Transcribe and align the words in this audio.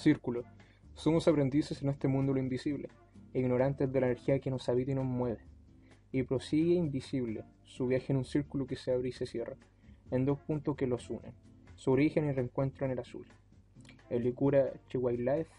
Círculo. 0.00 0.44
Somos 0.94 1.28
aprendices 1.28 1.82
en 1.82 1.90
este 1.90 2.08
mundo 2.08 2.32
lo 2.32 2.40
invisible, 2.40 2.88
e 3.34 3.40
ignorantes 3.40 3.92
de 3.92 4.00
la 4.00 4.06
energía 4.06 4.38
que 4.38 4.50
nos 4.50 4.66
habita 4.70 4.92
y 4.92 4.94
nos 4.94 5.04
mueve. 5.04 5.44
Y 6.10 6.22
prosigue 6.22 6.72
invisible 6.72 7.44
su 7.64 7.86
viaje 7.86 8.14
en 8.14 8.16
un 8.16 8.24
círculo 8.24 8.66
que 8.66 8.76
se 8.76 8.92
abre 8.92 9.10
y 9.10 9.12
se 9.12 9.26
cierra, 9.26 9.56
en 10.10 10.24
dos 10.24 10.38
puntos 10.38 10.74
que 10.74 10.86
los 10.86 11.10
unen, 11.10 11.34
su 11.76 11.92
origen 11.92 12.24
y 12.24 12.32
reencuentro 12.32 12.86
en 12.86 12.92
el 12.92 12.98
azul. 12.98 13.26
El 14.08 14.24
Licura 14.24 14.72
Life, 14.90 15.50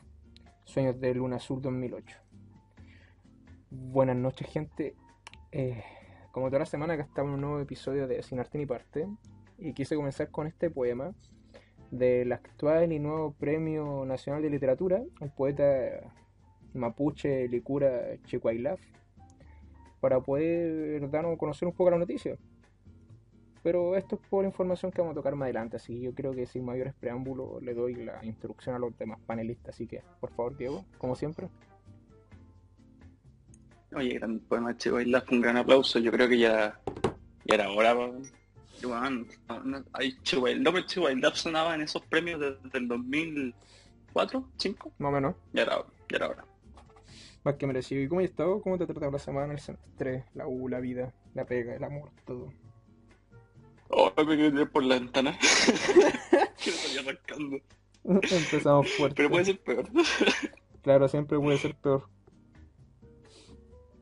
Sueños 0.63 0.99
de 0.99 1.13
Luna 1.13 1.35
Azul 1.35 1.61
2008. 1.61 2.17
Buenas 3.69 4.15
noches, 4.15 4.47
gente. 4.47 4.95
Eh, 5.51 5.83
como 6.31 6.47
toda 6.47 6.59
la 6.61 6.65
semana, 6.65 6.95
acá 6.95 7.03
estamos 7.03 7.29
en 7.29 7.35
un 7.35 7.41
nuevo 7.41 7.59
episodio 7.59 8.07
de 8.07 8.23
Sin 8.23 8.39
Arte 8.39 8.57
ni 8.57 8.65
Parte. 8.65 9.07
Y 9.59 9.73
quise 9.73 9.95
comenzar 9.95 10.31
con 10.31 10.47
este 10.47 10.71
poema 10.71 11.13
del 11.91 12.31
actual 12.31 12.93
y 12.93 12.99
nuevo 12.99 13.33
Premio 13.33 14.05
Nacional 14.05 14.41
de 14.41 14.49
Literatura, 14.49 15.03
el 15.19 15.29
poeta 15.29 16.13
mapuche 16.73 17.47
Licura 17.49 18.17
Chihuailaf, 18.25 18.79
para 19.99 20.21
poder 20.21 21.09
darnos 21.11 21.35
a 21.35 21.37
conocer 21.37 21.67
un 21.67 21.75
poco 21.75 21.91
la 21.91 21.97
noticia. 21.97 22.37
Pero 23.61 23.95
esto 23.95 24.15
es 24.15 24.27
por 24.27 24.43
información 24.43 24.91
que 24.91 25.01
vamos 25.01 25.11
a 25.11 25.15
tocar 25.15 25.35
más 25.35 25.45
adelante, 25.45 25.75
así 25.75 25.93
que 25.93 26.01
yo 26.01 26.15
creo 26.15 26.33
que 26.33 26.47
sin 26.47 26.65
mayores 26.65 26.95
preámbulos 26.95 27.61
le 27.61 27.75
doy 27.75 27.93
la 27.93 28.23
introducción 28.25 28.73
a 28.73 28.79
los 28.79 28.97
demás 28.97 29.19
panelistas, 29.27 29.75
así 29.75 29.85
que 29.85 30.01
por 30.19 30.31
favor 30.31 30.57
Diego, 30.57 30.83
como 30.97 31.15
siempre. 31.15 31.47
Oye, 33.93 34.13
gran 34.13 34.39
poema 34.39 34.75
Chihuailaf, 34.75 35.31
un 35.31 35.41
gran 35.41 35.57
aplauso, 35.57 35.99
yo 35.99 36.11
creo 36.11 36.27
que 36.27 36.39
ya, 36.39 36.79
ya 37.45 37.55
era 37.55 37.69
hora 37.69 37.93
Juan, 38.81 39.27
no, 39.65 40.47
el 40.47 40.63
nombre 40.63 40.85
Chihuahua 40.85 41.35
sonaba 41.35 41.75
en 41.75 41.81
esos 41.81 42.01
premios 42.03 42.39
desde 42.39 42.77
el 42.77 42.87
2004, 42.87 44.49
5. 44.57 44.91
Más 44.97 45.09
o 45.09 45.11
menos. 45.11 45.35
Ya 45.53 45.63
era, 45.63 45.77
ya 46.09 46.17
era 46.17 46.29
hora. 46.29 46.45
Más 47.43 47.55
que 47.55 47.67
merecido. 47.67 48.01
¿Y 48.01 48.07
cómo 48.07 48.21
has 48.21 48.25
estado? 48.25 48.61
¿Cómo 48.61 48.77
te 48.77 48.83
ha 48.83 48.87
tratado 48.87 49.11
la 49.11 49.19
semana, 49.19 49.53
el 49.53 49.59
semestre, 49.59 50.25
la 50.33 50.47
U, 50.47 50.67
la 50.67 50.79
vida, 50.79 51.13
la 51.33 51.45
pega, 51.45 51.75
el 51.75 51.83
amor, 51.83 52.11
todo? 52.25 52.53
Oh, 53.89 54.11
me 54.25 54.37
quedé 54.37 54.65
por 54.65 54.83
la 54.83 54.95
ventana. 54.95 55.37
que 56.63 56.71
me 56.71 56.99
arrancando. 56.99 57.57
Empezamos 58.03 58.89
fuerte. 58.93 59.15
Pero 59.15 59.29
puede 59.29 59.45
ser 59.45 59.59
peor. 59.59 59.89
claro, 60.81 61.07
siempre 61.07 61.37
puede 61.39 61.57
ser 61.57 61.75
peor. 61.75 62.07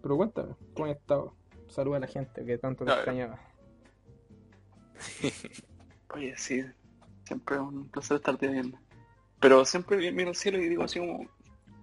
Pero 0.01 0.17
cuéntame, 0.17 0.55
¿cómo 0.73 0.85
has 0.85 0.95
estado? 0.95 1.35
Saluda 1.67 1.97
a 1.97 1.99
la 2.01 2.07
gente 2.07 2.45
que 2.45 2.57
tanto 2.57 2.85
te 2.85 2.91
extrañaba. 2.91 3.48
Oye, 6.13 6.35
sí, 6.37 6.63
siempre 7.25 7.55
es 7.55 7.61
un 7.61 7.87
placer 7.89 8.17
estar 8.17 8.37
bien. 8.37 8.75
Pero 9.39 9.63
siempre 9.65 10.11
miro 10.11 10.29
al 10.29 10.35
cielo 10.35 10.59
y 10.59 10.67
digo 10.67 10.83
así 10.83 10.99
como... 10.99 11.23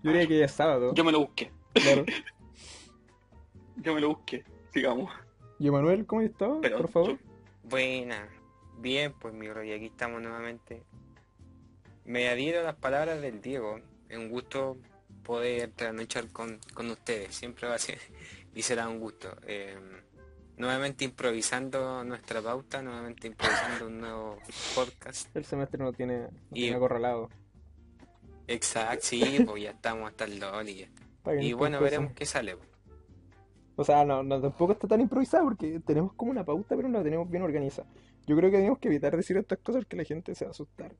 Yo 0.02 0.12
diría 0.12 0.26
que 0.26 0.38
ya 0.38 0.44
es 0.44 0.52
sábado. 0.52 0.94
Yo 0.94 1.04
me 1.04 1.12
lo 1.12 1.20
busqué. 1.20 1.50
Claro. 1.72 2.04
yo 3.76 3.94
me 3.94 4.00
lo 4.00 4.08
busqué, 4.08 4.44
digamos. 4.74 5.12
¿Y 5.58 5.68
Emanuel, 5.68 6.04
cómo 6.06 6.20
estás? 6.20 6.50
Por 6.76 6.88
favor. 6.88 7.18
Buena. 7.64 8.28
Bien, 8.78 9.12
pues 9.18 9.32
mi 9.32 9.46
y 9.46 9.72
aquí 9.72 9.86
estamos 9.86 10.20
nuevamente. 10.20 10.82
Me 12.04 12.28
adhiero 12.28 12.60
a 12.60 12.64
las 12.64 12.76
palabras 12.76 13.20
del 13.22 13.40
Diego. 13.40 13.80
Es 14.08 14.18
un 14.18 14.28
gusto 14.28 14.76
poder 15.24 15.72
trasnochar 15.72 16.28
con, 16.28 16.60
con 16.74 16.90
ustedes. 16.90 17.34
Siempre 17.34 17.68
va 17.68 17.76
a 17.76 17.78
ser 17.78 17.98
y 18.54 18.62
será 18.62 18.88
un 18.88 19.00
gusto. 19.00 19.34
Eh, 19.46 19.76
nuevamente 20.56 21.04
improvisando 21.04 22.04
nuestra 22.04 22.40
pauta, 22.40 22.82
nuevamente 22.82 23.26
improvisando 23.26 23.86
un 23.86 24.00
nuevo 24.00 24.38
podcast. 24.74 25.34
El 25.36 25.44
semestre 25.44 25.82
no 25.82 25.92
tiene, 25.92 26.22
no 26.22 26.30
y... 26.52 26.62
tiene 26.62 26.76
acorralado. 26.76 27.30
Exacto, 28.48 29.00
sí, 29.02 29.44
pues 29.44 29.62
ya 29.62 29.70
estamos 29.70 30.08
hasta 30.08 30.24
el 30.24 30.38
don 30.38 30.68
y 30.68 30.86
Y 31.40 31.52
bueno, 31.52 31.80
veremos 31.80 32.12
qué 32.12 32.24
sale. 32.24 32.56
Pues. 32.56 32.68
O 33.76 33.84
sea, 33.84 34.04
no, 34.04 34.22
no, 34.22 34.40
tampoco 34.40 34.72
está 34.72 34.88
tan 34.88 35.00
improvisado 35.00 35.44
porque 35.44 35.80
tenemos 35.80 36.12
como 36.14 36.30
una 36.30 36.44
pauta, 36.44 36.76
pero 36.76 36.88
no 36.88 36.98
la 36.98 37.04
tenemos 37.04 37.28
bien 37.28 37.42
organizada. 37.42 37.88
Yo 38.26 38.36
creo 38.36 38.50
que 38.50 38.56
tenemos 38.56 38.78
que 38.78 38.88
evitar 38.88 39.16
decir 39.16 39.36
estas 39.36 39.58
cosas 39.58 39.84
que 39.84 39.96
la 39.96 40.04
gente 40.04 40.34
se 40.34 40.44
va 40.44 40.50
a 40.50 40.52
asustar. 40.52 40.92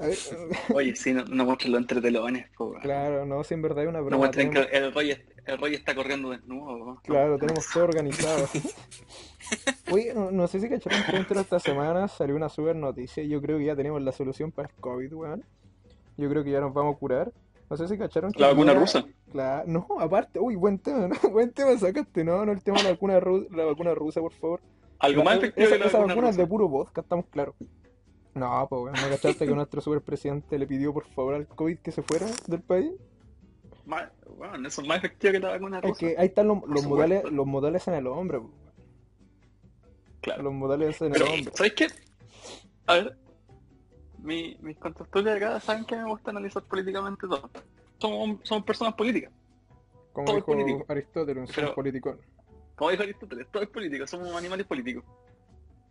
Oye, 0.74 0.96
sí, 0.96 1.12
no, 1.12 1.24
no 1.24 1.44
muestren 1.44 1.72
los 1.72 1.80
entretelones, 1.82 2.46
Claro, 2.82 3.26
no, 3.26 3.44
si 3.44 3.54
en 3.54 3.62
verdad 3.62 3.80
hay 3.80 3.86
una 3.86 4.00
broma. 4.00 4.10
No 4.10 4.18
muestren 4.18 4.50
que 4.50 4.60
el 4.70 4.92
rollo 5.58 5.76
está 5.76 5.94
corriendo 5.94 6.30
desnudo. 6.30 7.00
Claro, 7.04 7.38
tenemos 7.38 7.66
todo 7.72 7.84
organizado. 7.84 8.48
Oye, 9.90 10.14
no, 10.14 10.46
sé 10.46 10.60
si 10.60 10.68
cacharon 10.68 11.02
que 11.04 11.12
dentro 11.12 11.36
de 11.36 11.42
esta 11.42 11.58
semana 11.58 12.08
salió 12.08 12.36
una 12.36 12.48
super 12.48 12.76
noticia. 12.76 13.22
Yo 13.24 13.40
creo 13.40 13.58
que 13.58 13.64
ya 13.64 13.76
tenemos 13.76 14.00
la 14.02 14.12
solución 14.12 14.52
para 14.52 14.68
el 14.68 14.74
COVID, 14.80 15.12
weón. 15.12 15.44
Yo 16.16 16.28
creo 16.28 16.44
que 16.44 16.50
ya 16.50 16.60
nos 16.60 16.72
vamos 16.72 16.96
a 16.96 16.98
curar. 16.98 17.32
No 17.68 17.76
sé 17.76 17.88
si 17.88 17.98
cacharon 17.98 18.32
que. 18.32 18.40
¿La 18.40 18.48
vacuna 18.48 18.74
rusa? 18.74 19.04
Claro, 19.30 19.64
no, 19.66 19.86
aparte, 20.00 20.40
uy, 20.40 20.56
buen 20.56 20.78
tema, 20.78 21.08
¿no? 21.08 21.14
Buen 21.30 21.52
tema 21.52 21.76
sacaste, 21.78 22.24
no, 22.24 22.44
no 22.44 22.52
el 22.52 22.62
tema 22.62 22.78
de 22.78 22.84
la 22.84 22.90
vacuna, 22.90 23.20
la 23.50 23.64
vacuna 23.64 23.94
rusa, 23.94 24.20
por 24.20 24.32
favor. 24.32 24.60
Algo 24.98 25.22
más 25.22 25.38
efectivo 25.38 25.68
esa, 25.68 25.84
esa 25.84 25.98
vacuna 25.98 26.30
es 26.30 26.36
de 26.36 26.46
puro 26.46 26.68
vodka, 26.68 27.00
estamos 27.00 27.26
claros. 27.26 27.54
No, 28.34 28.66
pues 28.68 28.92
¿no 29.02 29.08
cachaste 29.08 29.46
que 29.46 29.54
nuestro 29.54 29.80
superpresidente 29.80 30.58
le 30.58 30.66
pidió 30.66 30.92
por 30.92 31.04
favor 31.06 31.34
al 31.34 31.46
COVID 31.48 31.78
que 31.78 31.90
se 31.90 32.02
fuera 32.02 32.26
del 32.46 32.62
país? 32.62 32.92
bueno, 34.36 34.68
eso 34.68 34.82
es 34.82 34.88
más 34.88 34.98
efectivo 34.98 35.32
que 35.32 35.40
la 35.40 35.50
vacuna 35.50 35.80
rusa. 35.80 35.92
Es 35.92 35.98
que 35.98 36.20
ahí 36.20 36.28
están 36.28 36.46
los, 36.46 36.86
modales, 36.86 37.24
los 37.24 37.46
modales 37.46 37.88
en 37.88 37.94
el 37.94 38.06
hombre. 38.06 38.40
Claro. 40.20 40.44
Los 40.44 40.52
modales 40.52 41.00
en 41.02 41.14
el 41.14 41.22
hombre. 41.22 41.52
¿Sabes 41.54 41.72
qué? 41.72 41.86
A 42.86 42.94
ver, 42.94 43.16
mi, 44.18 44.56
mis 44.60 44.76
de 44.78 45.32
acá 45.32 45.60
saben 45.60 45.84
que 45.84 45.96
me 45.96 46.04
gusta 46.04 46.30
analizar 46.30 46.62
políticamente 46.62 47.26
todo. 47.26 47.50
Somos, 47.98 48.38
somos 48.44 48.64
personas 48.64 48.94
políticas. 48.94 49.32
Como 50.12 50.32
dijo 50.64 50.84
Aristóteles, 50.88 51.50
somos 51.50 51.70
políticos. 51.72 52.16
Como 52.76 52.90
dijo 52.90 53.02
Aristóteles, 53.02 53.46
todos 53.50 53.64
es 53.64 53.70
político, 53.70 54.06
somos 54.06 54.34
animales 54.34 54.66
políticos. 54.66 55.04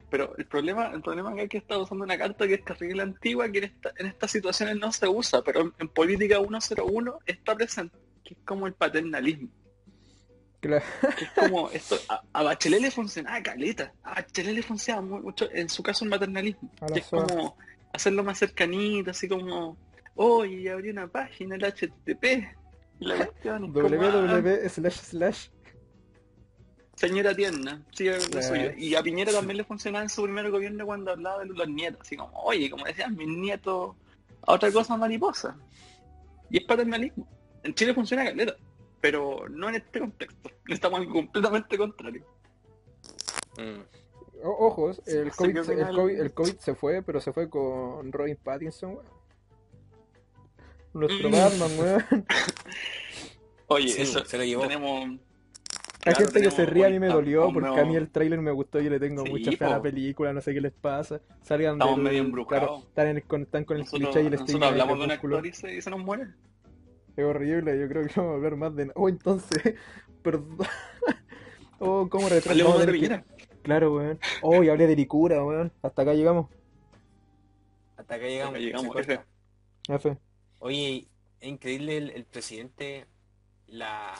Pero 0.10 0.36
el 0.38 0.46
problema, 0.46 0.92
el 0.94 1.02
problema 1.02 1.40
es 1.42 1.50
que 1.50 1.58
está 1.58 1.78
usando 1.78 2.04
una 2.04 2.18
carta 2.18 2.48
que 2.48 2.56
es 2.56 2.66
terrible 2.66 3.04
antigua, 3.04 3.50
que 3.52 3.60
en, 3.60 3.64
esta, 3.66 3.92
en 3.98 4.08
estas 4.08 4.32
situaciones 4.32 4.78
no 4.78 4.92
se 4.92 5.08
usa, 5.08 5.42
pero 5.44 5.74
en, 5.78 5.88
política 5.90 6.40
101 6.40 7.20
está 7.26 7.56
presente, 7.56 7.98
que 8.24 8.34
es 8.34 8.40
como 8.44 8.68
el 8.68 8.74
paternalismo. 8.74 9.50
Claro. 10.60 10.84
Que 11.18 11.26
es 11.26 11.32
como 11.32 11.70
esto, 11.72 11.98
a, 12.08 12.44
Bachelet 12.44 12.82
le 12.82 12.92
funcionaba 12.92 13.42
caleta, 13.42 13.94
a 14.04 14.16
Bachelet 14.16 14.56
le 14.56 14.64
funcionaba 14.64 15.06
mucho, 15.06 15.50
en 15.52 15.70
su 15.70 15.84
caso 15.84 16.06
el 16.06 16.10
maternalismo, 16.10 16.72
que 16.94 17.00
es 17.00 17.08
como 17.08 17.56
hacerlo 17.94 18.24
más 18.24 18.40
cercanito, 18.40 19.12
así 19.12 19.28
como, 19.28 19.78
oye, 20.16 20.72
abrí 20.72 20.90
una 20.90 21.08
página, 21.08 21.56
el 21.56 21.64
HTTP, 21.64 22.60
la 23.00 23.16
cuestión 23.26 23.72
www 23.72 24.66
ah, 24.66 24.70
slash 24.70 24.94
slash 24.94 25.48
señora 27.00 27.34
tierna, 27.34 27.82
sí, 27.94 28.10
Y 28.78 28.94
a 28.94 29.02
Piñera 29.02 29.32
también 29.32 29.56
le 29.56 29.64
funcionaba 29.64 30.04
en 30.04 30.10
su 30.10 30.24
primer 30.24 30.52
gobierno 30.52 30.86
cuando 30.86 31.12
hablaba 31.12 31.40
de 31.40 31.46
los 31.46 31.70
nietos, 31.70 32.02
así 32.02 32.18
como, 32.18 32.38
oye, 32.42 32.70
como 32.70 32.84
decían, 32.84 33.16
mis 33.16 33.30
nietos, 33.30 33.96
a 34.42 34.54
otra 34.54 34.70
cosa 34.70 34.98
mariposa. 34.98 35.56
Y 36.50 36.58
es 36.58 36.66
paternalismo. 36.66 37.26
En 37.64 37.74
Chile 37.74 37.94
funciona 37.94 38.26
caleta, 38.26 38.58
pero 39.00 39.48
no 39.50 39.70
en 39.70 39.76
este 39.76 40.02
contexto. 40.02 40.50
Estamos 40.68 41.02
en 41.02 41.10
completamente 41.10 41.78
contrario. 41.78 42.26
Mm. 43.58 43.80
ojos, 44.44 45.02
el 45.06 45.32
COVID, 45.32 45.62
se, 45.62 45.74
el, 45.74 46.34
COVID, 46.34 46.58
se 46.58 46.76
fue, 46.76 47.02
pero 47.02 47.22
se 47.22 47.32
fue 47.32 47.50
con 47.50 48.12
Robin 48.12 48.36
Pattinson, 48.36 49.00
Nuestro 50.94 51.30
mm. 51.30 51.32
Batman, 51.32 52.08
Oye, 53.68 54.02
eso 54.02 54.26
se 54.26 54.38
lo 54.38 54.44
llevó. 54.44 54.64
Tenemos 54.64 55.20
hay 56.10 56.16
gente 56.16 56.42
que 56.42 56.52
se 56.52 56.66
ríe, 56.66 56.86
a 56.86 56.90
mí 56.90 57.00
me 57.00 57.08
dolió 57.08 57.52
porque 57.54 57.80
a 57.80 57.86
mí 57.86 57.96
el 57.96 58.10
trailer 58.10 58.42
me 58.42 58.52
gustó, 58.52 58.80
yo 58.80 58.90
le 58.90 59.00
tengo 59.00 59.24
mucha 59.26 59.52
fe 59.52 59.66
a 59.66 59.70
la 59.70 59.82
película, 59.82 60.34
no 60.34 60.42
sé 60.42 60.54
qué 60.54 60.62
les 60.62 60.74
pasa. 60.74 61.22
Salgan 61.42 61.74
Estamos 61.74 61.98
medio 61.98 62.20
embrujados. 62.20 62.84
están, 62.84 63.22
con, 63.22 63.42
están 63.44 63.66
con 63.66 63.78
el 63.78 63.86
cliché 63.86 64.24
y 64.24 64.26
el 64.26 64.32
Nosotros 64.32 64.62
hablamos 64.62 65.00
de 65.00 65.06
un 65.06 65.12
actor 65.12 65.46
y 65.46 65.54
se, 65.54 65.76
y 65.76 65.82
se 65.82 65.90
nos 65.90 66.00
muere. 66.00 66.28
Es 67.16 67.26
horrible, 67.26 67.78
yo 67.80 67.88
creo 67.88 68.08
que 68.08 68.14
vamos 68.16 68.32
a 68.32 68.36
hablar 68.36 68.56
más 68.56 68.76
de... 68.76 68.92
Oh, 68.96 69.10
entonces... 69.10 69.76
Perdón. 70.24 70.58
oh, 71.80 72.08
¿cómo 72.10 72.28
retrasamos? 72.30 72.86
de 72.86 73.24
Claro, 73.62 73.96
weón. 73.96 74.20
Oh, 74.42 74.64
y 74.64 74.70
hablé 74.70 74.88
de 74.88 74.96
Licura, 74.96 75.44
weón. 75.44 75.72
Hasta 75.82 76.02
acá 76.02 76.14
llegamos. 76.14 76.48
Hasta 77.98 78.16
acá 78.16 78.26
llegamos. 78.26 78.56
Hasta 78.56 78.60
llegamos, 78.60 78.96
F. 78.98 79.20
F. 79.88 80.18
Oye, 80.60 81.08
es 81.40 81.48
increíble 81.48 81.98
el, 81.98 82.10
el 82.12 82.26
presidente, 82.26 83.06
la 83.68 84.14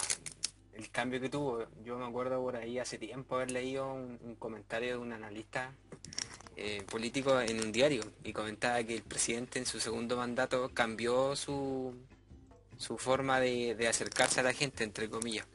el 0.80 0.90
cambio 0.92 1.20
que 1.20 1.30
tuvo. 1.30 1.66
Yo 1.84 1.98
me 1.98 2.06
acuerdo 2.06 2.42
por 2.42 2.56
ahí 2.56 2.80
hace 2.80 2.98
tiempo 2.98 3.36
haber 3.36 3.52
leído 3.52 3.94
un, 3.94 4.36
comentario 4.40 4.90
de 4.92 4.98
un 4.98 5.12
analista 5.14 5.74
eh, 6.56 6.84
político 6.90 7.40
en 7.40 7.60
un 7.62 7.72
diario 7.72 8.02
y 8.24 8.34
comentaba 8.34 8.82
que 8.84 8.96
el 8.96 9.04
presidente 9.04 9.60
en 9.60 9.66
su 9.66 9.80
segundo 9.80 10.18
mandato 10.18 10.72
cambió 10.74 11.36
su, 11.36 11.94
su 12.78 12.98
forma 12.98 13.40
de, 13.40 13.88
acercarse 13.88 14.40
a 14.40 14.44
la 14.44 14.54
gente, 14.54 14.84
entre 14.84 15.10
comillas. 15.10 15.46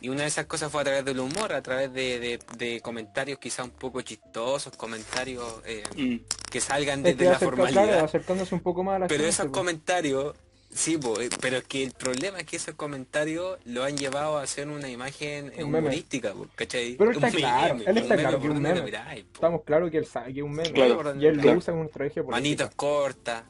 Y 0.00 0.08
una 0.08 0.22
de 0.22 0.26
esas 0.28 0.46
cosas 0.46 0.70
fue 0.72 0.80
a 0.80 0.84
través 0.84 1.04
del 1.04 1.20
humor, 1.20 1.52
a 1.52 1.62
través 1.62 1.92
de, 1.92 2.18
de- 2.18 2.40
de 2.58 2.80
comentarios 2.80 3.38
quizá 3.38 3.62
un 3.62 3.70
poco 3.70 4.00
chistosos, 4.02 4.76
comentarios 4.76 5.62
eh, 5.64 5.84
Mm. 5.96 6.16
que 6.50 6.60
salgan 6.60 7.06
Es 7.06 7.16
desde 7.16 7.30
la 7.30 7.38
formalidad. 7.38 7.84
claro, 7.84 8.04
acercándose 8.06 8.52
un 8.52 8.62
poco 8.62 8.82
más 8.82 8.96
a 8.96 8.98
la 9.00 9.06
Pero 9.06 9.18
gente. 9.20 9.30
esos 9.30 9.46
po. 9.46 9.52
comentarios, 9.52 10.34
sí, 10.72 10.96
po, 10.98 11.20
eh, 11.20 11.28
pero 11.40 11.58
es 11.58 11.64
que 11.64 11.82
el 11.82 11.92
problema 11.92 12.38
es 12.38 12.44
que 12.46 12.56
esos 12.56 12.74
comentarios 12.74 13.58
lo 13.64 13.84
han 13.84 13.96
llevado 13.96 14.38
a 14.38 14.42
hacer 14.42 14.68
una 14.68 14.88
imagen 14.88 15.52
eh, 15.56 15.62
Un 15.64 15.70
meme. 15.70 15.88
humorística, 15.88 16.32
po, 16.32 16.46
¿cachai? 16.54 16.96
Pero 16.96 17.10
está 17.12 17.26
Un 17.28 17.32
meme, 17.32 17.38
claro, 17.42 17.78
él 17.86 17.98
está 17.98 18.16
claro 18.16 18.38
que 18.40 18.42
por 18.48 18.56
un 18.56 18.62
meme. 18.62 18.78
lo 18.78 18.84
miráis. 18.84 19.24
Estamos 19.32 19.62
claros 19.64 19.90
que 19.90 19.98
él 19.98 20.06
sabe 20.06 20.32
que 20.32 20.40
es 20.40 20.44
un 20.44 20.52
meme. 20.52 20.72
Claro, 20.72 21.14
y 21.20 21.26
él 21.26 21.36
lo 21.36 21.42
claro. 21.42 21.58
usa 21.58 21.72
como 21.72 21.84
estrategia 21.84 22.22
política. 22.22 22.36
Manitos 22.36 22.70
cortas. 22.74 23.44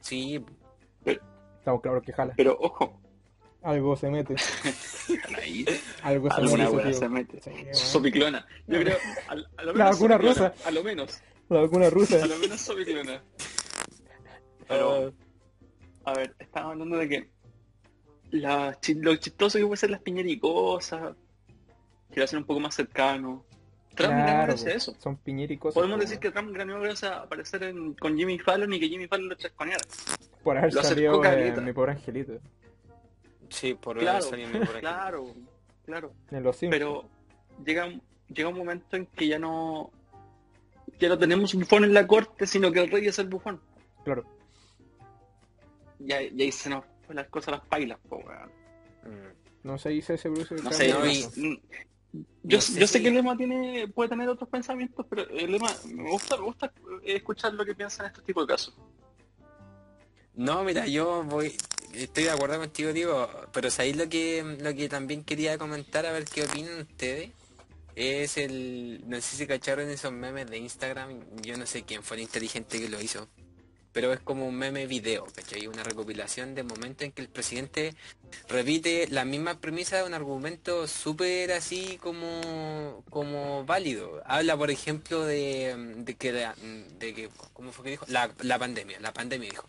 Sí, 0.00 0.44
Estamos 1.58 1.82
claros 1.82 2.02
que 2.02 2.12
jala. 2.14 2.32
Pero 2.38 2.56
ojo, 2.58 2.98
Algo 3.62 3.94
se 3.94 4.08
mete. 4.08 4.34
ahí 5.36 5.66
Algo 6.02 6.30
se 6.30 6.40
alguna 6.40 6.70
mete. 6.70 6.94
se 6.94 7.08
mete. 7.10 7.40
Sí. 7.42 7.50
Sopiclona. 7.72 8.46
Yo 8.66 8.80
creo, 8.80 8.96
a, 9.28 9.32
a 9.60 9.64
lo 9.64 9.74
La 9.74 9.90
vacuna 9.90 10.16
rusa. 10.16 10.54
A 10.64 10.70
lo 10.70 10.82
menos, 10.82 11.20
La 11.50 11.60
vacuna 11.60 11.90
rusa. 11.90 12.24
a 12.24 12.26
lo 12.26 12.38
menos 12.38 12.58
sopiclona. 12.62 13.22
Pero, 14.68 15.12
a 16.04 16.14
ver, 16.14 16.34
estamos 16.38 16.72
hablando 16.72 16.96
de 16.96 17.08
que 17.08 17.30
la, 18.30 18.76
lo 18.96 19.16
chistoso 19.16 19.58
que 19.58 19.64
puede 19.66 19.76
ser 19.76 19.90
las 19.90 20.00
piñericosas, 20.00 21.14
que 22.12 22.20
lo 22.20 22.24
hacen 22.24 22.38
un 22.40 22.44
poco 22.44 22.60
más 22.60 22.74
cercano. 22.74 23.44
Trump 23.94 24.12
Claro, 24.14 24.46
gracias 24.46 24.62
a 24.68 24.70
po. 24.70 24.76
eso. 24.76 24.94
Son 25.00 25.16
piñeras 25.16 25.50
y 25.52 25.56
cosas. 25.58 25.74
Podemos 25.74 25.96
po, 25.96 26.00
decir 26.02 26.18
que 26.20 26.30
Trump 26.30 26.56
ganó 26.56 26.80
gracias 26.80 27.10
a 27.10 27.22
aparecer 27.22 27.62
en- 27.64 27.94
con 27.94 28.16
Jimmy 28.16 28.38
Fallon 28.38 28.72
y 28.72 28.80
que 28.80 28.88
Jimmy 28.88 29.08
Fallon 29.08 29.28
lo 29.28 29.34
chasconeara. 29.34 29.84
Por 30.44 30.56
haber 30.56 30.72
lo 30.72 30.82
salido 30.82 31.16
de 31.16 31.28
caleta. 31.28 31.60
mi 31.60 31.72
pobre 31.72 31.92
angelito. 31.92 32.34
sí, 33.48 33.74
por 33.74 33.98
Claro, 33.98 34.18
haber 34.24 34.30
salido 34.30 34.50
por 34.52 34.70
aquí. 34.70 34.80
claro, 34.80 35.34
claro. 35.84 36.12
En 36.30 36.42
los 36.44 36.56
Simpsons. 36.56 36.78
Pero 36.78 37.08
llega, 37.66 37.86
un- 37.86 38.02
llega 38.28 38.48
un 38.48 38.56
momento 38.58 38.96
en 38.96 39.06
que 39.06 39.26
ya 39.26 39.38
no 39.38 39.90
ya 40.98 41.08
no 41.08 41.18
tenemos 41.18 41.52
un 41.54 41.60
bufón 41.60 41.84
en 41.84 41.94
la 41.94 42.06
corte, 42.06 42.46
sino 42.46 42.70
que 42.70 42.80
el 42.80 42.90
rey 42.90 43.06
es 43.06 43.18
el 43.18 43.28
bufón. 43.28 43.60
Claro. 44.04 44.24
Y 46.04 46.12
ahí, 46.12 46.32
y 46.36 46.42
ahí 46.42 46.52
se 46.52 46.70
nos 46.70 46.84
fue 47.06 47.14
las 47.14 47.28
cosas 47.28 47.52
las 47.52 47.66
pailas, 47.66 47.98
po, 48.08 48.16
weón. 48.16 48.50
Mm. 49.04 49.34
No 49.62 49.78
se 49.78 49.90
dice 49.90 50.14
ese 50.14 50.28
Bruce. 50.28 50.54
No 50.56 50.72
sé, 50.72 50.88
no, 50.92 51.06
y- 51.06 51.24
mm, 51.36 51.60
yo, 52.42 52.56
no 52.56 52.60
sé 52.62 52.80
yo 52.80 52.86
sé 52.86 52.98
si- 52.98 53.02
que 53.02 53.08
el 53.08 53.14
lema 53.14 53.36
tiene, 53.36 53.88
puede 53.88 54.08
tener 54.08 54.28
otros 54.28 54.48
pensamientos, 54.48 55.06
pero 55.08 55.28
el 55.28 55.52
lema, 55.52 55.68
me 55.86 56.10
gusta, 56.10 56.36
me 56.36 56.44
gusta 56.44 56.72
eh, 57.04 57.16
escuchar 57.16 57.52
lo 57.54 57.64
que 57.64 57.74
piensa 57.74 58.02
en 58.04 58.08
este 58.10 58.22
tipo 58.22 58.40
de 58.40 58.46
casos. 58.48 58.74
No, 60.34 60.64
mira, 60.64 60.86
yo 60.86 61.22
voy, 61.24 61.54
estoy 61.92 62.24
de 62.24 62.30
acuerdo 62.30 62.58
contigo, 62.58 62.92
digo, 62.92 63.28
pero 63.52 63.70
sabéis 63.70 63.96
lo 63.96 64.08
que, 64.08 64.42
lo 64.60 64.74
que 64.74 64.88
también 64.88 65.24
quería 65.24 65.58
comentar, 65.58 66.06
a 66.06 66.12
ver 66.12 66.24
qué 66.24 66.44
opinan 66.44 66.80
ustedes. 66.80 67.30
Es 67.96 68.38
el, 68.38 69.02
no 69.06 69.16
sé 69.20 69.36
si 69.36 69.46
cacharon 69.46 69.90
esos 69.90 70.12
memes 70.12 70.48
de 70.48 70.56
Instagram, 70.58 71.20
yo 71.42 71.56
no 71.58 71.66
sé 71.66 71.82
quién 71.82 72.02
fue 72.02 72.16
el 72.16 72.22
inteligente 72.22 72.80
que 72.80 72.88
lo 72.88 73.00
hizo, 73.00 73.28
pero 73.92 74.12
es 74.12 74.20
como 74.20 74.46
un 74.46 74.54
meme 74.56 74.86
video, 74.86 75.26
¿cachai? 75.34 75.66
Una 75.66 75.82
recopilación 75.82 76.54
de 76.54 76.62
momentos 76.62 77.04
en 77.06 77.12
que 77.12 77.22
el 77.22 77.28
presidente 77.28 77.94
repite 78.48 79.08
las 79.10 79.26
mismas 79.26 79.56
premisas 79.56 80.00
de 80.00 80.06
un 80.06 80.14
argumento 80.14 80.86
súper 80.86 81.52
así 81.52 81.98
como, 82.02 83.04
como 83.10 83.64
válido. 83.64 84.22
Habla, 84.26 84.56
por 84.56 84.70
ejemplo, 84.70 85.24
de, 85.24 85.74
de 85.98 86.14
que, 86.14 86.32
la- 86.32 86.54
de 86.98 87.14
que, 87.14 87.28
¿cómo 87.52 87.72
fue 87.72 87.84
que 87.84 87.90
dijo? 87.92 88.06
La, 88.08 88.30
la 88.42 88.58
pandemia, 88.58 89.00
la 89.00 89.12
pandemia 89.12 89.50
dijo. 89.50 89.68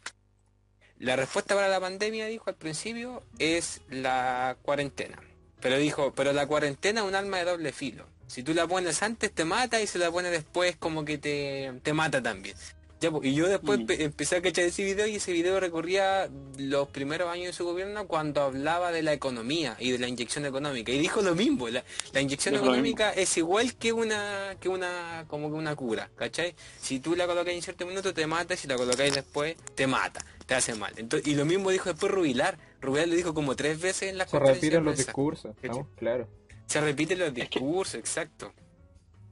La 1.00 1.15
respuesta 1.15 1.56
para 1.56 1.67
la 1.67 1.79
pandemia, 1.79 2.27
dijo 2.27 2.45
al 2.50 2.56
principio, 2.56 3.24
es 3.39 3.81
la 3.89 4.56
cuarentena. 4.62 5.19
Pero 5.59 5.77
dijo, 5.77 6.13
pero 6.13 6.31
la 6.33 6.45
cuarentena 6.45 7.01
es 7.01 7.07
un 7.07 7.15
arma 7.15 7.38
de 7.39 7.45
doble 7.45 7.71
filo. 7.71 8.06
Si 8.27 8.44
tú 8.44 8.53
la 8.53 8.67
pones 8.67 9.01
antes 9.03 9.31
te 9.33 9.44
mata 9.44 9.81
y 9.81 9.88
si 9.88 9.97
la 9.97 10.12
pones 10.12 10.31
después 10.31 10.75
como 10.77 11.03
que 11.03 11.17
te, 11.17 11.74
te 11.83 11.94
mata 11.94 12.21
también. 12.21 12.56
Ya, 13.01 13.09
po, 13.09 13.19
y 13.24 13.33
yo 13.33 13.48
después 13.50 13.80
Mm. 13.80 13.83
empe- 13.83 14.00
empecé 14.01 14.36
a 14.38 14.42
cachar 14.44 14.63
ese 14.65 14.83
video 14.83 15.07
y 15.07 15.15
ese 15.15 15.31
video 15.33 15.59
recorría 15.59 16.30
los 16.59 16.88
primeros 16.89 17.30
años 17.30 17.48
de 17.48 17.53
su 17.53 17.65
gobierno 17.65 18.06
cuando 18.07 18.42
hablaba 18.44 18.92
de 18.92 19.01
la 19.01 19.12
economía 19.12 19.75
y 19.80 19.92
de 19.92 19.98
la 19.98 20.07
inyección 20.07 20.45
económica. 20.45 20.92
Y 20.92 21.00
dijo 21.00 21.24
lo 21.24 21.33
mismo, 21.33 21.68
la, 21.69 21.83
la 22.13 22.21
inyección 22.21 22.53
económica 22.56 23.12
es 23.12 23.36
igual 23.38 23.74
que 23.75 23.92
una, 23.92 24.56
que 24.59 24.69
una, 24.69 25.25
como 25.27 25.50
que 25.50 25.56
una 25.56 25.75
cura, 25.75 26.12
¿cachai? 26.15 26.53
Si 26.80 27.00
tú 27.00 27.15
la 27.15 27.25
colocas 27.25 27.53
en 27.56 27.63
cierto 27.63 27.88
minuto 27.88 28.13
te 28.13 28.27
mata, 28.27 28.56
si 28.56 28.68
la 28.68 28.75
colocáis 28.75 29.15
después 29.15 29.56
te 29.74 29.88
mata, 29.88 30.24
te 30.45 30.53
hace 30.53 30.75
mal. 30.75 30.94
Entonces, 30.95 31.27
y 31.27 31.33
lo 31.33 31.44
mismo 31.44 31.71
dijo 31.71 31.89
después 31.89 32.12
Rubilar. 32.12 32.59
Rubilar 32.81 33.07
lo 33.07 33.15
dijo 33.15 33.33
como 33.33 33.56
tres 33.56 33.81
veces 33.81 34.09
en 34.09 34.19
la 34.19 34.27
Se 34.27 34.38
repiten 34.38 34.86
los 34.86 34.98
discursos. 34.98 35.56
Claros. 35.98 36.27
Se 36.68 36.80
repiten 36.80 37.18
los 37.18 37.33
discursos, 37.33 37.95
exacto. 37.95 38.53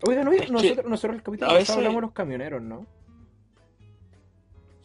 Oigan, 0.02 0.28
que 0.32 0.48
nosotros, 0.48 0.86
nosotros 0.88 1.18
el 1.18 1.24
capítulo 1.24 1.46
a 1.46 1.54
pasado 1.54 1.60
veces- 1.60 1.76
hablamos 1.76 1.96
de 1.98 2.02
los 2.02 2.12
camioneros, 2.14 2.62
¿no? 2.64 2.88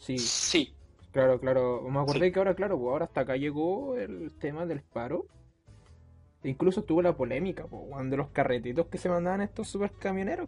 Sí, 0.05 0.17
Sí, 0.19 0.73
claro, 1.11 1.39
claro. 1.39 1.81
Me 1.89 1.99
acordé 1.99 2.27
Sí. 2.27 2.31
que 2.31 2.39
ahora, 2.39 2.53
claro, 2.55 2.77
pues 2.77 2.91
ahora 2.91 3.05
hasta 3.05 3.21
acá 3.21 3.35
llegó 3.37 3.97
el 3.97 4.31
tema 4.39 4.65
del 4.65 4.81
paro. 4.81 5.25
E 6.43 6.49
incluso 6.49 6.83
tuvo 6.83 7.01
la 7.01 7.15
polémica, 7.17 7.65
pues, 7.65 8.09
de 8.09 8.17
los 8.17 8.29
carretitos 8.29 8.85
que 8.87 8.99
se 8.99 9.09
mandaban 9.09 9.41
estos 9.41 9.67
supercamioneros. 9.67 10.47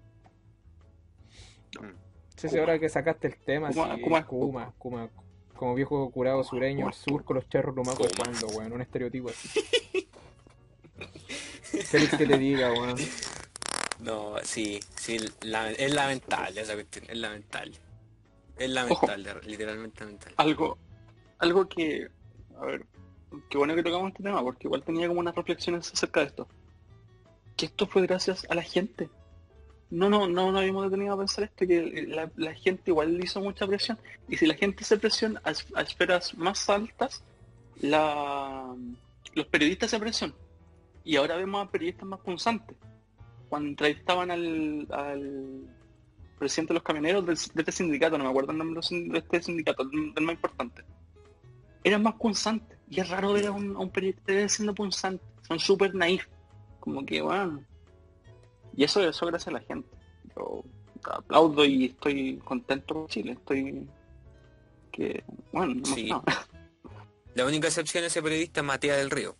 Sí, 2.35 2.49
sí, 2.49 2.57
ahora 2.59 2.77
que 2.77 2.87
sacaste 2.87 3.27
el 3.27 3.37
tema, 3.37 3.69
Kuma, 3.71 3.95
sí, 3.95 4.01
Kuma, 4.01 4.27
Kuma, 4.27 4.73
Kuma, 4.77 5.09
como 5.55 5.73
viejo 5.73 6.09
curado 6.11 6.43
sureño, 6.43 6.85
al 6.87 6.93
sur 6.93 7.23
con 7.23 7.35
los 7.37 7.49
charros 7.49 7.75
lumacos 7.75 8.11
cuando, 8.15 8.45
weón, 8.49 8.73
un 8.73 8.81
estereotipo 8.81 9.29
así. 9.29 9.59
¿Qué 11.71 11.83
querés 11.91 12.09
que 12.15 12.25
te 12.27 12.37
diga, 12.37 12.71
weón? 12.73 12.95
No, 14.01 14.35
sí, 14.43 14.79
sí, 14.95 15.17
la- 15.41 15.71
es 15.71 15.93
lamentable 15.95 16.61
esa 16.61 16.73
cuestión, 16.75 17.05
es 17.09 17.17
lamentable. 17.17 17.75
Es 18.59 18.69
lamentable, 18.69 19.33
literalmente 19.45 19.99
lamentable. 20.03 20.35
algo, 20.37 20.77
algo 21.39 21.67
que, 21.67 22.09
a 22.59 22.65
ver, 22.65 22.85
qué 23.49 23.57
bueno 23.57 23.75
que 23.75 23.83
tocamos 23.83 24.09
este 24.09 24.23
tema, 24.23 24.41
porque 24.41 24.67
igual 24.67 24.83
tenía 24.83 25.07
como 25.07 25.19
unas 25.19 25.35
reflexiones 25.35 25.91
acerca 25.91 26.21
de 26.21 26.25
esto. 26.27 26.47
Que 27.55 27.67
esto 27.67 27.87
fue 27.87 28.01
gracias 28.03 28.45
a 28.49 28.55
la 28.55 28.63
gente. 28.63 29.09
No, 29.89 30.09
no, 30.09 30.27
no 30.27 30.51
nos 30.51 30.61
habíamos 30.61 30.89
detenido 30.89 31.13
a 31.13 31.17
pensar 31.17 31.45
esto, 31.45 31.65
que 31.65 32.05
la, 32.07 32.29
la 32.35 32.53
gente 32.53 32.91
igual 32.91 33.23
hizo 33.23 33.39
mucha 33.41 33.65
presión. 33.65 33.97
Y 34.27 34.37
si 34.37 34.45
la 34.45 34.55
gente 34.55 34.83
se 34.83 34.97
presiona 34.97 35.41
a, 35.45 35.53
a 35.75 35.81
esferas 35.81 36.35
más 36.37 36.69
altas, 36.69 37.23
la, 37.79 38.75
los 39.33 39.45
periodistas 39.47 39.91
se 39.91 39.99
presionan. 39.99 40.35
Y 41.03 41.15
ahora 41.15 41.37
vemos 41.37 41.65
a 41.65 41.71
periodistas 41.71 42.05
más 42.05 42.19
punzantes. 42.19 42.75
Cuando 43.49 43.69
entrevistaban 43.69 44.29
al, 44.29 44.87
al 44.91 45.61
presidente 46.37 46.73
de 46.73 46.75
los 46.75 46.83
camioneros 46.83 47.25
del- 47.25 47.35
de 47.37 47.61
este 47.61 47.71
sindicato, 47.71 48.17
no 48.17 48.23
me 48.25 48.29
acuerdo 48.29 48.51
el 48.51 48.57
nombre 48.57 48.81
de 48.89 49.17
este 49.17 49.41
sindicato, 49.41 49.83
el, 49.83 50.13
el 50.15 50.23
más 50.23 50.35
importante. 50.35 50.83
Eran 51.83 52.03
más 52.03 52.15
punzantes. 52.15 52.77
Y 52.89 52.99
es 52.99 53.09
raro 53.09 53.33
ver 53.33 53.47
a 53.47 53.51
un, 53.51 53.75
a 53.75 53.79
un 53.79 53.89
periodista 53.91 54.47
siendo 54.49 54.73
punzante. 54.73 55.23
Son 55.47 55.59
súper 55.59 55.93
naif. 55.95 56.25
Como 56.79 57.05
que, 57.05 57.21
bueno. 57.21 57.63
Y 58.75 58.83
eso, 58.83 59.01
eso 59.07 59.25
gracias 59.25 59.47
a 59.49 59.51
la 59.51 59.61
gente. 59.61 59.89
Yo 60.35 60.63
aplaudo 61.11 61.65
y 61.65 61.85
estoy 61.85 62.37
contento 62.43 62.93
con 62.93 63.07
Chile. 63.07 63.31
Estoy. 63.33 63.87
Que, 64.91 65.23
bueno, 65.51 65.83
Sí. 65.85 66.09
no, 66.09 66.23
La 67.35 67.45
única 67.45 67.67
excepción 67.67 68.03
es 68.03 68.11
ese 68.13 68.21
periodista 68.23 68.61
es 68.61 68.65
Matías 68.65 68.97
del 68.97 69.11
Río. 69.11 69.35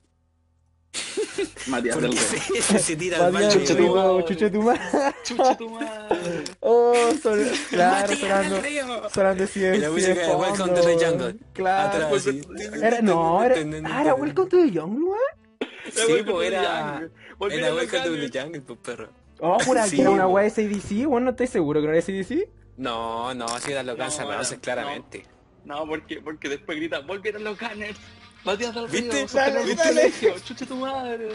Matías 1.68 2.02
del 2.02 2.12
Rey. 2.12 2.62
se, 2.62 2.80
se 2.80 2.96
tira 2.96 3.26
al 3.26 3.34
Matías 3.34 3.54
baño 3.56 3.66
del 3.66 3.72
y 3.72 3.80
Río. 3.80 3.94
Río, 3.94 4.22
chuche 4.28 4.50
tu 4.50 4.62
madre. 4.62 4.82
Chucha 5.24 5.58
tu 5.58 5.70
madre. 5.70 6.44
Oh, 6.60 6.94
son, 7.22 7.40
claro, 7.70 8.16
sonando, 8.16 9.10
sonando 9.10 9.44
Y 9.56 9.78
la 9.78 9.90
música 9.90 10.14
de 10.14 10.36
Welcome 10.36 10.74
to 10.74 10.82
the. 10.82 11.06
Jungle. 11.06 11.36
Claro. 11.54 12.06
Atrás, 12.06 12.24
sí. 12.24 12.42
Era, 12.82 13.02
no, 13.02 13.44
era, 13.44 13.56
ah, 13.86 14.02
era 14.02 14.16
Welcome 14.16 14.50
to 14.50 14.58
the 14.58 14.80
Jungle, 14.80 15.06
weón. 15.06 15.58
Sí, 15.92 16.24
pues 16.26 16.48
era... 16.48 17.10
Era 17.50 17.74
Welcome 17.74 18.04
to 18.04 18.30
the 18.30 18.40
Jungle, 18.40 18.62
pues 18.62 18.80
perro. 18.84 19.10
Oh, 19.40 19.56
aquí 19.56 19.90
Sí, 19.90 20.02
era 20.02 20.10
una 20.10 20.28
weá 20.28 20.44
de 20.44 20.52
CDC, 20.52 21.08
weón, 21.08 21.24
no 21.24 21.30
estoy 21.32 21.48
seguro 21.48 21.80
que 21.82 21.88
no 21.88 21.94
era 21.94 22.02
CDC. 22.02 22.50
No, 22.78 23.34
no, 23.34 23.46
así 23.46 23.72
era 23.72 23.84
lo 23.84 23.94
No, 23.94 23.98
cansa 23.98 24.24
bueno, 24.24 24.40
Roses, 24.40 24.60
claramente. 24.60 25.26
No, 25.66 25.86
porque, 25.88 26.22
porque 26.22 26.50
después 26.50 26.78
grita, 26.78 27.00
volvieron 27.00 27.44
los 27.44 27.60
Gunners. 27.60 27.98
Matías 28.44 28.74
del 28.76 28.90
Río, 28.90 29.12
¿Viste? 29.12 29.38
Dale, 29.38 29.76
dale. 29.76 29.76
colegio. 29.90 30.40
Chucha 30.40 30.66
tu 30.66 30.76
madre. 30.78 31.32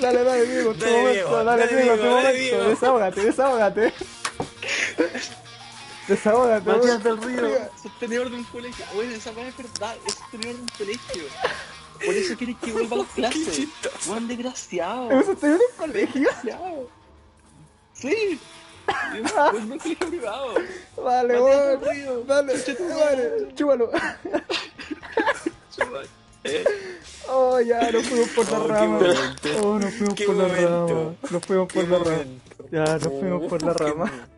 Dale, 0.00 0.22
dale, 0.24 0.46
Diego, 0.46 0.72
tu 0.74 0.80
Dale, 0.80 0.96
momento, 0.96 1.44
dale, 1.44 1.60
dale, 1.66 1.76
Diego, 1.82 1.96
tu 1.96 2.02
dale, 2.04 2.14
momento, 2.14 2.68
desahógate, 2.68 3.20
desahógate. 3.24 3.92
Desahógate, 6.08 6.70
Matías 6.70 7.02
del 7.02 7.22
Río, 7.22 7.48
sostenedor 7.82 8.30
de 8.30 8.36
un 8.36 8.44
colegio. 8.44 8.84
Bueno, 8.94 9.14
esa 9.14 9.30
weá 9.32 9.48
es 9.48 9.56
verdad, 9.56 9.96
es 10.06 10.14
sostenedor 10.14 10.56
de 10.56 10.62
un 10.62 10.68
colegio. 10.78 11.24
Por 12.04 12.14
eso 12.14 12.36
quieres 12.36 12.56
que 12.62 12.72
vuelva 12.72 12.96
a 12.96 12.98
las 13.00 13.08
clases. 13.14 13.68
Buen 14.06 14.28
desgraciado. 14.28 15.10
¿Hemos 15.10 15.40
tenido 15.40 15.58
un 15.58 15.76
colegio? 15.76 16.20
Desgraciado. 16.20 16.90
Sí. 17.94 18.40
Pues 18.84 19.32
un 19.54 19.78
colegio 19.78 20.08
privado. 20.08 20.54
Vale, 20.96 21.76
Río. 21.78 22.20
Dale, 22.26 22.64
Chucha 22.64 22.84
Oh, 27.28 27.58
ya, 27.60 27.90
nos 27.90 28.06
fuimos 28.06 28.28
por 28.30 28.50
la 28.50 28.58
Oh, 28.58 28.66
qué 28.66 28.72
rama. 28.74 28.98
Oh, 29.62 29.78
nos 29.78 29.94
fuimos 29.94 30.14
Qué 30.14 30.24
por 30.26 30.34
la 30.36 30.44
momento. 30.48 30.86
rama. 30.88 31.14
Nos 31.30 31.46
fuimos 31.46 31.72
por 31.72 31.82
Qué 31.84 31.88
la 31.88 31.98
rama. 31.98 32.24
Ya, 32.70 32.84
nos 32.98 33.02
fuimos 33.20 33.42
por 33.48 33.62
la 33.62 33.72
Oh, 33.72 33.76
qué 33.76 33.84
rama. 33.84 34.28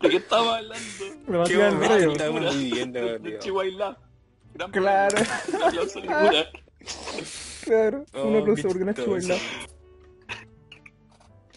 ¿De 0.00 0.08
qué 0.10 0.16
estamos 0.16 0.54
hablando? 0.54 0.84
Qué 0.98 1.32
Demasiado 1.32 1.72
momento 1.74 2.12
estamos 2.12 2.56
viviendo. 2.56 3.38
Chihuahua. 3.40 3.98
Claro. 4.72 5.16
Claro, 7.64 8.04
un 8.14 8.34
Oh, 8.34 8.38
aplauso 8.38 8.62
qué 8.62 8.68
porque 8.68 8.84
no 8.84 8.90
es. 8.90 8.96
Chihuahua. 8.96 9.36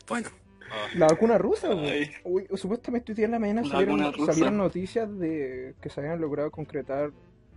Bueno. 0.08 0.30
Oh, 0.74 0.98
La 0.98 1.08
vacuna 1.08 1.38
rusa, 1.38 1.74
güey. 1.74 2.12
Supuestamente 2.56 3.12
hoy 3.12 3.16
día 3.16 3.25
en 3.25 3.32
la 3.32 3.40
mañana 3.40 3.63
salieron, 3.63 4.58
noticias 4.58 5.18
de 5.20 5.75
que 5.82 5.90
se 5.90 6.00
habían 6.00 6.22
logrado 6.22 6.50
concretar, 6.51 7.12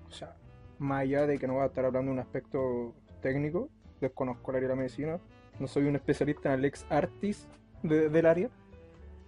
o 0.09 0.11
sea, 0.13 0.37
más 0.79 1.03
allá 1.03 1.27
de 1.27 1.39
que 1.39 1.47
no 1.47 1.55
voy 1.55 1.63
a 1.63 1.67
estar 1.67 1.85
hablando 1.85 2.11
de 2.11 2.15
un 2.15 2.21
aspecto 2.21 2.95
técnico, 3.23 3.69
desconozco 4.01 4.51
el 4.51 4.57
área 4.57 4.69
de 4.69 4.75
la 4.75 4.79
medicina, 4.81 5.19
no 5.61 5.67
soy 5.69 5.85
un 5.85 5.97
especialista 5.97 6.53
en 6.53 6.59
el 6.61 6.65
ex 6.67 6.85
artis 6.91 7.47
de- 7.83 8.09
del 8.09 8.27
área, 8.27 8.51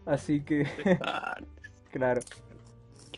así 0.04 0.40
que, 0.42 0.66
Ah, 1.00 1.36
claro, 1.92 2.20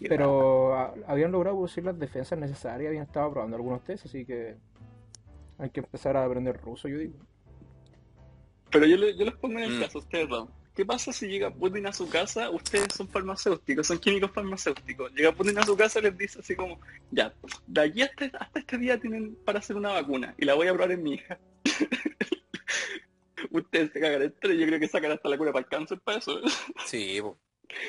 pero 0.08 0.75
a- 0.76 0.94
habían 1.06 1.32
logrado 1.32 1.56
producir 1.56 1.84
las 1.84 1.98
defensas 1.98 2.38
necesarias, 2.38 2.88
habían 2.88 3.04
estado 3.04 3.32
probando 3.32 3.56
algunos 3.56 3.82
test, 3.82 4.04
así 4.06 4.25
que 4.26 4.56
hay 5.58 5.70
que 5.70 5.80
empezar 5.80 6.16
a 6.16 6.25
aprender 6.25 6.60
ruso, 6.60 6.87
yo 6.88 6.98
digo. 6.98 7.14
Pero 8.70 8.84
yo, 8.87 8.96
le- 8.98 9.16
yo 9.16 9.25
les 9.25 9.34
pongo 9.37 9.58
en 9.58 9.64
el 9.64 9.78
Mm. 9.78 9.80
caso, 9.80 9.98
ustedes 9.98 10.28
dos. 10.28 10.48
¿Qué 10.78 10.87
pasa 10.87 11.12
si 11.12 11.26
llega 11.26 11.50
Putin 11.52 11.88
a 11.88 11.92
su 11.92 12.08
casa? 12.08 12.50
Ustedes 12.50 12.94
son 12.94 13.08
farmacéuticos, 13.08 13.85
son 13.85 13.99
químicos 13.99 14.30
farmacéuticos. 14.30 15.12
Llega 15.12 15.32
Putin 15.32 15.58
a 15.58 15.64
su 15.64 15.76
casa 15.76 15.99
y 15.99 16.02
les 16.02 16.16
dice 16.16 16.38
así 16.38 16.54
como, 16.54 16.78
ya, 17.11 17.35
de 17.66 17.80
aquí 17.80 18.02
hasta, 18.02 18.26
hasta 18.38 18.61
este 18.61 18.78
día 18.78 18.97
tienen 19.00 19.35
para 19.44 19.58
hacer 19.58 19.75
una 19.75 19.88
vacuna 19.88 20.37
y 20.38 20.44
la 20.44 20.54
voy 20.54 20.68
a 20.68 20.73
probar 20.73 20.92
en 20.92 21.02
mi 21.02 21.14
hija. 21.14 21.37
Ustedes 23.50 23.90
se 23.92 23.99
cagan 23.99 24.23
entero, 24.23 24.54
yo 24.54 24.66
creo 24.66 24.78
que 24.78 24.87
sacan 24.87 25.11
hasta 25.11 25.28
la 25.28 25.37
cura 25.37 25.52
para 25.52 25.64
el 25.64 25.68
cáncer 25.68 25.99
para 25.99 26.18
eso. 26.18 26.40
Sí, 26.87 27.20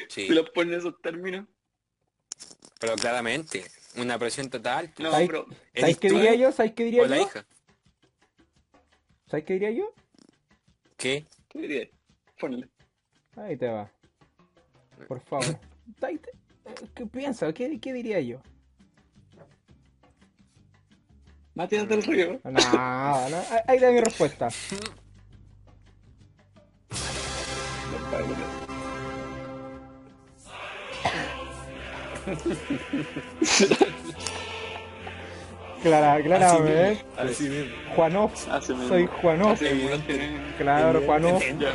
sí. 0.08 0.25
Si 0.25 0.29
los 0.29 0.50
ponen 0.50 0.74
en 0.74 0.79
esos 0.79 1.00
términos. 1.00 1.46
Pero 2.79 2.96
claramente, 2.96 3.65
una 3.98 4.17
presión 4.17 4.50
total. 4.50 4.91
No, 4.98 5.12
¿Sabes- 5.12 5.27
pero 5.27 5.46
¿Eres 5.74 5.81
¿Sabes 5.81 5.98
qué 6.00 6.10
diría 6.10 6.34
yo? 6.34 6.51
¿Sabes 6.51 6.72
qué 6.72 6.86
diría 6.86 7.03
O 7.03 7.05
la 7.05 7.17
yo? 7.17 7.22
hija. 7.22 7.46
¿Sabes 9.27 9.46
qué 9.46 9.53
diría 9.53 9.69
yo? 9.69 9.93
¿Qué? 10.98 11.27
¿qué 11.50 11.60
diría? 11.60 11.88
Ponle. 12.39 12.67
Ahí 13.43 13.58
te 13.58 13.67
va. 13.69 13.89
Por 15.08 15.19
favor. 15.22 15.46
Te- 16.00 16.19
¿Qué 16.93 17.05
piensas? 17.08 17.53
¿Qué, 17.53 17.79
qué 17.79 17.93
diría 17.93 18.19
yo? 18.22 18.39
Matías 21.55 21.88
del 21.89 22.03
Río. 22.03 22.39
No, 22.43 22.51
no, 23.29 23.38
ahí- 23.51 23.62
ahí 23.67 23.79
da 23.79 23.91
mi 23.91 24.00
respuesta. 24.01 24.50
Clara, 35.84 36.22
claramente. 36.22 37.05
Así 37.17 37.43
mismo. 37.50 37.72
Juanov. 37.96 38.31
Así 38.51 38.74
mismo. 38.74 38.89
Soy 38.89 39.08
Juanov. 39.08 39.51
Así 39.53 39.65
mismo, 39.69 39.89
Claro, 40.58 41.01
Juanov. 41.05 41.41
Evidentemente. 41.41 41.72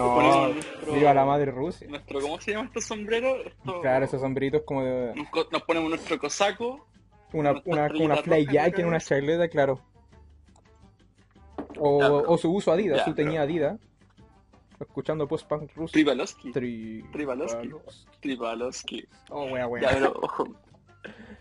No, 0.00 0.14
ponemos 0.14 0.54
nuestro- 0.54 0.92
viva 0.94 1.14
la 1.14 1.24
madre 1.24 1.50
Rusia. 1.50 1.86
Nuestro, 1.88 2.20
¿cómo 2.20 2.40
se 2.40 2.52
llama 2.52 2.66
este 2.66 2.80
sombrero? 2.80 3.36
Esto- 3.44 3.80
Claro, 3.80 4.04
esos 4.04 4.20
sombreritos 4.20 4.62
como 4.64 4.82
de 4.84 5.14
Nos, 5.14 5.62
ponemos 5.62 5.88
nuestro 5.90 6.18
cosaco. 6.18 6.86
una, 7.32 7.52
una, 7.52 7.62
una 7.64 7.86
en 7.86 8.02
una 8.86 8.96
cabeza. 8.98 9.08
chagleta, 9.08 9.48
claro. 9.48 9.80
O, 11.78 12.24
o 12.26 12.38
su 12.38 12.52
uso 12.52 12.72
Adidas, 12.72 12.98
ya, 12.98 13.04
su 13.04 13.14
pero- 13.14 13.26
teñida 13.26 13.42
Adidas. 13.42 13.80
Escuchando 14.78 15.26
post-punk 15.26 15.72
ruso. 15.74 15.92
Tribalowski. 15.92 16.52
Tri- 16.52 17.10
Tribalowski. 18.20 19.08
Oh, 19.30 19.44
wea, 19.46 19.66
wea. 19.66 19.82
Ya, 19.82 19.90
pero 19.94 20.12
ojo. 20.20 20.46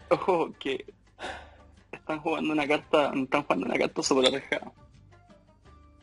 Ojo 0.09 0.51
que 0.57 0.85
están 1.91 2.19
jugando 2.21 2.53
una 2.53 2.65
carta, 2.65 3.11
están 3.13 3.43
jugando 3.43 3.65
una 3.65 3.77
carta 3.77 4.01
sobre 4.01 4.29
la 4.31 4.41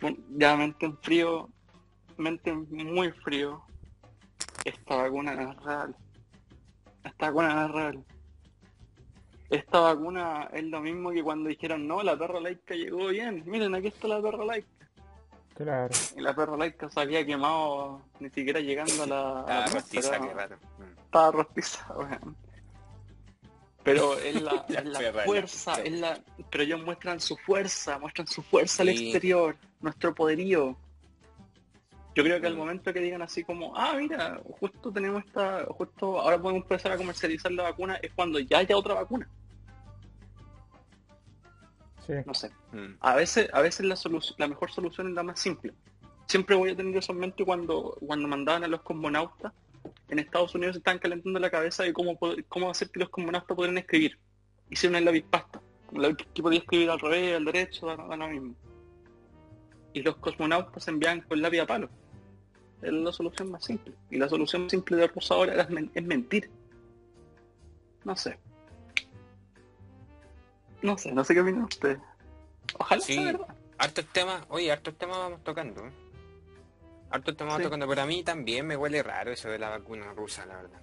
Bueno, 0.01 0.19
Ya 0.37 0.57
mente 0.57 0.85
en 0.85 0.99
frío, 0.99 1.49
muy 2.23 3.11
frío. 3.11 3.62
Esta 4.64 4.97
vacuna 4.97 5.35
no 5.35 5.50
es 5.52 5.57
real. 5.64 5.97
Esta 7.05 7.26
vacuna 7.31 7.55
no 7.55 7.67
es 7.67 7.71
real. 7.73 8.05
Esta 9.50 9.81
vacuna 9.81 10.49
es 10.52 10.64
lo 10.64 10.81
mismo 10.81 11.11
que 11.11 11.23
cuando 11.23 11.49
dijeron, 11.49 11.87
no, 11.87 12.02
la 12.02 12.17
perra 12.17 12.41
laica 12.41 12.75
llegó 12.75 13.09
bien. 13.09 13.43
Miren, 13.47 13.75
aquí 13.75 13.88
está 13.88 14.09
la 14.09 14.23
perra 14.23 14.45
laica. 14.45 14.69
Claro. 15.55 15.95
Y 16.17 16.21
la 16.21 16.35
perra 16.35 16.57
laica 16.57 16.88
se 16.88 17.00
había 17.00 17.26
quemado 17.26 18.00
ni 18.21 18.31
siquiera 18.31 18.61
llegando 18.61 19.02
a 19.02 19.07
la... 19.07 19.41
a 19.43 19.47
la 19.47 19.64
Ah, 19.64 19.67
rostiza, 19.73 20.19
qué 20.21 20.33
raro. 20.33 20.57
Mm. 20.79 20.99
estaba 21.05 21.31
rostizado, 21.33 21.99
weón. 22.00 22.37
Pero 23.85 24.17
es 24.19 24.41
la, 24.41 24.64
La 24.69 24.79
es 24.81 24.85
la 24.87 24.99
perra, 25.00 25.25
fuerza, 25.25 25.76
la- 25.76 25.83
es 25.85 25.93
la. 26.00 26.21
Pero 26.50 26.64
ellos 26.64 26.83
muestran 26.85 27.21
su 27.21 27.37
fuerza, 27.37 27.99
muestran 27.99 28.26
su 28.29 28.43
fuerza 28.43 28.83
al 28.83 28.88
exterior, 28.91 29.57
nuestro 29.81 30.14
poderío. 30.14 30.76
Yo 32.14 32.23
creo 32.23 32.40
que 32.40 32.47
al 32.47 32.57
momento 32.57 32.92
que 32.92 33.00
digan 33.00 33.23
así 33.23 33.42
como, 33.42 33.75
ah, 33.76 33.95
mira, 33.97 34.40
justo 34.61 34.92
tenemos 34.92 35.25
esta, 35.25 35.64
justo 35.66 36.21
ahora 36.21 36.40
podemos 36.40 36.62
empezar 36.62 36.92
a 36.92 36.97
comercializar 36.97 37.50
la 37.52 37.62
vacuna, 37.62 37.97
es 37.97 38.12
cuando 38.12 38.38
ya 38.38 38.59
haya 38.59 38.76
otra 38.76 38.95
vacuna. 38.95 39.28
Sí. 42.07 42.12
No 42.26 42.35
sé. 42.35 42.50
Mm. 42.73 42.97
A 43.00 43.14
veces, 43.14 43.49
a 43.52 43.61
veces 43.62 43.87
la 44.37 44.49
mejor 44.49 44.71
solución 44.71 45.09
es 45.09 45.14
la 45.14 45.23
más 45.23 45.40
simple. 45.40 45.73
Siempre 46.26 46.57
voy 46.57 46.71
a 46.71 46.76
tener 46.76 46.97
eso 46.97 47.12
en 47.12 47.19
mente 47.19 47.45
cuando, 47.45 47.97
cuando 48.07 48.28
mandaban 48.28 48.64
a 48.64 48.69
los 48.69 48.83
cosmonautas. 48.83 49.52
En 50.09 50.19
Estados 50.19 50.54
Unidos 50.54 50.75
se 50.75 50.78
estaban 50.78 50.99
calentando 50.99 51.38
la 51.38 51.50
cabeza 51.50 51.83
de 51.83 51.92
cómo, 51.92 52.19
cómo 52.49 52.71
hacer 52.71 52.90
que 52.90 53.00
los 53.00 53.09
cosmonautas 53.09 53.57
pudieran 53.57 53.78
escribir. 53.78 54.19
Hicieron 54.69 54.97
el 54.97 55.04
lápiz 55.04 55.25
pasta. 55.31 55.61
Lápiz 55.92 56.26
que 56.35 56.42
podía 56.42 56.59
escribir 56.59 56.90
al 56.90 57.00
revés, 57.00 57.37
al 57.37 57.45
derecho, 57.45 57.87
da, 57.87 57.97
da 57.97 58.16
lo 58.16 58.28
mismo. 58.28 58.54
Y 59.95 60.03
los 60.03 60.17
cosmonautas 60.17 60.85
se 60.85 60.91
enviaban 60.91 61.21
con 61.23 61.41
lápiz 61.43 61.61
a 61.61 61.67
palo. 61.67 61.89
Era 62.81 62.93
la 62.93 63.13
solución 63.13 63.51
más 63.51 63.65
simple. 63.65 63.95
Y 64.11 64.19
la 64.19 64.29
solución 64.29 64.69
simple 64.69 64.97
de 64.97 65.07
Rusia 65.09 65.37
ahora 65.37 65.63
es, 65.63 65.71
men- 65.71 65.91
es 65.95 66.03
mentir. 66.05 66.51
No 68.05 68.17
sé. 68.17 68.39
No 70.83 70.99
sé, 70.99 71.13
no 71.13 71.23
sé 71.25 71.35
qué 71.35 71.41
opinan 71.41 71.65
ustedes. 71.65 71.99
Ojalá 72.79 73.01
Sí. 73.01 73.15
sea 73.15 73.25
verdad. 73.25 73.55
Hartos 73.79 74.07
temas, 74.13 74.45
oye, 74.49 74.71
hartos 74.73 74.97
temas 74.97 75.19
vamos 75.19 75.45
tocando. 75.45 75.83
Hartos 77.11 77.37
temas 77.37 77.53
Sí. 77.55 77.59
vamos 77.59 77.63
tocando, 77.65 77.89
pero 77.89 78.03
a 78.03 78.07
mí 78.07 78.23
también 78.25 78.67
me 78.67 78.77
huele 78.77 79.03
raro 79.03 79.31
eso 79.33 79.49
de 79.49 79.59
la 79.59 79.69
vacuna 79.69 80.13
rusa, 80.13 80.47
la 80.47 80.57
verdad. 80.57 80.81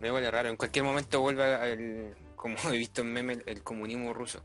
Me 0.00 0.10
huele 0.12 0.30
raro. 0.30 0.48
En 0.48 0.56
cualquier 0.56 0.84
momento 0.84 1.20
vuelve 1.20 1.44
al, 1.54 2.14
como 2.36 2.56
he 2.74 2.76
visto 2.78 3.00
en 3.02 3.12
meme, 3.12 3.32
el, 3.34 3.42
el 3.46 3.62
comunismo 3.62 4.12
ruso. 4.12 4.42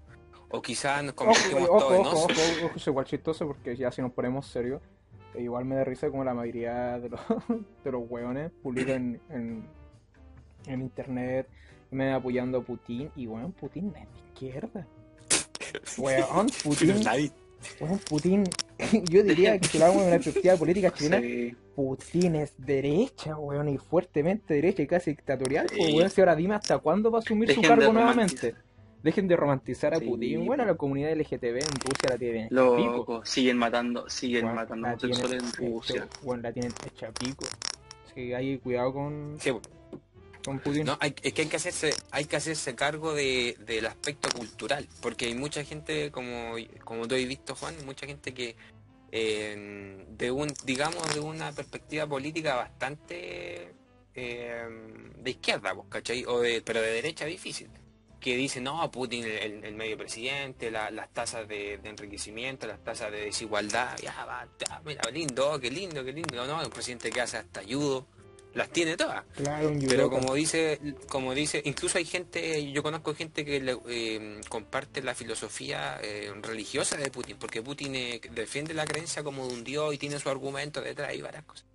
O 0.50 0.62
quizás 0.62 1.04
nos 1.04 1.14
convertimos 1.14 1.70
ojo, 1.70 1.80
todos 1.80 1.94
en 1.94 2.00
ojo, 2.02 2.18
ojo, 2.18 2.28
ojo, 2.66 2.76
es 2.76 2.88
igual 2.88 3.06
chistoso 3.06 3.48
porque 3.48 3.76
ya 3.76 3.92
si 3.92 4.02
nos 4.02 4.12
ponemos 4.12 4.48
serios, 4.48 4.82
eh, 5.34 5.42
igual 5.44 5.66
me 5.66 5.76
da 5.76 5.84
risa 5.84 6.10
como 6.10 6.24
la 6.24 6.34
mayoría 6.34 7.00
de 7.00 7.10
los, 7.10 7.20
de 7.84 7.92
los 7.92 8.04
hueones 8.10 8.52
publican 8.64 9.20
en, 9.30 9.68
en 10.68 10.82
internet, 10.82 11.48
me 11.92 12.14
apoyando 12.14 12.60
a 12.60 12.62
Putin, 12.62 13.10
y 13.16 13.28
weón, 13.28 13.52
Putin 13.54 13.94
es 13.96 14.08
de 14.12 14.20
izquierda. 14.28 14.88
Weón, 15.98 16.48
Putin, 16.64 16.96
weón, 17.80 18.00
Putin, 18.10 18.44
yo 19.10 19.24
diría 19.24 19.58
que 19.60 19.68
si 19.68 19.80
lo 19.80 19.86
hago 19.86 20.02
en 20.02 20.08
una 20.08 20.16
perspectiva 20.18 20.56
política 20.56 20.92
chilena, 20.92 21.20
Sí. 21.22 21.56
Putin 21.76 22.36
es 22.36 22.54
derecha, 22.58 23.38
weón, 23.38 23.68
y 23.68 23.78
fuertemente 23.78 24.54
derecha 24.54 24.82
y 24.84 24.88
casi 24.88 25.12
dictatorial. 25.12 25.68
pues, 25.68 25.86
Sí. 25.86 25.94
weón, 25.98 26.10
si 26.10 26.22
ahora 26.22 26.36
dime 26.36 26.56
hasta 26.56 26.78
cuándo 26.78 27.12
va 27.12 27.20
a 27.20 27.22
asumir 27.22 27.50
su 27.50 27.60
Dejen 27.60 27.62
de 27.64 27.68
cargo 27.68 27.94
nuevamente. 27.94 28.56
Dejen 29.06 29.28
de 29.28 29.36
romantizar 29.36 29.94
a 29.94 30.00
Sí, 30.00 30.06
Putin. 30.06 30.48
Bueno, 30.48 30.66
la 30.66 30.74
comunidad 30.74 31.16
LGTB 31.16 31.58
en 31.58 31.80
Rusia 31.80 32.10
la 32.10 32.18
tiene 32.18 32.46
hecha 32.46 32.50
pico. 32.50 32.92
Loco, 32.92 33.24
siguen 33.24 33.56
matando, 33.56 34.10
siguen 34.10 34.46
Weón, 34.46 34.56
matando 34.56 34.88
la 34.88 34.98
tienen 34.98 35.18
homosexuales 35.20 35.60
en 35.60 35.72
Rusia. 35.72 36.08
weón, 36.24 36.42
la 36.42 36.52
tienen 36.52 36.74
hecha 36.88 37.12
pico. 37.12 37.46
Así 38.04 38.16
que 38.16 38.36
hay 38.36 38.58
cuidado 38.58 38.94
con, 38.94 39.38
Sí, 39.40 39.52
con 40.44 40.58
Putin. 40.58 40.86
No, 40.88 40.98
hay, 41.00 41.14
es 41.22 41.34
que 41.34 41.44
hay 41.44 41.48
que 41.48 41.56
hacerse, 41.56 41.94
hay 42.10 42.26
que 42.26 42.36
hacerse 42.36 42.74
cargo 42.74 43.14
de, 43.14 43.56
del 43.68 43.86
aspecto 43.86 44.28
cultural, 44.36 44.88
porque 45.04 45.26
hay 45.26 45.36
mucha 45.36 45.64
gente, 45.64 46.10
como, 46.10 46.56
como 46.84 47.08
tú 47.08 47.14
has 47.14 47.28
visto, 47.28 47.54
Juan, 47.54 47.76
mucha 47.86 48.08
gente 48.08 48.34
que 48.34 48.56
eh, 49.12 50.04
de 50.18 50.32
un, 50.32 50.52
digamos, 50.66 51.14
de 51.14 51.20
una 51.20 51.52
perspectiva 51.52 52.08
política 52.08 52.56
bastante 52.56 53.72
eh, 54.16 54.64
de 55.16 55.30
izquierda, 55.30 55.76
pues, 55.76 55.90
¿cachai? 55.90 56.26
O 56.26 56.40
de, 56.40 56.64
pero 56.66 56.82
de 56.82 56.90
derecha 56.90 57.26
difícil. 57.26 57.70
Que 58.20 58.36
dice, 58.36 58.60
no, 58.62 58.90
Putin, 58.92 59.24
el, 59.26 59.64
el 59.64 59.76
medio 59.76 59.98
presidente, 59.98 60.72
la- 60.72 60.90
las 60.92 61.14
tasas 61.14 61.48
de, 61.48 61.78
de 61.78 61.90
enriquecimiento, 61.90 62.66
las 62.66 62.84
tasas 62.84 63.12
de 63.12 63.26
desigualdad, 63.26 63.98
ya 64.02 64.26
va, 64.26 64.48
ya, 64.68 64.82
mira, 64.86 65.02
lindo, 65.12 65.60
qué 65.60 65.70
lindo, 65.70 66.04
qué 66.04 66.12
lindo. 66.14 66.36
No, 66.36 66.46
no, 66.48 66.64
un 66.64 66.70
presidente 66.72 67.12
que 67.12 67.22
hace 67.22 67.38
hasta 67.38 67.60
ayudo 67.60 68.08
las 68.56 68.70
tiene 68.70 68.96
todas. 68.96 69.26
Claro, 69.36 69.74
Pero 69.86 70.10
como 70.10 70.34
dice, 70.34 70.80
como 71.10 71.34
dice, 71.34 71.62
incluso 71.66 71.98
hay 71.98 72.06
gente, 72.06 72.72
yo 72.72 72.82
conozco 72.84 73.14
gente 73.14 73.44
que 73.44 73.60
le- 73.60 73.78
eh, 73.90 74.40
comparte 74.48 75.04
la 75.04 75.14
filosofía 75.14 76.00
eh, 76.02 76.32
religiosa 76.42 76.96
de 76.96 77.12
Putin, 77.12 77.36
porque 77.38 77.62
Putin 77.62 77.96
eh, 77.96 78.22
defiende 78.32 78.74
la 78.74 78.86
creencia 78.86 79.24
como 79.24 79.46
de 79.46 79.54
un 79.54 79.64
dios 79.66 79.94
y 79.94 79.98
tiene 79.98 80.18
su 80.20 80.30
argumento 80.30 80.82
detrás 80.82 81.14
y 81.14 81.22
varias 81.22 81.44
cosas. 81.44 81.66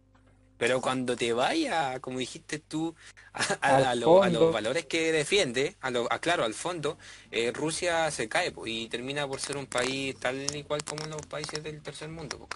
Pero 0.60 0.80
cuando 0.80 1.16
te 1.16 1.32
vaya, 1.32 1.98
como 2.00 2.18
dijiste 2.20 2.58
tú, 2.60 2.94
a, 3.32 3.42
a- 3.62 3.76
Al 3.76 3.84
a 3.90 3.94
lo- 3.94 4.22
a 4.22 4.28
fondo. 4.28 4.40
los 4.40 4.52
valores 4.52 4.84
que 4.86 5.10
defiende, 5.12 5.76
a 5.80 5.90
lo, 5.90 6.06
a, 6.12 6.18
claro, 6.20 6.44
al 6.44 6.54
fondo, 6.54 6.98
eh, 7.30 7.50
Rusia 7.52 8.10
se 8.10 8.28
cae 8.28 8.52
po, 8.52 8.66
y 8.66 8.88
termina 8.88 9.26
por 9.26 9.40
ser 9.40 9.56
un 9.56 9.66
país 9.66 10.16
tal 10.20 10.36
y 10.54 10.62
cual 10.64 10.84
como 10.84 11.06
los 11.06 11.22
países 11.26 11.62
del 11.62 11.80
tercer 11.82 12.10
mundo, 12.10 12.38
po. 12.38 12.48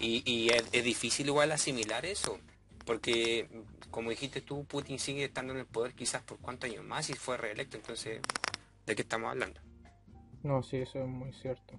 Y, 0.00 0.22
y 0.24 0.48
es, 0.50 0.64
es 0.72 0.84
difícil 0.84 1.26
igual 1.28 1.52
asimilar 1.52 2.06
eso, 2.06 2.38
porque 2.86 3.48
como 3.90 4.10
dijiste 4.10 4.40
tú, 4.40 4.64
Putin 4.64 4.98
sigue 4.98 5.24
estando 5.24 5.52
en 5.52 5.60
el 5.60 5.66
poder 5.66 5.92
quizás 5.94 6.22
por 6.22 6.38
cuántos 6.38 6.70
años 6.70 6.84
más 6.84 7.10
y 7.10 7.14
fue 7.14 7.36
reelecto, 7.36 7.76
entonces, 7.76 8.20
¿de 8.86 8.94
qué 8.96 9.02
estamos 9.02 9.30
hablando? 9.30 9.60
No, 10.42 10.62
sí, 10.62 10.76
eso 10.78 10.98
es 11.00 11.06
muy 11.08 11.32
cierto. 11.32 11.74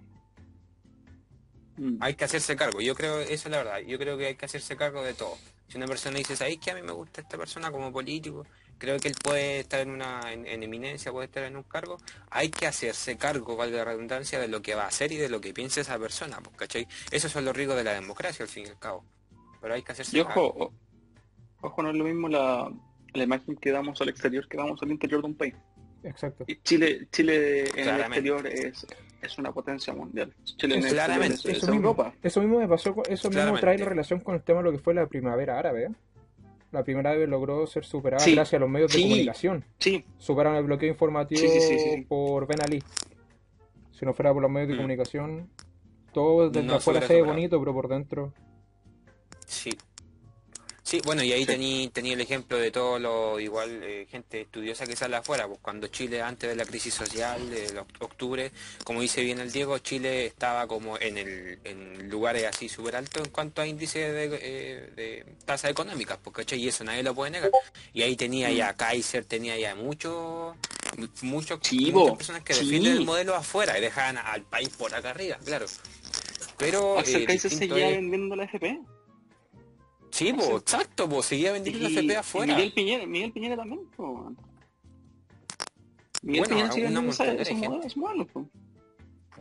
Mm. 1.77 1.97
Hay 1.99 2.13
que 2.15 2.25
hacerse 2.25 2.55
cargo, 2.55 2.81
yo 2.81 2.93
creo, 2.95 3.19
esa 3.19 3.33
es 3.33 3.45
la 3.49 3.57
verdad, 3.57 3.79
yo 3.79 3.97
creo 3.97 4.17
que 4.17 4.27
hay 4.27 4.35
que 4.35 4.45
hacerse 4.45 4.75
cargo 4.77 5.03
de 5.03 5.13
todo. 5.15 5.37
Si 5.73 5.77
una 5.77 5.87
persona 5.87 6.19
dice, 6.19 6.35
¿sabéis 6.35 6.59
que 6.59 6.69
a 6.69 6.75
mí 6.75 6.83
me 6.83 6.91
gusta 6.91 7.21
esta 7.21 7.35
persona 7.35 7.71
como 7.71 7.91
político? 7.91 8.45
Creo 8.77 8.99
que 8.99 9.07
él 9.07 9.15
puede 9.23 9.61
estar 9.61 9.79
en 9.79 9.89
una 9.89 10.21
en, 10.31 10.45
en 10.45 10.61
eminencia, 10.61 11.11
puede 11.11 11.25
estar 11.25 11.43
en 11.45 11.57
un 11.57 11.63
cargo. 11.63 11.97
Hay 12.29 12.51
que 12.51 12.67
hacerse 12.67 13.17
cargo, 13.17 13.55
valga 13.55 13.77
la 13.77 13.85
redundancia, 13.85 14.39
de 14.39 14.47
lo 14.47 14.61
que 14.61 14.75
va 14.75 14.83
a 14.83 14.89
hacer 14.89 15.11
y 15.11 15.17
de 15.17 15.29
lo 15.29 15.41
que 15.41 15.51
piensa 15.51 15.81
esa 15.81 15.97
persona, 15.97 16.37
pues, 16.43 16.55
¿cachai? 16.57 16.87
Esos 17.09 17.31
son 17.31 17.43
los 17.43 17.57
ricos 17.57 17.75
de 17.75 17.83
la 17.83 17.93
democracia, 17.93 18.43
al 18.43 18.49
fin 18.49 18.67
y 18.67 18.69
al 18.69 18.77
cabo. 18.77 19.03
Pero 19.61 19.73
hay 19.73 19.81
que 19.81 19.93
hacerse 19.93 20.15
Y 20.15 20.19
ojo, 20.19 20.71
ojo, 21.61 21.81
no 21.81 21.89
es 21.89 21.95
lo 21.95 22.03
mismo 22.03 22.27
la, 22.27 22.71
la 23.15 23.23
imagen 23.23 23.55
que 23.55 23.71
damos 23.71 23.99
al 23.99 24.09
exterior 24.09 24.47
que 24.47 24.57
damos 24.57 24.79
al 24.83 24.91
interior 24.91 25.21
de 25.21 25.27
un 25.27 25.35
país. 25.35 25.55
Exacto. 26.03 26.43
Y 26.47 26.57
Chile, 26.61 27.07
Chile 27.11 27.69
en 27.75 27.87
el 27.89 27.99
exterior 28.01 28.47
es, 28.47 28.85
es 29.21 29.37
una 29.37 29.51
potencia 29.51 29.93
mundial. 29.93 30.33
Chile 30.43 30.75
en 30.77 30.83
el 30.83 30.89
Claramente. 30.91 31.33
exterior 31.35 31.57
es, 31.57 31.63
Eso 31.63 31.65
es 31.67 31.71
mismo, 31.71 31.89
Europa. 31.89 32.13
eso 32.21 32.41
mismo 32.41 32.59
me 32.59 32.67
pasó, 32.67 32.93
con- 32.93 33.05
eso 33.07 33.29
mismo 33.29 33.31
Claramente. 33.31 33.61
trae 33.61 33.77
la 33.77 33.85
relación 33.85 34.19
con 34.19 34.35
el 34.35 34.41
tema 34.43 34.59
de 34.59 34.65
lo 34.65 34.71
que 34.71 34.79
fue 34.79 34.93
la 34.93 35.07
primavera 35.07 35.57
árabe. 35.57 35.83
¿eh? 35.85 35.89
La 36.71 36.83
primavera 36.83 37.11
árabe 37.11 37.27
logró 37.27 37.65
ser 37.67 37.85
superada 37.85 38.19
Sí. 38.23 38.33
gracias 38.35 38.55
a 38.55 38.59
los 38.59 38.69
medios 38.69 38.91
de 38.93 39.01
comunicación. 39.01 39.63
Sí, 39.79 40.03
Superaron 40.17 40.57
el 40.57 40.63
bloqueo 40.65 40.89
informativo 40.89 41.39
Sí, 41.39 41.47
sí, 41.47 41.61
sí, 41.61 41.79
sí, 41.79 41.89
sí. 41.95 42.01
por 42.01 42.47
Ben 42.47 42.61
Ali. 42.63 42.83
Si 43.91 44.05
no 44.05 44.13
fuera 44.13 44.33
por 44.33 44.41
los 44.41 44.51
medios 44.51 44.69
de 44.69 44.73
Mm. 44.73 44.77
comunicación, 44.77 45.49
todo 46.11 46.49
desde 46.49 46.65
No 46.65 46.73
se 46.73 46.77
afuera 46.89 47.07
se 47.07 47.13
ve 47.13 47.21
bonito, 47.21 47.59
pero 47.59 47.73
por 47.73 47.87
dentro. 47.87 48.33
Sí. 49.45 49.69
Sí, 50.93 51.01
bueno, 51.05 51.23
y 51.23 51.31
ahí 51.33 51.39
Sí. 51.39 51.47
tení, 51.47 51.87
tenía 51.91 52.13
el 52.13 52.21
ejemplo 52.21 52.55
de 52.55 52.69
todo 52.69 52.99
lo 52.99 53.39
igual, 53.39 53.81
eh, 53.81 54.05
gente 54.11 54.41
estudiosa 54.41 54.85
que 54.85 54.95
sale 54.95 55.15
afuera, 55.15 55.47
pues 55.47 55.59
cuando 55.59 55.87
Chile 55.87 56.21
antes 56.21 56.47
de 56.47 56.55
la 56.55 56.65
crisis 56.65 56.93
social 56.93 57.49
de 57.49 57.67
oct- 57.81 57.95
octubre, 57.99 58.51
como 58.83 59.01
dice 59.01 59.23
bien 59.23 59.39
el 59.39 59.51
Diego, 59.51 59.79
Chile 59.79 60.27
estaba 60.27 60.67
como 60.67 60.99
en 60.99 61.17
el 61.17 61.57
en 61.63 62.11
lugares 62.11 62.43
así 62.45 62.69
súper 62.69 62.95
altos 62.97 63.25
en 63.25 63.31
cuanto 63.31 63.63
a 63.63 63.65
índice 63.65 64.11
de, 64.11 64.37
eh, 64.39 64.89
de 64.95 65.25
tasas 65.45 65.71
económicas, 65.71 66.19
porque 66.23 66.45
y 66.55 66.67
eso 66.67 66.83
nadie 66.83 67.01
lo 67.01 67.15
puede 67.15 67.31
negar. 67.31 67.49
Y 67.91 68.03
ahí 68.03 68.15
tenía 68.15 68.51
ya 68.51 68.75
Kaiser, 68.75 69.25
tenía 69.25 69.57
ya 69.57 69.73
muchos 69.73 70.55
muchos 71.23 71.59
muchas 71.71 72.17
personas 72.17 72.43
que 72.43 72.53
sí. 72.53 72.65
defienden 72.65 72.97
el 72.97 73.05
modelo 73.05 73.33
afuera 73.33 73.75
y 73.79 73.81
dejaban 73.81 74.19
al 74.19 74.43
país 74.43 74.69
por 74.69 74.93
acá 74.93 75.09
arriba, 75.09 75.39
claro. 75.43 75.65
Pero 76.59 76.99
Axel 76.99 77.23
eh, 77.23 77.25
Kaiser 77.25 77.49
seguía 77.49 77.89
es- 77.89 77.95
vendiendo 77.95 78.35
la 78.35 78.43
FP. 78.43 78.79
Sí, 80.13 80.31
po, 80.31 80.57
exacto, 80.57 81.09
po, 81.09 81.23
seguía 81.23 81.51
vendiendo 81.53 81.81
la 81.81 81.89
FP 81.89 82.15
afuera. 82.17 82.53
Miguel 82.55 82.71
Piñera, 82.73 83.05
Miguel 83.07 83.31
Piñera 83.31 83.55
también. 83.55 83.81
po. 83.97 84.31
Miguel 86.21 86.39
Bueno, 86.41 86.47
Piñera 86.55 86.71
sigue 86.71 86.87
una 86.87 87.01
vendiendo 87.01 87.11
esa- 87.11 87.23
montón 87.55 87.81
de 87.81 87.87
esos 87.87 87.97
modelos, 87.97 88.27
po. 88.31 88.47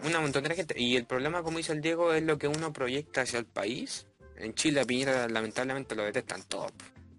Una 0.04 0.20
montón 0.20 0.44
de 0.44 0.54
gente. 0.54 0.74
Y 0.80 0.96
el 0.96 1.04
problema, 1.04 1.42
como 1.42 1.58
dice 1.58 1.72
el 1.72 1.82
Diego, 1.82 2.14
es 2.14 2.22
lo 2.22 2.38
que 2.38 2.48
uno 2.48 2.72
proyecta 2.72 3.20
hacia 3.20 3.38
el 3.38 3.44
país. 3.44 4.06
En 4.38 4.54
Chile 4.54 4.80
a 4.80 4.84
Piñera 4.86 5.28
lamentablemente 5.28 5.94
lo 5.94 6.04
detestan 6.04 6.42
todos. 6.48 6.72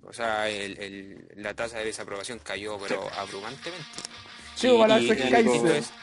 O 0.06 0.12
sea, 0.12 0.50
el, 0.50 0.78
el- 0.80 1.28
la 1.36 1.54
tasa 1.54 1.78
de 1.78 1.86
desaprobación 1.86 2.40
cayó, 2.44 2.78
pero 2.80 3.08
abrumantemente. 3.20 3.86
Distinto 5.00 5.68
es- 5.74 5.94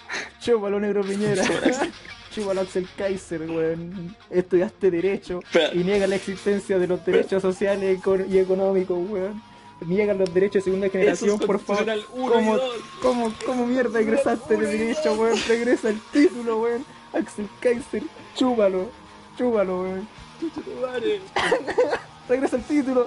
Chúpalo, 0.41 0.79
negro 0.79 1.03
Piñera. 1.05 1.43
Chúpalo, 2.35 2.61
Axel 2.61 2.89
Kaiser, 2.97 3.43
weón. 3.43 4.15
Estudiaste 4.31 4.91
Derecho 4.91 5.41
Pero- 5.53 5.75
y 5.75 5.79
niega 5.85 6.07
la 6.07 6.17
existencia 6.17 6.79
de 6.79 6.87
los 6.87 7.05
derechos 7.05 7.43
sociales 7.43 7.99
y 8.31 8.39
económicos, 8.39 8.99
weón. 9.09 9.43
Niegan 9.87 10.19
los 10.19 10.33
derechos 10.35 10.57
de 10.63 10.71
segunda 10.71 10.89
generación, 10.91 11.39
es 11.41 11.47
por 11.47 11.59
favor. 11.59 11.87
¿Cómo, 12.15 12.59
cómo, 13.01 13.33
cómo 13.47 13.67
mierda 13.67 13.99
egresaste 14.01 14.57
de 14.57 14.67
Derecho, 14.67 15.15
weón? 15.15 15.39
Regresa 15.49 15.89
el 15.89 16.01
título, 16.13 16.59
weón. 16.61 16.85
Axel 17.15 17.49
Kaiser, 17.61 18.03
chúpalo. 18.37 18.91
Chúpalo, 19.39 19.83
weón. 19.83 20.09
Regresa 22.29 22.57
el 22.57 22.63
título. 22.65 23.07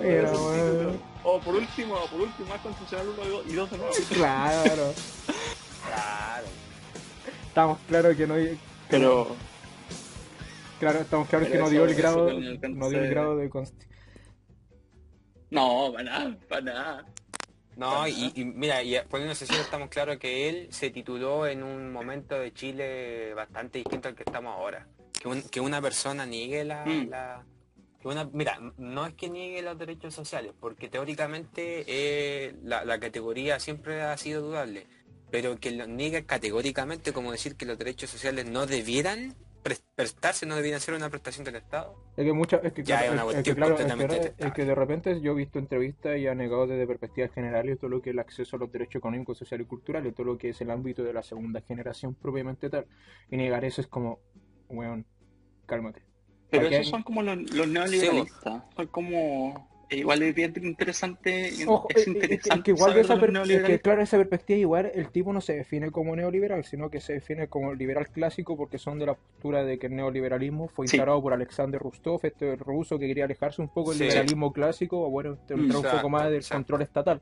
Mira, 0.00 0.30
título. 0.30 0.92
O 1.24 1.40
por 1.40 1.54
último, 1.54 1.94
por 2.10 2.20
último, 2.20 2.48
más 2.48 2.60
constitucional 2.60 3.06
uno 3.08 3.42
y 3.48 3.52
dos 3.54 3.70
de 3.70 3.78
nuevo. 3.78 3.92
Claro. 4.12 4.92
Claro. 5.84 6.46
Estamos 7.52 7.78
claros 7.86 8.16
que 8.16 8.26
no... 8.26 8.34
Pero 8.88 9.36
Claro, 10.80 11.00
estamos 11.00 11.28
claros 11.28 11.48
que 11.48 11.58
no 11.58 11.68
dio 11.68 11.84
el 11.84 11.94
grado, 11.94 12.30
no 12.32 12.88
dio 12.88 12.98
el 13.04 13.10
grado 13.10 13.36
de 13.36 13.50
consti- 13.50 13.86
no, 15.50 15.92
para 15.92 16.02
nada, 16.04 16.36
para 16.48 16.60
nada. 16.62 17.06
No, 17.76 18.08
y, 18.08 18.32
y 18.34 18.44
mira, 18.46 18.82
y 18.82 18.98
poniéndose 19.08 19.46
serio, 19.46 19.62
estamos 19.62 19.90
claros 19.90 20.16
que 20.16 20.48
él 20.48 20.68
se 20.72 20.88
tituló 20.90 21.46
en 21.46 21.62
un 21.62 21.92
momento 21.92 22.34
de 22.38 22.52
Chile 22.54 23.32
bastante 23.34 23.78
distinto 23.80 24.08
al 24.08 24.14
que 24.14 24.22
estamos 24.26 24.56
ahora. 24.56 24.88
Que, 25.20 25.28
un- 25.28 25.42
que 25.42 25.60
una 25.60 25.80
persona 25.82 26.24
niegue 26.26 26.64
la, 26.64 26.84
Mm. 26.86 27.08
la- 27.10 27.44
que 28.00 28.08
una, 28.08 28.24
mira, 28.32 28.58
no 28.78 29.06
es 29.06 29.12
que 29.14 29.28
niegue 29.28 29.60
los 29.62 29.78
derechos 29.78 30.14
sociales, 30.14 30.52
porque 30.58 30.88
teóricamente 30.88 31.84
eh, 31.86 32.54
la, 32.64 32.84
la 32.86 32.98
categoría 32.98 33.60
siempre 33.60 34.00
ha 34.02 34.16
sido 34.16 34.40
dudable, 34.42 34.86
pero 35.32 35.56
que 35.58 35.70
lo 35.72 35.86
niegue 35.88 36.24
categóricamente 36.26 37.12
como 37.12 37.32
decir 37.32 37.56
que 37.56 37.66
los 37.66 37.78
derechos 37.78 38.10
sociales 38.10 38.44
no 38.44 38.66
debieran 38.66 39.34
pres- 39.64 39.82
prestarse, 39.96 40.44
no 40.46 40.54
debieran 40.56 40.80
ser 40.80 40.92
una 40.94 41.08
prestación 41.08 41.44
del 41.44 41.56
Estado. 41.56 41.96
Es 42.16 42.24
que 42.26 42.32
mucha, 42.34 42.56
es 42.58 42.72
que 42.74 42.84
Ya, 42.84 42.98
claro, 42.98 43.06
es 43.06 43.12
una 43.12 43.22
es- 43.22 43.22
es 43.22 43.26
que, 43.28 43.34
cuestión 43.34 43.56
claro, 43.56 43.72
es 43.72 43.76
que, 43.78 43.82
completamente 43.88 44.14
es 44.16 44.22
detestable. 44.24 44.52
que 44.54 44.64
de 44.66 44.74
repente 44.74 45.20
yo 45.22 45.32
he 45.32 45.34
visto 45.34 45.58
entrevistas 45.58 46.18
y 46.18 46.26
ha 46.26 46.34
negado 46.34 46.66
desde 46.66 46.86
perspectivas 46.86 47.32
generales 47.32 47.78
todo 47.80 47.88
lo 47.90 48.02
que 48.02 48.10
es 48.10 48.14
el 48.14 48.18
acceso 48.20 48.56
a 48.56 48.58
los 48.58 48.70
derechos 48.70 48.96
económicos, 48.96 49.38
sociales 49.38 49.64
y 49.66 49.68
culturales, 49.68 50.14
todo 50.14 50.26
lo 50.26 50.36
que 50.38 50.50
es 50.50 50.60
el 50.60 50.70
ámbito 50.70 51.02
de 51.02 51.14
la 51.14 51.22
segunda 51.22 51.62
generación 51.62 52.14
propiamente 52.14 52.68
tal. 52.68 52.86
Y 53.30 53.36
negar 53.38 53.64
eso 53.64 53.80
es 53.80 53.86
como, 53.86 54.20
weón, 54.68 55.06
cálmate. 55.66 56.02
Pero 56.50 56.66
esos 56.68 56.88
son 56.88 57.02
como 57.02 57.22
los, 57.22 57.38
los 57.54 57.66
neoliberalistas. 57.66 58.62
Son 58.76 58.86
como. 58.88 59.71
Eh, 59.92 59.98
igual 59.98 60.22
es 60.22 60.34
bien 60.34 60.52
interesante. 60.62 61.50
Ojo, 61.66 61.88
es 61.90 61.96
eh, 62.06 62.10
eh, 62.10 62.12
interesante. 62.12 62.54
es 62.58 62.64
que 62.64 62.70
igual 62.72 62.94
de 62.94 63.00
esa 63.02 63.14
es 63.14 63.62
que 63.64 63.80
claro, 63.80 64.02
esa 64.02 64.16
perspectiva 64.16 64.58
igual 64.58 64.90
el 64.94 65.08
tipo 65.10 65.32
no 65.32 65.40
se 65.40 65.54
define 65.54 65.90
como 65.90 66.16
neoliberal, 66.16 66.64
sino 66.64 66.90
que 66.90 67.00
se 67.00 67.14
define 67.14 67.48
como 67.48 67.74
liberal 67.74 68.08
clásico 68.08 68.56
porque 68.56 68.78
son 68.78 68.98
de 68.98 69.06
la 69.06 69.14
postura 69.14 69.64
de 69.64 69.78
que 69.78 69.86
el 69.86 69.96
neoliberalismo 69.96 70.68
fue 70.68 70.86
Sí. 70.88 70.96
instalado 70.96 71.20
por 71.22 71.32
Alexander 71.32 71.80
Rustov, 71.80 72.20
este 72.24 72.56
ruso 72.56 72.98
que 72.98 73.06
quería 73.06 73.24
alejarse 73.24 73.62
un 73.62 73.68
poco 73.68 73.90
del 73.90 73.98
Sí. 73.98 74.04
liberalismo 74.04 74.52
clásico, 74.52 75.02
o 75.06 75.10
bueno, 75.10 75.38
entrar 75.48 75.58
un 75.60 75.96
poco 75.96 76.08
más 76.08 76.24
del 76.24 76.36
exacto. 76.36 76.56
control 76.58 76.82
estatal. 76.82 77.20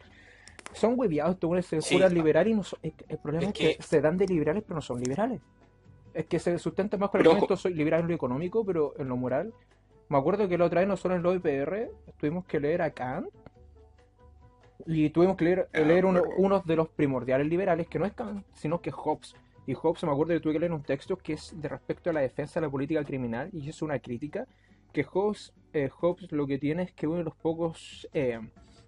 Son 0.72 0.94
hueviados, 0.98 1.34
estos 1.34 1.48
güeyes 1.48 1.66
se 1.66 1.80
Sí. 1.82 1.94
juran 1.96 2.14
liberales 2.14 2.52
y 2.52 2.56
no 2.56 2.62
son- 2.62 2.78
el 2.82 3.18
problema 3.18 3.42
es, 3.44 3.48
Es 3.48 3.54
que... 3.54 3.76
que- 3.76 3.82
se 3.82 4.00
dan 4.00 4.16
de 4.16 4.26
liberales 4.26 4.62
pero 4.62 4.76
no 4.76 4.82
son 4.82 5.00
liberales. 5.00 5.40
Es 6.14 6.26
que 6.26 6.38
se 6.38 6.58
sustentan 6.58 6.98
más 7.00 7.10
con 7.10 7.20
el 7.20 7.56
soy 7.56 7.74
liberal 7.74 8.00
en 8.02 8.08
lo 8.08 8.14
económico, 8.14 8.64
pero 8.64 8.94
en 8.98 9.08
lo 9.08 9.16
moral. 9.16 9.52
Me 10.10 10.18
acuerdo 10.18 10.48
que 10.48 10.58
la 10.58 10.64
otra 10.64 10.80
vez 10.80 10.88
nosotros 10.88 11.16
en 11.16 11.22
los 11.22 11.36
IPR 11.36 11.88
tuvimos 12.18 12.44
que 12.44 12.58
leer 12.58 12.82
a 12.82 12.90
Kant 12.90 13.28
y 14.84 15.08
tuvimos 15.10 15.36
que 15.36 15.44
leer, 15.44 15.68
Ah, 15.72 15.78
leer 15.78 16.04
uno, 16.04 16.62
de 16.66 16.74
los 16.76 16.88
primordiales 16.88 17.46
liberales, 17.46 17.86
que 17.86 18.00
no 18.00 18.06
es 18.06 18.12
Kant, 18.12 18.44
sino 18.52 18.80
que 18.80 18.90
es 18.90 18.96
Hobbes. 18.96 19.36
Y 19.68 19.74
Hobbes, 19.74 20.02
me 20.02 20.10
acuerdo 20.10 20.34
que 20.34 20.40
tuve 20.40 20.54
que 20.54 20.58
leer 20.58 20.72
un 20.72 20.82
texto 20.82 21.16
que 21.16 21.34
es 21.34 21.54
de 21.54 21.68
respecto 21.68 22.10
a 22.10 22.12
la 22.12 22.22
defensa 22.22 22.58
de 22.58 22.66
la 22.66 22.70
política 22.72 23.04
criminal, 23.04 23.50
y 23.52 23.68
es 23.68 23.82
una 23.82 24.00
crítica, 24.00 24.48
que 24.92 25.04
Hobbes, 25.04 25.52
eh, 25.72 25.88
Hobbes 25.88 26.32
lo 26.32 26.44
que 26.44 26.58
tiene 26.58 26.82
es 26.82 26.92
que 26.92 27.06
uno 27.06 27.18
de 27.18 27.24
los 27.24 27.36
pocos, 27.36 28.08
eh, 28.12 28.40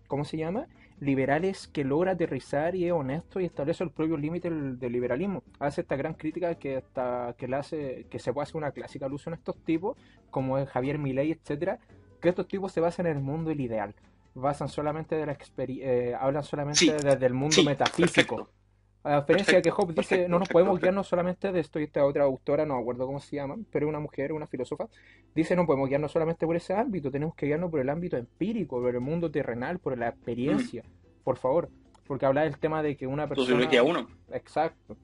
¿cómo 0.08 0.24
se 0.24 0.38
llama? 0.38 0.66
Liberales 1.02 1.66
que 1.68 1.84
logra 1.84 2.12
aterrizar 2.12 2.74
y 2.76 2.86
es 2.86 2.92
honesto 2.92 3.40
y 3.40 3.44
establece 3.44 3.82
el 3.82 3.90
propio 3.90 4.16
límite 4.16 4.48
del, 4.50 4.78
del 4.78 4.92
liberalismo. 4.92 5.42
Hace 5.58 5.80
esta 5.82 5.96
gran 5.96 6.14
crítica 6.14 6.54
que 6.54 6.76
hasta 6.76 7.34
que 7.36 7.48
le 7.48 7.56
hace, 7.56 8.06
que 8.08 8.18
se 8.20 8.32
puede 8.32 8.44
hacer 8.44 8.56
una 8.56 8.70
clásica 8.70 9.06
alusión 9.06 9.34
a 9.34 9.36
estos 9.36 9.56
tipos, 9.64 9.96
como 10.30 10.58
es 10.58 10.68
Javier 10.68 10.98
Milei, 10.98 11.32
etcétera, 11.32 11.80
que 12.20 12.28
estos 12.28 12.46
tipos 12.46 12.72
se 12.72 12.80
basan 12.80 13.06
en 13.06 13.16
el 13.16 13.22
mundo 13.22 13.50
ideal 13.50 13.94
basan 14.34 14.68
solamente 14.68 15.14
de 15.14 15.26
la 15.26 15.32
experiencia, 15.32 16.18
hablan 16.18 16.42
solamente 16.42 16.78
Sí, 16.78 16.90
desde 16.90 17.26
el 17.26 17.34
mundo 17.34 17.56
sí, 17.56 17.64
metafísico. 17.66 18.36
perfecto. 18.36 18.61
A 19.04 19.20
diferencia 19.20 19.56
de 19.56 19.62
que 19.62 19.70
Hobbes 19.70 19.96
dice, 19.96 20.08
perfecto, 20.10 20.28
no 20.30 20.38
nos 20.38 20.48
perfecto, 20.48 20.52
podemos 20.52 20.72
perfecto. 20.74 20.84
guiarnos 20.86 21.06
solamente 21.08 21.52
de 21.52 21.60
esto, 21.60 21.80
y 21.80 21.84
esta 21.84 22.04
otra 22.04 22.22
autora, 22.24 22.64
no 22.64 22.76
me 22.76 22.80
acuerdo 22.82 23.06
cómo 23.06 23.18
se 23.20 23.34
llama, 23.36 23.56
pero 23.70 23.86
es 23.86 23.88
una 23.88 23.98
mujer, 23.98 24.32
una 24.32 24.46
filósofa, 24.46 24.88
dice, 25.34 25.56
no 25.56 25.66
podemos 25.66 25.88
guiarnos 25.88 26.12
solamente 26.12 26.46
por 26.46 26.54
ese 26.54 26.74
ámbito, 26.74 27.10
tenemos 27.10 27.34
que 27.34 27.46
guiarnos 27.46 27.70
por 27.70 27.80
el 27.80 27.88
ámbito 27.88 28.16
empírico, 28.16 28.80
por 28.80 28.94
el 28.94 29.00
mundo 29.00 29.30
terrenal, 29.30 29.78
por 29.80 29.98
la 29.98 30.08
experiencia, 30.08 30.84
por 31.24 31.36
favor, 31.36 31.68
porque 32.06 32.26
habla 32.26 32.42
del 32.42 32.58
tema 32.58 32.82
de 32.82 32.96
que 32.96 33.06
una 33.06 33.26
persona... 33.28 33.46
Sociología 33.48 33.82
1. 33.82 34.08
Exacto. 34.32 34.96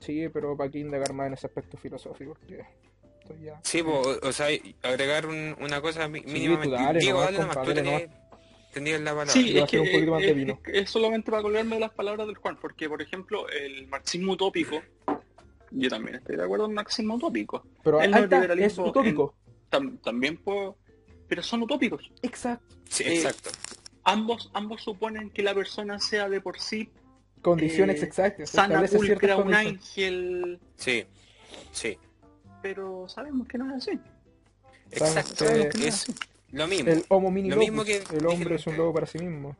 Sí, 0.00 0.28
pero 0.28 0.56
para 0.56 0.70
qué 0.70 0.80
indagar 0.80 1.12
más 1.14 1.28
en 1.28 1.34
ese 1.34 1.46
aspecto 1.46 1.76
filosófico, 1.78 2.34
porque 2.34 2.64
estoy 3.20 3.44
ya... 3.44 3.60
Sí, 3.62 3.82
po, 3.82 4.02
o, 4.22 4.32
sea, 4.32 4.48
agregar 4.82 5.26
un- 5.26 5.56
una 5.60 5.80
cosa 5.80 6.04
tú 6.06 6.10
mínimamente. 6.10 6.70
dale 6.76 6.98
Diego, 6.98 7.20
nomás, 7.20 7.32
dale 7.32 7.38
nomás, 7.38 7.54
tú 7.54 7.60
compadre, 7.60 7.82
tenías, 7.82 8.21
tenías 8.72 9.00
la 9.00 9.10
palabra. 9.10 9.32
Sí, 9.32 9.50
Iba 9.50 9.60
a 9.60 9.64
es 9.64 9.70
que, 9.70 9.76
hacer 9.78 9.88
un 9.88 9.92
poquito 9.94 10.10
más 10.12 10.20
de 10.22 10.28
es- 10.30 10.36
vino. 10.36 10.60
es- 10.66 10.74
es 10.82 10.90
solamente 10.90 11.30
para 11.30 11.42
colgarme 11.42 11.76
de 11.76 11.80
las 11.80 11.92
palabras 11.92 12.26
del 12.26 12.36
Juan, 12.36 12.58
porque 12.60 12.88
por 12.88 13.00
ejemplo 13.02 13.48
el 13.48 13.86
marxismo 13.88 14.32
utópico, 14.32 14.82
yo 15.70 15.88
también 15.88 16.16
estoy 16.16 16.36
de 16.36 16.44
acuerdo 16.44 16.66
en 16.66 16.74
marxismo 16.74 17.14
utópico, 17.14 17.64
Pero 17.84 18.00
el 18.00 18.12
es 18.14 18.28
neoliberalismo 18.30 18.86
utópico. 18.86 19.34
Tam- 19.70 20.00
también 20.02 20.36
puedo, 20.38 20.76
pero 21.28 21.42
son 21.42 21.62
utópicos. 21.62 22.10
Exacto. 22.22 22.74
Sí, 22.88 23.04
eh, 23.04 23.14
exacto. 23.16 23.50
Ambos, 24.04 24.50
ambos 24.52 24.82
suponen 24.82 25.30
que 25.30 25.42
la 25.42 25.54
persona 25.54 25.98
sea 26.00 26.28
de 26.28 26.40
por 26.40 26.58
sí 26.58 26.90
Condiciones 27.40 28.02
eh, 28.02 28.06
exactas. 28.06 28.50
sana, 28.50 28.82
pulcra, 28.86 29.36
un 29.36 29.54
ángel, 29.54 30.60
Sí, 30.76 31.04
sí. 31.72 31.98
pero 32.62 33.08
sabemos 33.08 33.48
que 33.48 33.58
no 33.58 33.68
es 33.74 33.82
así. 33.88 33.98
Exacto. 34.90 35.44
Es 35.46 36.06
lo 36.52 36.66
mismo. 36.66 36.90
El 36.90 37.04
homo 37.08 37.30
mini 37.30 37.48
Lo 37.50 37.56
mismo 37.56 37.84
que 37.84 38.02
el 38.12 38.26
hombre 38.26 38.56
es 38.56 38.66
un 38.66 38.76
lobo 38.76 38.92
para 38.94 39.06
sí 39.06 39.18
mismo. 39.18 39.56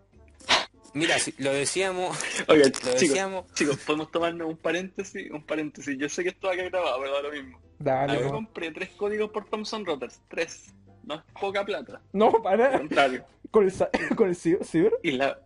Mira, 0.94 1.18
si 1.18 1.32
lo 1.38 1.52
decíamos, 1.52 2.16
Oigan, 2.48 2.68
lo 2.70 2.78
chicos, 2.78 3.00
decíamos. 3.00 3.52
chicos, 3.54 3.78
podemos 3.78 4.10
tomarnos 4.10 4.46
un 4.48 4.56
paréntesis, 4.58 5.30
un 5.30 5.42
paréntesis. 5.44 5.96
Yo 5.98 6.08
sé 6.08 6.22
que 6.22 6.28
esto 6.30 6.48
va 6.48 6.52
a 6.52 6.56
quedar 6.56 6.70
grabado, 6.70 6.98
pero 7.00 7.12
da 7.14 7.22
lo 7.22 7.32
mismo. 7.32 7.58
Dale, 7.78 8.14
Yo 8.18 8.26
no. 8.26 8.32
compré 8.32 8.70
tres 8.72 8.90
códigos 8.90 9.30
por 9.30 9.46
Thomson 9.48 9.84
Reuters, 9.86 10.20
tres. 10.28 10.74
No 11.04 11.14
es 11.16 11.22
poca 11.40 11.64
plata, 11.64 12.00
No, 12.12 12.30
para. 12.42 12.78
contrario. 12.78 13.24
Con 13.50 13.64
el, 13.64 13.72
con 14.16 14.28
el 14.28 14.36
ciber, 14.36 14.64
ciber, 14.64 14.92
Y 15.02 15.12
la, 15.12 15.38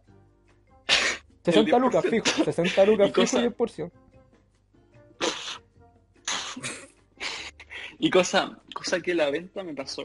60 1.44 1.78
lucas 1.78 2.04
10%. 2.04 2.11
fijo. 2.11 2.44
60 2.44 2.85
lucas 2.87 3.09
Y 3.09 3.12
cosa- 3.12 3.38
fijo 3.40 3.46
y 3.46 3.66
10%. 3.68 3.90
Y 7.98 8.11
cosa, 8.11 8.59
cosa 8.74 9.00
que 9.00 9.14
la 9.14 9.30
venta 9.30 9.62
me 9.62 9.74
pasó. 9.74 10.04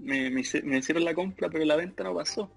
Me, 0.00 0.30
me, 0.30 0.42
me 0.64 0.78
hicieron 0.78 1.04
la 1.04 1.14
compra, 1.14 1.48
pero 1.50 1.64
la 1.64 1.76
venta 1.76 2.04
no 2.04 2.14
pasó. 2.14 2.50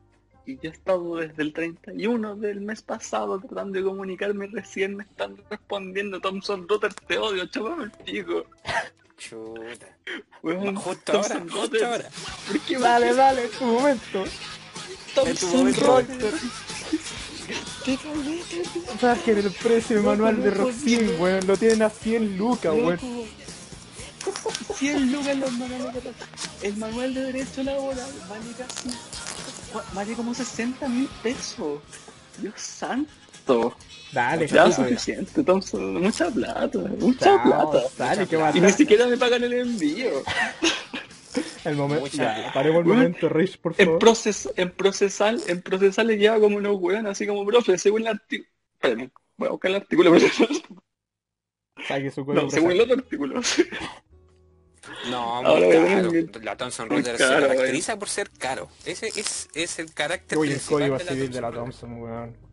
Y 0.46 0.56
yo 0.56 0.70
he 0.70 0.74
estado 0.74 1.16
desde 1.18 1.42
el 1.42 1.54
31 1.54 2.36
del 2.36 2.60
mes 2.62 2.82
pasado 2.82 3.40
tratando 3.40 3.80
de 3.80 3.86
comunicarme 3.86 4.46
y 4.46 4.50
recién 4.50 4.96
me 4.98 5.04
están 5.04 5.38
respondiendo 5.50 6.20
Thomson 6.20 6.68
Reuters, 6.68 6.96
te 7.08 7.18
odio, 7.18 7.46
chaval, 7.48 7.84
el 7.84 7.92
pico. 7.92 8.46
Chuta. 9.18 9.88
Weón, 10.42 10.76
Justo 10.76 11.14
ahora, 11.14 11.30
Thomson 11.30 11.50
justo 11.50 11.86
ahora. 11.86 12.10
¿Por 12.48 12.60
qué 12.60 12.74
me- 12.78 12.82
Dale, 12.84 13.14
dale, 13.14 13.46
es 13.46 13.52
tu 13.52 13.64
momento. 13.66 14.24
Thomson. 15.16 15.74
Reuters? 15.74 16.42
Bajen 19.02 19.38
el 19.38 19.52
precio 19.52 20.02
manual 20.04 20.42
de 20.42 20.52
Roxin, 20.52 21.10
weón. 21.20 21.46
Lo 21.48 21.58
tienen 21.58 21.82
a 21.84 21.90
100 21.90 22.38
lucas, 22.38 22.74
weón. 22.74 23.00
Loco. 24.84 25.00
100 25.00 25.12
lucas 25.12 25.38
los 25.38 25.52
manuales. 25.54 26.04
El 26.62 26.78
manual 26.78 27.14
de 27.14 27.22
derecho 27.22 27.64
laboral 27.64 28.12
vale 28.30 28.52
casi. 28.58 28.90
Vale 29.94 30.14
como 30.14 30.34
60 30.34 30.88
mil 30.90 31.10
pesos. 31.22 31.80
Dios 32.40 32.54
santo. 32.60 33.76
Dale, 34.12 34.48
Ya 34.48 34.64
dale. 34.64 34.74
suficiente, 34.76 35.44
Thompson. 35.44 36.02
Mucha 36.02 36.30
plata. 36.30 36.78
Mucha 37.00 37.26
Chao, 37.26 37.44
plata. 37.72 37.88
Dale, 37.98 38.28
que 38.28 38.40
Y 38.56 38.62
ni 38.62 38.72
siquiera 38.72 39.08
me 39.08 39.18
pagan 39.18 39.44
el 39.44 39.54
envío. 39.54 40.10
El 41.66 41.76
momento. 41.78 42.08
Ya, 42.12 42.52
paremos 42.54 42.82
el 42.82 42.86
momento, 42.88 43.30
Rich, 43.30 43.58
por 43.60 43.74
En, 43.78 43.86
favor. 43.86 44.00
proces, 44.00 44.50
en 44.58 44.70
procesal, 44.70 45.42
en 45.48 45.62
procesal 45.62 46.08
le 46.08 46.18
lleva 46.18 46.38
como 46.40 46.58
unos 46.58 46.76
weón, 46.80 47.08
así 47.08 47.26
como 47.26 47.46
profe, 47.46 47.78
según 47.78 48.02
el 48.02 48.10
artículo. 48.10 48.50
Espérame, 48.74 49.10
voy 49.38 49.48
a 49.48 49.52
buscar 49.52 49.72
el 49.72 49.78
artículo. 49.78 50.12
Saque 51.88 52.12
su 52.12 52.26
No, 52.26 52.50
según 52.50 52.72
el 52.74 52.82
otro 52.82 52.96
artículo. 52.96 53.42
No, 55.10 55.18
Ahora 55.46 55.66
muy 55.66 55.88
caro. 56.30 56.42
La 56.42 56.58
Thomson 56.58 56.90
Reuters 56.90 57.18
se 57.18 57.24
caracteriza 57.24 57.98
por 57.98 58.10
ser 58.10 58.30
caro. 58.32 58.68
Ese 58.86 59.08
es, 59.08 59.50
es 59.54 59.80
el 59.80 59.94
carácter 59.94 60.38
Oye, 60.38 60.52
el 60.54 60.58
principal 60.58 60.80
código 60.80 60.98
de 60.98 61.04
la 61.06 61.12
civil 61.12 61.32
de 61.32 61.42
la 61.42 61.52
Thomson 61.52 61.90
Thompson, 61.90 62.02
weón. 62.02 62.44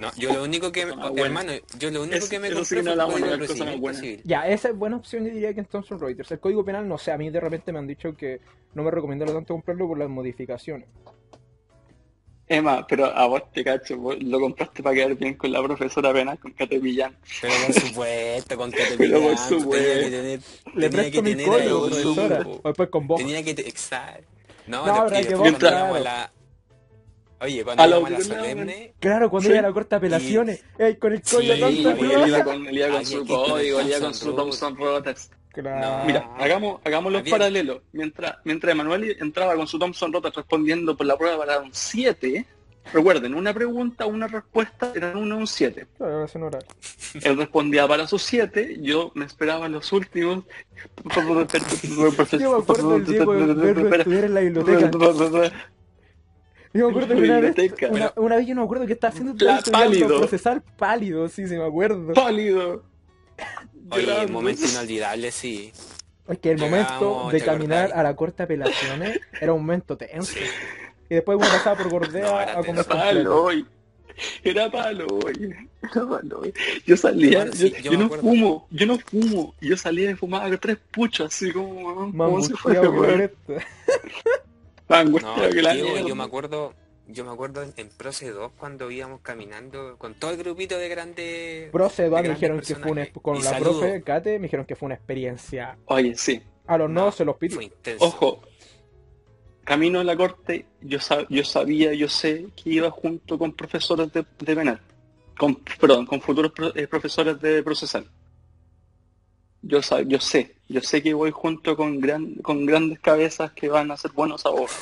No, 0.00 0.10
yo 0.16 0.32
lo 0.32 0.42
único 0.44 0.70
que, 0.72 0.86
más 0.94 1.10
buena. 1.10 1.26
hermano, 1.26 1.52
yo 1.78 1.90
lo 1.90 2.02
único 2.02 2.16
Es- 2.18 2.28
que 2.28 2.38
me 2.38 2.50
compré 2.52 2.82
fue 2.82 2.92
el 2.92 3.46
código 3.46 3.94
civil. 3.94 4.20
Ya, 4.24 4.46
esa 4.48 4.68
es 4.68 4.76
buena 4.76 4.96
opción, 4.96 5.24
yo 5.26 5.32
diría 5.32 5.54
que 5.54 5.60
en 5.60 5.66
Thomson 5.66 6.00
Reuters. 6.00 6.30
El 6.32 6.40
código 6.40 6.64
penal, 6.64 6.86
no 6.86 6.98
sé, 6.98 7.12
a 7.12 7.18
mí 7.18 7.30
de 7.30 7.40
repente 7.40 7.72
me 7.72 7.78
han 7.78 7.86
dicho 7.86 8.14
que 8.16 8.40
no 8.74 8.82
me 8.82 8.90
recomendaron 8.90 9.34
tanto 9.34 9.54
comprarlo 9.54 9.88
por 9.88 9.98
las 9.98 10.08
modificaciones. 10.08 10.88
Emma, 12.48 12.86
pero 12.86 13.04
a 13.06 13.26
vos 13.26 13.42
te 13.52 13.62
cacho, 13.62 13.96
vos 13.98 14.16
lo 14.22 14.40
compraste 14.40 14.82
para 14.82 14.94
quedar 14.94 15.14
bien 15.14 15.34
con 15.34 15.52
la 15.52 15.62
profesora 15.62 16.12
penal, 16.12 16.38
con 16.38 16.52
Kate 16.52 16.78
Millán. 16.80 17.14
Pero 17.42 17.52
por 17.66 17.74
supuesto, 17.80 18.56
con 18.56 18.70
Pero 18.70 18.86
por 18.88 18.96
pillan, 18.98 19.20
tenía 19.22 19.36
supuesto. 19.36 20.00
que 20.04 20.10
tener, 20.10 20.40
Le 20.74 20.88
tenía 20.88 20.90
presto 20.90 21.12
que 21.12 21.22
mi 21.22 21.30
tener 21.30 21.46
código, 21.48 21.86
profesora. 21.86 22.44
después 22.64 22.88
con 22.88 23.06
vos. 23.06 23.18
Tenía 23.18 23.42
que 23.42 23.54
te- 23.54 23.68
exacto. 23.68 24.24
No, 24.66 24.86
No, 24.86 25.06
y 25.06 25.10
que 25.10 25.16
después 25.16 25.38
vos, 25.38 25.50
cuando 25.50 25.68
íbamos 25.68 25.86
a 25.88 26.00
claro. 26.00 26.04
la 26.04 26.32
Oye, 27.40 27.62
cuando 27.62 27.82
A 27.82 27.86
la 27.86 27.96
íbamos 27.98 28.08
a 28.08 28.10
la 28.10 28.16
auditoría, 28.18 28.42
solemne, 28.50 28.92
Claro, 28.98 29.30
cuando 29.30 29.46
Sí. 29.48 29.52
iba 29.52 29.58
a 29.60 29.68
la 29.68 29.72
corte 29.72 29.88
de 29.90 29.96
apelaciones, 29.96 30.64
ey, 30.78 30.96
con 30.96 31.12
el 31.12 31.22
código 31.22 31.54
Sí, 31.54 31.60
Thompson 31.60 31.96
porque 31.96 32.04
él 32.04 32.10
iba 32.10 32.24
Reuters. 32.26 32.44
con, 32.44 32.66
él 32.66 32.76
iba 32.78 32.88
con 32.88 32.96
Ay, 32.98 33.04
su 33.06 33.18
con 33.18 33.20
el 33.40 33.50
código, 33.50 33.80
él 33.80 33.88
iba 33.88 34.00
con 34.00 34.14
su 34.14 34.32
Thomson 34.34 34.76
Reuters. 34.76 35.30
Claro. 35.58 36.06
Mira, 36.06 36.30
hagamos, 36.38 36.80
hagamos 36.84 37.12
los 37.12 37.22
paralelos. 37.28 37.80
Mientras, 37.92 38.36
mientras 38.44 38.72
Emanuel 38.72 39.16
entraba 39.18 39.56
con 39.56 39.66
su 39.66 39.76
Thomson 39.78 40.12
Reuters 40.12 40.36
respondiendo 40.36 40.96
por 40.96 41.06
la 41.06 41.16
prueba 41.16 41.38
para 41.38 41.58
un 41.58 41.70
7, 41.72 42.46
recuerden, 42.92 43.34
una 43.34 43.52
pregunta, 43.52 44.06
una 44.06 44.28
respuesta, 44.28 44.92
eran 44.94 45.16
uno 45.16 45.36
un 45.36 45.48
7. 45.48 45.86
Claro, 45.96 46.26
era. 46.32 46.58
Él 47.24 47.36
respondía 47.36 47.88
para 47.88 48.06
sus 48.06 48.22
7, 48.22 48.78
yo 48.80 49.10
me 49.14 49.24
esperaba 49.24 49.68
los 49.68 49.92
últimos. 49.92 50.44
Yo 51.16 52.52
me 52.52 52.62
acuerdo 52.62 52.92
del 52.92 53.04
Diego 53.04 53.34
de 53.34 53.54
verlo 53.54 53.96
estudiar 53.96 54.24
en 54.24 54.34
la 54.34 54.40
biblioteca. 54.40 54.90
Yo 56.74 56.84
me 56.84 56.90
acuerdo 56.90 57.14
que 57.16 57.22
una 57.22 57.40
vez, 57.40 57.56
una, 57.90 58.12
una 58.14 58.36
vez 58.36 58.46
yo 58.46 58.54
no 58.54 58.60
me 58.60 58.64
acuerdo 58.66 58.86
que 58.86 58.92
estaba 58.92 59.10
haciendo 59.10 59.32
estudiando 59.32 59.70
pálido. 59.72 60.18
procesal 60.18 60.62
pálido, 60.76 61.26
sí, 61.28 61.48
sí 61.48 61.56
me 61.56 61.64
acuerdo. 61.64 62.12
Pálido. 62.12 62.84
oye, 63.90 64.26
Llorando. 64.26 64.28
momento 64.28 64.66
inolvidable, 64.66 65.30
sí. 65.32 65.72
Es 66.28 66.38
que 66.38 66.50
el 66.50 66.58
momento 66.58 67.10
Llegamos, 67.10 67.32
de 67.32 67.40
¿te 67.40 67.44
caminar 67.44 67.86
acordás? 67.86 67.92
a 67.92 68.02
la 68.02 68.16
corte 68.16 68.36
de 68.38 68.44
apelaciones 68.44 69.20
era 69.40 69.52
un 69.52 69.60
momento 69.62 69.96
tenso. 69.96 70.50
Y 71.08 71.14
después 71.14 71.38
uno 71.38 71.50
pasaba 71.50 71.76
por 71.76 71.88
Gordea 71.88 72.32
No, 72.32 72.40
era 72.40 72.58
a 72.58 72.64
comer 72.64 72.84
palo 72.84 73.42
hoy. 73.44 73.66
Era 74.42 74.70
palo 74.70 75.06
hoy. 75.24 75.56
Era 75.82 76.06
palo 76.08 76.40
hoy. 76.40 76.52
Yo 76.86 76.96
salía, 76.96 77.44
Bueno, 77.44 77.52
sí, 77.52 77.70
yo, 77.70 77.78
yo 77.78 77.92
yo 77.92 77.92
me 77.92 77.98
no 77.98 78.04
acuerdo. 78.06 78.22
fumo, 78.22 78.66
yo 78.70 78.86
no 78.86 78.98
fumo. 78.98 79.54
Yo 79.60 79.76
salía 79.76 80.10
y 80.10 80.14
fumaba 80.14 80.54
tres 80.58 80.78
puchos 80.90 81.26
así 81.34 81.52
como, 81.52 82.12
fuera 82.56 82.80
angustiado 82.80 82.92
que 82.92 82.98
weón. 82.98 83.30
Más 84.88 85.06
No, 85.22 85.34
que 85.50 85.62
la 85.62 85.74
yo 85.74 86.14
me 86.16 86.24
acuerdo, 86.24 86.74
yo 87.08 87.24
me 87.24 87.32
acuerdo 87.32 87.62
en, 87.62 87.72
en 87.76 87.88
Proce 87.88 88.30
2 88.30 88.52
cuando 88.58 88.90
íbamos 88.90 89.20
caminando 89.22 89.96
con 89.98 90.14
todo 90.14 90.30
el 90.30 90.36
grupito 90.36 90.78
de 90.78 90.88
grandes 90.88 91.70
Profe, 91.70 92.04
Eduardo, 92.04 92.22
me 92.22 92.28
de 92.28 92.34
dijeron 92.34 92.60
que 92.60 92.74
fue 92.74 92.90
una, 92.92 93.06
con 93.12 93.36
Y 93.36 93.42
la 93.42 93.50
saludo. 93.50 93.80
profe 93.80 94.02
Kate, 94.02 94.38
me 94.38 94.44
dijeron 94.44 94.66
que 94.66 94.76
fue 94.76 94.86
una 94.86 94.94
experiencia. 94.94 95.76
Oye, 95.86 96.14
sí. 96.16 96.40
A 96.66 96.76
los 96.78 96.88
no, 96.90 97.06
No, 97.06 97.12
se 97.12 97.24
los 97.24 97.36
intenso. 97.42 98.04
Ojo. 98.04 98.42
Camino 99.64 100.00
a 100.00 100.04
la 100.04 100.16
corte, 100.16 100.64
yo, 100.80 100.98
sab- 100.98 101.26
yo 101.28 101.44
sabía, 101.44 101.92
yo 101.92 102.08
sé 102.08 102.46
que 102.56 102.70
iba 102.70 102.90
junto 102.90 103.38
con 103.38 103.52
profesores 103.52 104.10
de, 104.12 104.24
de 104.38 104.56
penal. 104.56 104.80
Con, 105.38 105.56
perdón, 105.80 106.06
con 106.06 106.20
futuros 106.22 106.52
pro- 106.52 106.74
eh, 106.74 106.86
profesores 106.86 107.38
de 107.40 107.62
procesal. 107.62 108.10
Yo, 109.62 109.78
sab- 109.80 110.06
yo 110.06 110.20
sé, 110.20 110.54
yo 110.68 110.80
sé 110.80 111.02
que 111.02 111.12
voy 111.14 111.30
junto 111.32 111.76
con, 111.76 112.00
gran, 112.00 112.34
con 112.36 112.64
grandes 112.64 113.00
cabezas 113.00 113.50
que 113.52 113.68
van 113.68 113.90
a 113.90 113.96
ser 113.96 114.12
buenos 114.12 114.46
abogados. 114.46 114.72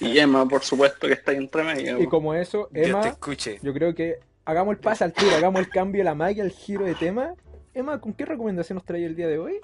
Y 0.00 0.18
Emma, 0.18 0.46
por 0.48 0.62
supuesto, 0.62 1.06
que 1.06 1.12
está 1.12 1.32
ahí 1.32 1.36
entre 1.38 1.62
medio. 1.62 2.00
Y 2.00 2.06
como 2.08 2.34
eso, 2.34 2.68
Yo 2.72 2.82
te 2.82 2.88
Emma, 2.88 3.08
escuché. 3.08 3.58
yo 3.62 3.72
creo 3.74 3.94
que 3.94 4.16
hagamos 4.46 4.72
el 4.72 4.78
pase 4.80 5.04
al 5.04 5.12
tiro, 5.12 5.36
hagamos 5.36 5.60
el 5.60 5.68
cambio 5.68 6.02
la 6.04 6.14
magia, 6.14 6.42
el 6.42 6.52
giro 6.52 6.84
de 6.86 6.94
tema. 6.94 7.34
Emma, 7.74 8.00
¿con 8.00 8.14
qué 8.14 8.24
recomendación 8.24 8.76
nos 8.76 8.84
trae 8.84 9.04
el 9.04 9.14
día 9.14 9.28
de 9.28 9.38
hoy? 9.38 9.60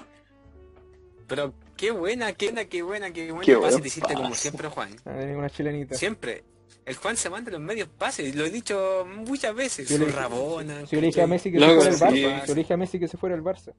Pero 1.27 1.55
qué 1.77 1.91
buena, 1.93 2.33
qué 2.33 2.47
buena, 2.47 2.65
qué 2.67 2.83
buena, 2.83 3.13
qué 3.13 3.31
buena 3.31 3.45
Qué 3.47 3.55
pase 3.57 3.71
buen 3.71 3.83
te 3.83 3.89
hiciste 3.89 4.15
como 4.15 4.35
siempre, 4.35 4.69
Juan. 4.69 4.91
A 5.05 5.13
ver, 5.13 5.37
una 5.37 5.49
chilenita. 5.49 5.95
Siempre. 5.95 6.45
El 6.85 6.97
Juan 6.97 7.17
se 7.17 7.31
manda 7.31 7.51
los 7.53 7.61
medios 7.61 7.89
pases, 7.89 8.35
lo 8.35 8.45
he 8.45 8.51
dicho 8.51 9.07
muchas 9.07 9.55
veces. 9.55 9.89
Yo 9.89 9.97
Su 9.97 10.07
le- 10.07 10.13
Rabona. 10.13 10.87
Si 10.87 10.97
yo 10.97 11.01
le 11.01 11.07
dije 11.09 11.23
a 11.23 11.27
Messi 11.27 11.53
que 11.53 11.59
se 11.61 11.67
fuera 11.67 11.89
el 11.91 11.95
sí. 11.97 12.03
Barça, 12.05 12.41
si 12.43 12.49
yo 12.49 12.55
le 12.55 12.61
dije 12.63 12.75
a 12.75 12.77
Messi 12.77 12.99
que 12.99 13.09
se 13.09 13.17
fuera 13.17 13.35
el 13.37 13.43
Barça. 13.43 13.73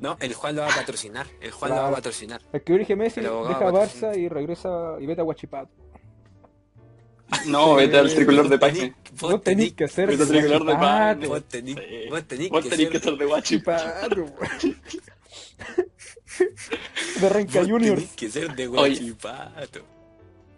No, 0.00 0.16
el 0.20 0.32
Juan 0.34 0.56
lo 0.56 0.62
va 0.62 0.68
a 0.72 0.76
patrocinar. 0.76 1.26
El 1.40 1.50
Juan 1.50 1.70
lo 1.72 1.76
va 1.76 1.88
a 1.88 1.92
patrocinar. 1.92 2.40
Es 2.52 2.62
que 2.62 2.72
dije 2.78 2.96
Messi, 2.96 3.20
El 3.20 3.26
deja 3.26 3.58
patrocina. 3.60 4.08
Barça 4.12 4.18
y 4.18 4.28
regresa 4.28 4.96
y 5.00 5.06
vete 5.06 5.20
a 5.20 5.24
Guachipato. 5.24 5.70
No, 7.46 7.74
vete 7.76 7.96
al 7.96 8.12
tricolor 8.12 8.48
de 8.48 8.58
Paine. 8.58 8.94
Vos 9.20 9.40
tenés 9.42 9.72
que 9.74 9.86
ser 9.86 10.08
vete 10.08 10.22
al 10.24 10.28
tricolor 10.28 10.64
de 10.66 10.74
Paine. 10.74 11.26
Vos 11.28 11.44
tenés, 11.44 11.76
que 11.76 12.22
tenés 12.26 12.50
ser- 12.76 12.90
que 12.90 12.98
ser 12.98 13.16
de 13.16 13.24
Guachipato. 13.24 14.26
Guachipato, 14.26 14.74
De 17.20 17.28
Renca 17.28 17.60
Junior. 17.64 17.96
tenés 17.96 18.12
que 18.16 18.30
ser 18.30 18.54
de 18.56 18.66
Oye. 18.68 18.76
Guachipato. 18.96 19.80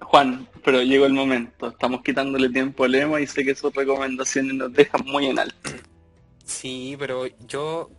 Juan, 0.00 0.48
pero 0.64 0.83
llegó 0.83 1.07
el 1.07 1.12
momento. 1.12 1.68
Estamos 1.68 2.02
quitándole 2.02 2.48
tiempo 2.48 2.85
al 2.85 2.94
Emo 2.94 3.18
y 3.18 3.26
sé 3.26 3.44
que 3.44 3.55
sus 3.55 3.72
recomendaciones 3.74 4.55
nos 4.55 4.72
dejan 4.72 5.05
muy 5.07 5.26
en 5.26 5.38
alto. 5.38 5.70
Sí, 6.44 6.96
pero 6.98 7.26
yo, 7.46 7.90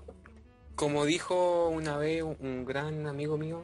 como 0.75 1.05
dijo 1.05 1.69
una 1.69 1.97
vez 1.97 2.23
un- 2.23 2.65
gran 2.65 3.07
amigo 3.07 3.37
mío, 3.37 3.63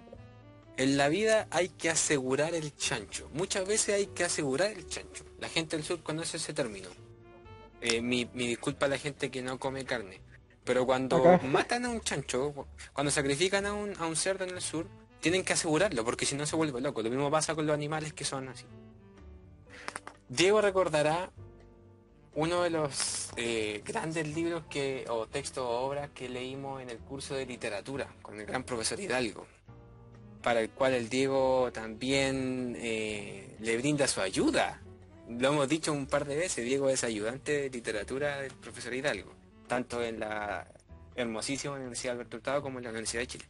en 0.78 0.98
la 0.98 1.10
vida 1.10 1.48
hay 1.52 1.70
que 1.70 1.90
asegurar 1.90 2.54
el 2.56 2.76
chancho. 2.76 3.30
Muchas 3.34 3.68
veces 3.68 3.96
hay 3.96 4.08
que 4.08 4.24
asegurar 4.24 4.72
el 4.72 4.88
chancho. 4.88 5.26
La 5.40 5.50
gente 5.50 5.76
del 5.76 5.86
sur 5.86 6.02
conoce 6.04 6.38
ese 6.38 6.54
término. 6.54 6.88
Eh, 7.82 8.02
mi, 8.02 8.30
mi 8.34 8.48
disculpa 8.48 8.86
a 8.86 8.90
la 8.90 8.98
gente 8.98 9.30
que 9.32 9.42
no 9.42 9.60
come 9.60 9.84
carne. 9.86 10.22
Pero 10.64 10.86
cuando 10.86 11.18
Acá. 11.18 11.40
matan 11.48 11.86
a 11.86 11.90
un 11.90 12.02
chancho, 12.02 12.68
cuando 12.94 13.12
sacrifican 13.12 13.66
a 13.66 13.74
un, 13.74 13.94
a 13.98 14.06
un 14.06 14.16
cerdo 14.16 14.44
en 14.46 14.52
el 14.52 14.62
sur, 14.62 14.88
tienen 15.20 15.44
que 15.44 15.52
asegurarlo, 15.54 16.06
porque 16.06 16.26
si 16.26 16.36
no 16.36 16.46
se 16.46 16.56
vuelve 16.56 16.80
loco. 16.80 17.02
Lo 17.02 17.10
mismo 17.10 17.30
pasa 17.30 17.56
con 17.56 17.66
los 17.66 17.74
animales 17.74 18.14
que 18.14 18.24
son 18.24 18.48
así. 18.48 18.66
Diego 20.30 20.62
recordará 20.62 21.32
uno 22.40 22.64
de 22.64 22.70
los 22.70 23.32
eh, 23.36 23.82
grandes 23.86 24.26
libros 24.34 24.64
que, 24.70 25.04
o 25.10 25.28
textos 25.28 25.66
o 25.66 25.82
obras 25.82 26.10
que 26.12 26.30
leímos 26.30 26.82
en 26.82 26.90
el 26.90 26.98
curso 26.98 27.36
de 27.36 27.46
literatura 27.46 28.08
con 28.22 28.40
el 28.40 28.46
gran 28.46 28.64
profesor 28.64 28.98
Hidalgo, 28.98 29.46
para 30.42 30.62
el 30.62 30.70
cual 30.70 30.94
el 30.94 31.10
Diego 31.10 31.70
también 31.74 32.78
eh, 32.80 33.58
le 33.60 33.78
brinda 33.78 34.08
su 34.08 34.22
ayuda. 34.22 34.82
Lo 35.28 35.50
hemos 35.50 35.68
dicho 35.68 35.92
un 35.92 36.08
par 36.08 36.24
de 36.24 36.38
veces, 36.38 36.64
Diego 36.64 36.88
es 36.88 37.04
ayudante 37.04 37.64
de 37.64 37.70
literatura 37.70 38.40
del 38.40 38.54
profesor 38.54 38.94
Hidalgo, 38.94 39.34
tanto 39.68 40.02
en 40.02 40.22
la 40.22 40.66
hermosísima 41.16 41.76
Universidad 41.76 42.14
Alberto 42.14 42.38
Hurtado 42.38 42.62
como 42.62 42.78
en 42.78 42.86
la 42.86 42.92
Universidad 42.92 43.24
de 43.24 43.28
Chile. 43.28 43.46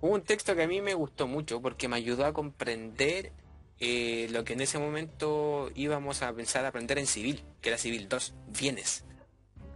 Hubo 0.00 0.14
un 0.14 0.22
texto 0.22 0.54
que 0.54 0.62
a 0.62 0.68
mí 0.68 0.80
me 0.80 0.94
gustó 0.94 1.26
mucho 1.26 1.60
porque 1.60 1.88
me 1.88 1.96
ayudó 1.96 2.24
a 2.24 2.32
comprender 2.32 3.32
eh, 3.80 4.28
lo 4.30 4.44
que 4.44 4.54
en 4.54 4.60
ese 4.60 4.78
momento 4.78 5.70
íbamos 5.74 6.22
a 6.22 6.32
pensar 6.32 6.64
aprender 6.64 6.98
en 6.98 7.06
civil, 7.06 7.44
que 7.60 7.68
era 7.68 7.78
civil 7.78 8.08
2, 8.08 8.34
bienes. 8.48 9.04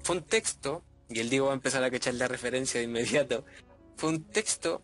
Fue 0.03 0.17
un 0.17 0.23
texto, 0.23 0.83
y 1.09 1.21
el 1.21 1.31
Diego 1.31 1.47
va 1.47 1.53
a 1.53 1.55
empezar 1.55 1.85
a 1.85 1.91
cachar 1.91 2.15
la 2.15 2.29
referencia 2.29 2.81
de 2.81 2.87
inmediato, 2.87 3.45
fue 3.97 4.11
un 4.11 4.25
texto, 4.25 4.83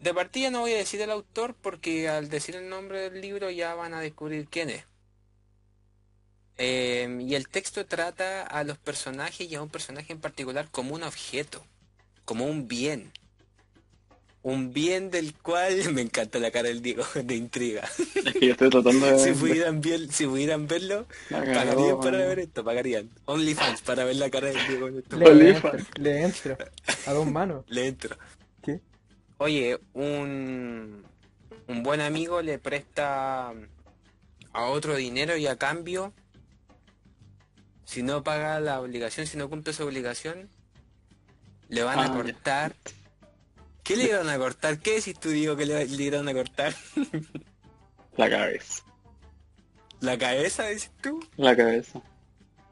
de 0.00 0.14
partida 0.14 0.50
no 0.50 0.60
voy 0.60 0.72
a 0.72 0.78
decir 0.78 1.00
el 1.00 1.10
autor 1.10 1.54
porque 1.60 2.08
al 2.08 2.28
decir 2.28 2.56
el 2.56 2.68
nombre 2.68 3.10
del 3.10 3.20
libro 3.20 3.50
ya 3.50 3.74
van 3.74 3.94
a 3.94 4.00
descubrir 4.00 4.48
quién 4.48 4.70
es. 4.70 4.84
Eh, 6.56 7.18
y 7.20 7.34
el 7.36 7.48
texto 7.48 7.86
trata 7.86 8.42
a 8.42 8.64
los 8.64 8.78
personajes 8.78 9.48
y 9.48 9.54
a 9.54 9.62
un 9.62 9.68
personaje 9.68 10.12
en 10.12 10.20
particular 10.20 10.68
como 10.70 10.94
un 10.94 11.04
objeto, 11.04 11.64
como 12.24 12.46
un 12.46 12.66
bien. 12.66 13.12
Un 14.42 14.72
bien 14.72 15.10
del 15.10 15.34
cual 15.34 15.74
me 15.92 16.00
encanta 16.02 16.38
la 16.38 16.50
cara 16.50 16.68
del 16.68 16.80
Diego 16.80 17.04
de 17.24 17.34
intriga. 17.34 17.82
Es 17.98 18.32
que 18.34 18.46
yo 18.46 18.52
estoy 18.52 18.70
tratando 18.70 19.06
de... 19.06 19.18
Si 19.24 19.32
pudieran, 19.32 19.80
ver- 19.80 20.10
si 20.12 20.26
pudieran 20.26 20.66
verlo, 20.66 21.06
pagarían 21.28 22.00
para 22.00 22.18
ver 22.18 22.38
esto, 22.38 22.64
pagarían. 22.64 23.10
OnlyFans 23.26 23.82
para 23.82 24.04
ver 24.04 24.16
la 24.16 24.30
cara 24.30 24.48
del 24.48 24.66
Diego 24.68 24.88
en 24.88 24.98
esto. 24.98 25.16
Le 25.18 25.50
entro, 25.50 25.72
le 25.98 26.22
entro. 26.22 26.56
A 27.06 27.12
dos 27.12 27.26
manos. 27.30 27.64
Le 27.68 27.88
entro. 27.88 28.16
¿Qué? 28.62 28.80
Oye, 29.38 29.78
un, 29.94 31.04
un 31.66 31.82
buen 31.82 32.00
amigo 32.00 32.40
le 32.42 32.58
presta 32.58 33.52
a 34.52 34.64
otro 34.66 34.96
dinero 34.96 35.36
y 35.36 35.46
a 35.46 35.56
cambio, 35.56 36.12
si 37.84 38.02
no 38.02 38.22
paga 38.22 38.60
la 38.60 38.80
obligación, 38.80 39.26
si 39.26 39.36
no 39.36 39.48
cumple 39.50 39.72
su 39.72 39.84
obligación, 39.84 40.48
le 41.68 41.82
van 41.82 41.98
Ah, 41.98 42.04
a 42.04 42.06
ya. 42.06 42.12
¿Qué 43.88 43.96
le 43.96 44.04
iban 44.04 44.28
a 44.28 44.38
cortar? 44.38 44.78
¿Qué 44.78 44.96
decís 44.96 45.18
tú, 45.18 45.30
Diego, 45.30 45.56
que 45.56 45.64
le, 45.66 45.86
le 45.86 46.02
iban 46.04 46.28
a 46.28 46.34
cortar? 46.34 46.74
La 48.16 48.28
cabeza. 48.28 48.84
¿La 50.00 50.16
cabeza, 50.18 50.64
decís 50.64 50.90
tú? 51.02 51.18
La 51.36 51.56
cabeza. 51.56 52.00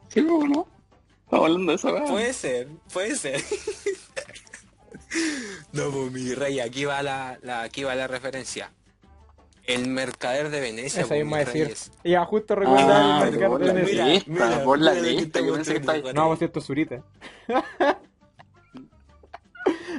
Sí, 0.08 0.22
¿cómo 0.24 0.46
no? 0.46 0.68
Estamos 1.24 1.44
hablando 1.46 1.72
de 1.72 1.76
esa 1.76 1.92
weá. 1.92 2.04
Puede 2.04 2.32
ser, 2.32 2.68
puede 2.92 3.16
ser. 3.16 3.42
no, 5.72 5.90
pues 5.90 6.12
mi 6.12 6.34
rey, 6.34 6.60
aquí 6.60 6.84
va 6.84 7.02
la, 7.02 7.38
la- 7.42 7.62
aquí 7.62 7.82
va 7.82 7.94
la 7.94 8.06
referencia. 8.06 8.72
El 9.64 9.88
mercader 9.88 10.50
de 10.50 10.60
Venecia. 10.60 11.00
Esa 11.00 11.08
pues, 11.08 11.20
misma 11.24 11.38
mis 11.38 11.46
decir. 11.46 11.62
reyes. 11.64 11.90
Ya, 12.04 12.24
justo 12.24 12.54
recordar 12.54 12.88
Ah, 12.88 13.20
el 13.24 13.30
mercado 13.32 13.52
por 13.52 13.64
de 13.64 13.72
Venecia. 13.72 14.04
mira, 14.04 14.14
lista, 14.14 14.30
mira, 14.30 14.62
por 14.64 14.78
la 14.80 14.92
mira 14.92 15.04
que 15.04 15.10
lista. 15.12 15.38
Estamos 15.40 15.56
pensé 15.56 15.72
que 15.72 15.78
está 15.80 16.12
No, 16.12 16.26
por 16.28 16.38
cierto, 16.38 16.60
Zurita. 16.60 17.02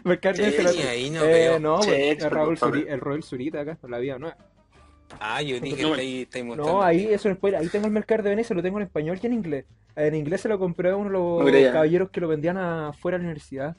Mercado 0.03 0.35
de 0.37 0.51
Sí, 0.51 0.57
Venecia. 0.57 0.83
y 0.83 0.87
ahí 0.87 1.09
no 1.09 1.23
eh, 1.23 1.27
veo. 1.27 1.59
no, 1.59 1.75
pues, 1.77 1.87
Che, 1.87 2.11
el 2.11 2.31
Raúl. 2.31 2.57
Zurita, 2.57 2.93
el 2.93 2.99
Roel 2.99 3.23
Zurita 3.23 3.61
acá, 3.61 3.75
por 3.79 3.89
la 3.89 3.99
vida 3.99 4.17
nueva. 4.17 4.37
Ah, 5.19 5.41
yo 5.41 5.59
dije 5.59 5.81
No, 5.83 5.93
que 5.93 6.01
ahí 6.01 6.21
estáis 6.23 6.43
mostrando. 6.45 6.73
No, 6.73 6.83
ahí 6.83 7.05
eso 7.13 7.29
es 7.29 7.37
spoiler. 7.37 7.61
Ahí 7.61 7.69
tengo 7.69 7.85
el 7.87 7.93
mercado 7.93 8.23
de 8.23 8.29
Venecia, 8.31 8.55
lo 8.55 8.61
tengo 8.61 8.77
en 8.79 8.83
español 8.85 9.17
y 9.21 9.25
en 9.25 9.33
inglés. 9.33 9.65
En 9.95 10.13
inglés 10.15 10.41
se 10.41 10.49
lo 10.49 10.59
compré 10.59 10.89
a 10.91 10.95
uno 10.95 11.09
de 11.09 11.13
los 11.53 11.65
No 11.65 11.71
caballeros 11.71 12.09
que 12.09 12.19
lo 12.21 12.27
vendían 12.27 12.57
afuera 12.57 13.17
de 13.17 13.23
la 13.23 13.27
universidad. 13.29 13.75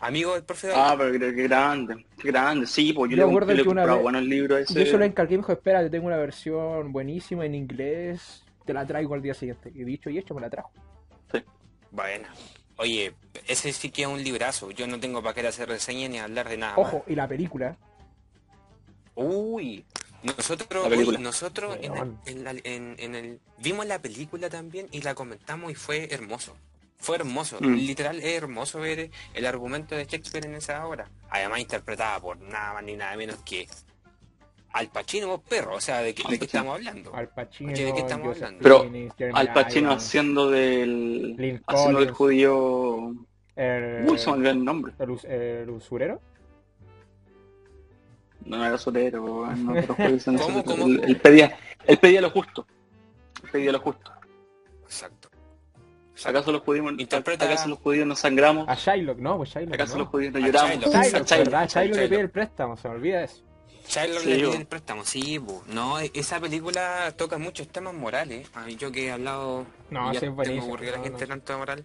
Amigo 0.00 0.34
del 0.34 0.44
profe 0.44 0.70
Ah, 0.74 0.94
pero 0.96 1.12
qué, 1.12 1.18
qué 1.34 1.42
grande, 1.42 2.06
qué 2.20 2.28
grande. 2.28 2.66
Sí, 2.66 2.92
pues 2.92 3.10
yo, 3.10 3.16
Yo 3.16 3.26
le, 3.40 3.56
yo 3.56 3.62
que 3.64 3.68
una 3.68 3.84
vez- 3.84 4.00
bueno 4.02 4.18
el 4.18 4.28
libro 4.28 4.56
ese. 4.56 4.72
Yo 4.72 4.86
se 4.86 4.96
lo 4.96 5.04
encargué 5.04 5.34
y 5.34 5.38
me 5.38 5.42
dijo, 5.42 5.52
espera, 5.52 5.80
te 5.82 5.90
tengo 5.90 6.06
una 6.06 6.16
versión 6.16 6.92
buenísima 6.92 7.44
en 7.44 7.54
inglés, 7.56 8.44
te 8.64 8.72
la 8.72 8.86
traigo 8.86 9.14
al 9.14 9.22
día 9.22 9.34
siguiente. 9.34 9.72
Y 9.74 9.82
dicho 9.84 10.08
y 10.08 10.18
hecho, 10.18 10.34
me 10.34 10.40
la 10.40 10.48
trajo. 10.50 10.70
Bueno. 11.90 12.28
Oye, 12.78 13.12
ese 13.46 13.72
sí 13.72 13.90
que 13.90 14.02
es 14.02 14.08
un 14.08 14.22
librazo. 14.22 14.70
Yo 14.70 14.86
no 14.86 14.98
tengo 15.00 15.22
para 15.22 15.34
qué 15.34 15.46
hacer 15.46 15.68
reseña 15.68 16.08
ni 16.08 16.18
hablar 16.18 16.48
de 16.48 16.56
nada. 16.56 16.76
más. 16.76 16.86
Ojo, 16.86 17.04
y 17.06 17.14
la 17.14 17.28
película, 17.28 17.76
Uy, 19.14 19.84
nosotros, 20.22 20.84
La 20.84 20.88
película. 20.90 21.16
oye, 21.18 21.24
nosotros 21.24 21.76
en, 21.78 21.84
el- 21.84 21.90
Weón. 21.90 22.20
en 22.26 22.44
la- 22.44 22.50
en- 22.52 22.96
en 22.98 23.14
el 23.14 23.40
vimos 23.58 23.84
la 23.86 23.98
película 24.00 24.48
también 24.48 24.86
y 24.92 25.02
la 25.02 25.14
comentamos 25.14 25.72
y 25.72 25.74
fue 25.74 26.12
hermoso. 26.14 26.56
Fue 27.00 27.16
hermoso, 27.16 27.58
Mm. 27.60 27.74
literal 27.74 28.18
es 28.18 28.24
hermoso 28.36 28.80
ver 28.80 29.10
el 29.34 29.46
argumento 29.46 29.94
de 29.96 30.04
Shakespeare 30.04 30.46
en 30.46 30.54
esa 30.54 30.84
obra. 30.86 31.10
Además 31.30 31.60
interpretada 31.60 32.18
por 32.20 32.40
nada 32.40 32.74
más 32.74 32.82
ni 32.84 32.96
nada 32.96 33.16
menos 33.16 33.36
que 33.44 33.68
Al 34.72 34.88
Pacino, 34.90 35.28
vos 35.28 35.40
perro, 35.48 35.76
o 35.76 35.80
sea, 35.80 36.00
¿de 36.02 36.14
qué, 36.14 36.22
de 36.30 36.38
qué 36.38 36.44
estamos 36.44 36.74
hablando? 36.74 37.14
Al 37.14 37.28
Pacino, 37.30 37.72
Oye, 37.72 37.84
¿de 37.86 37.94
qué 37.94 38.00
estamos 38.00 38.28
Joseph 38.28 38.44
hablando? 38.44 38.62
Pero 38.62 39.12
Jeremy 39.16 39.38
Al 39.38 39.52
Pacino 39.54 39.88
Irons, 39.88 40.04
haciendo 40.04 40.50
del... 40.50 41.60
Haciendo 41.66 41.98
del 42.00 42.12
Collins. 42.12 42.16
judío... 42.16 43.14
el, 43.56 44.06
Uy, 44.08 44.18
se 44.18 44.26
me 44.26 44.32
olvidó 44.36 44.50
el 44.50 44.64
nombre. 44.64 44.92
el, 44.98 45.10
us- 45.10 45.24
el 45.24 45.70
usurero. 45.70 46.20
No, 48.44 48.56
no 48.58 48.64
era 48.66 48.78
solero, 48.78 49.22
weón, 49.24 49.66
no, 49.66 49.74
pero 49.74 49.96
¿Cómo, 50.38 50.64
cómo? 50.64 50.86
Él, 50.86 51.02
él 51.06 51.16
pedía, 51.16 51.56
él 51.86 51.98
pedía 51.98 52.20
lo 52.20 52.30
justo. 52.30 52.66
Él 53.44 53.50
pedía 53.50 53.72
lo 53.72 53.80
justo. 53.80 54.12
Exacto. 54.84 55.28
¿Acaso 56.24 56.50
los 56.52 56.62
judíos, 56.62 56.86
Interpreta- 56.98 57.44
acaso 57.44 57.68
los 57.68 57.78
judíos 57.78 58.06
nos 58.06 58.18
sangramos? 58.18 58.68
A 58.68 58.74
Shylock, 58.74 59.18
no, 59.18 59.36
pues 59.38 59.50
Shylock. 59.50 59.74
¿Acaso 59.74 59.94
no. 59.94 59.98
los 60.00 60.08
judíos 60.08 60.32
nos 60.34 60.42
A 60.42 60.46
lloramos? 60.46 60.70
Shylock. 60.72 60.92
Shylock, 60.92 61.04
A 61.04 61.24
Shylock. 61.24 61.38
¿verdad? 61.44 61.68
Shylock 61.68 61.84
le 61.86 61.94
Shylock. 61.94 62.08
pide 62.10 62.20
el 62.20 62.30
préstamo, 62.30 62.76
se 62.76 62.88
me 62.88 62.94
olvida 62.94 63.22
eso. 63.24 63.42
Sí, 63.88 64.00
le 64.26 64.56
el 64.56 64.66
préstamo, 64.66 65.04
sí, 65.04 65.38
bo. 65.38 65.64
no, 65.68 65.98
esa 65.98 66.38
película 66.40 67.12
toca 67.16 67.38
muchos 67.38 67.68
temas 67.68 67.94
morales. 67.94 68.48
A 68.54 68.64
mí 68.64 68.76
yo 68.76 68.92
que 68.92 69.06
he 69.06 69.10
hablado, 69.10 69.66
No, 69.90 70.12
ya 70.12 70.20
sí 70.20 70.26
tengo 70.42 70.62
aburrido 70.62 70.92
a 70.92 70.96
la 70.96 70.98
no, 70.98 71.04
gente 71.04 71.22
no. 71.24 71.28
tanto 71.28 71.52
de 71.54 71.58
moral, 71.58 71.84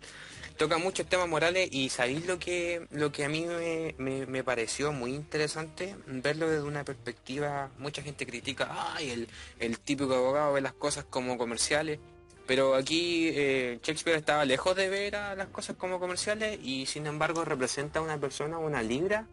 toca 0.57 0.77
muchos 0.77 1.07
temas 1.07 1.27
morales 1.29 1.69
y 1.71 1.89
sabéis 1.89 2.25
lo 2.27 2.37
que, 2.39 2.85
lo 2.91 3.11
que 3.11 3.23
a 3.23 3.29
mí 3.29 3.45
me, 3.45 3.95
me- 3.97 4.25
me 4.25 4.43
pareció 4.43 4.91
muy 4.91 5.13
interesante, 5.15 5.95
verlo 6.07 6.49
desde 6.49 6.63
una 6.63 6.83
perspectiva, 6.83 7.71
mucha 7.79 8.01
gente 8.01 8.25
critica, 8.25 8.69
ay, 8.95 9.09
el, 9.11 9.27
el 9.59 9.79
típico 9.79 10.13
abogado 10.13 10.53
ve 10.53 10.61
las 10.61 10.73
cosas 10.73 11.05
como 11.09 11.37
comerciales. 11.37 11.99
Pero 12.45 12.75
aquí 12.75 13.29
eh, 13.33 13.79
Shakespeare 13.81 14.17
estaba 14.17 14.43
lejos 14.43 14.75
de 14.75 14.89
ver 14.89 15.15
a 15.15 15.33
las 15.35 15.47
cosas 15.47 15.77
como 15.77 15.97
comerciales 16.01 16.59
y 16.61 16.85
sin 16.85 17.07
embargo 17.07 17.45
representa 17.45 17.99
a 17.99 18.01
una 18.01 18.17
persona, 18.19 18.57
una 18.57 18.83
libra, 18.83 19.27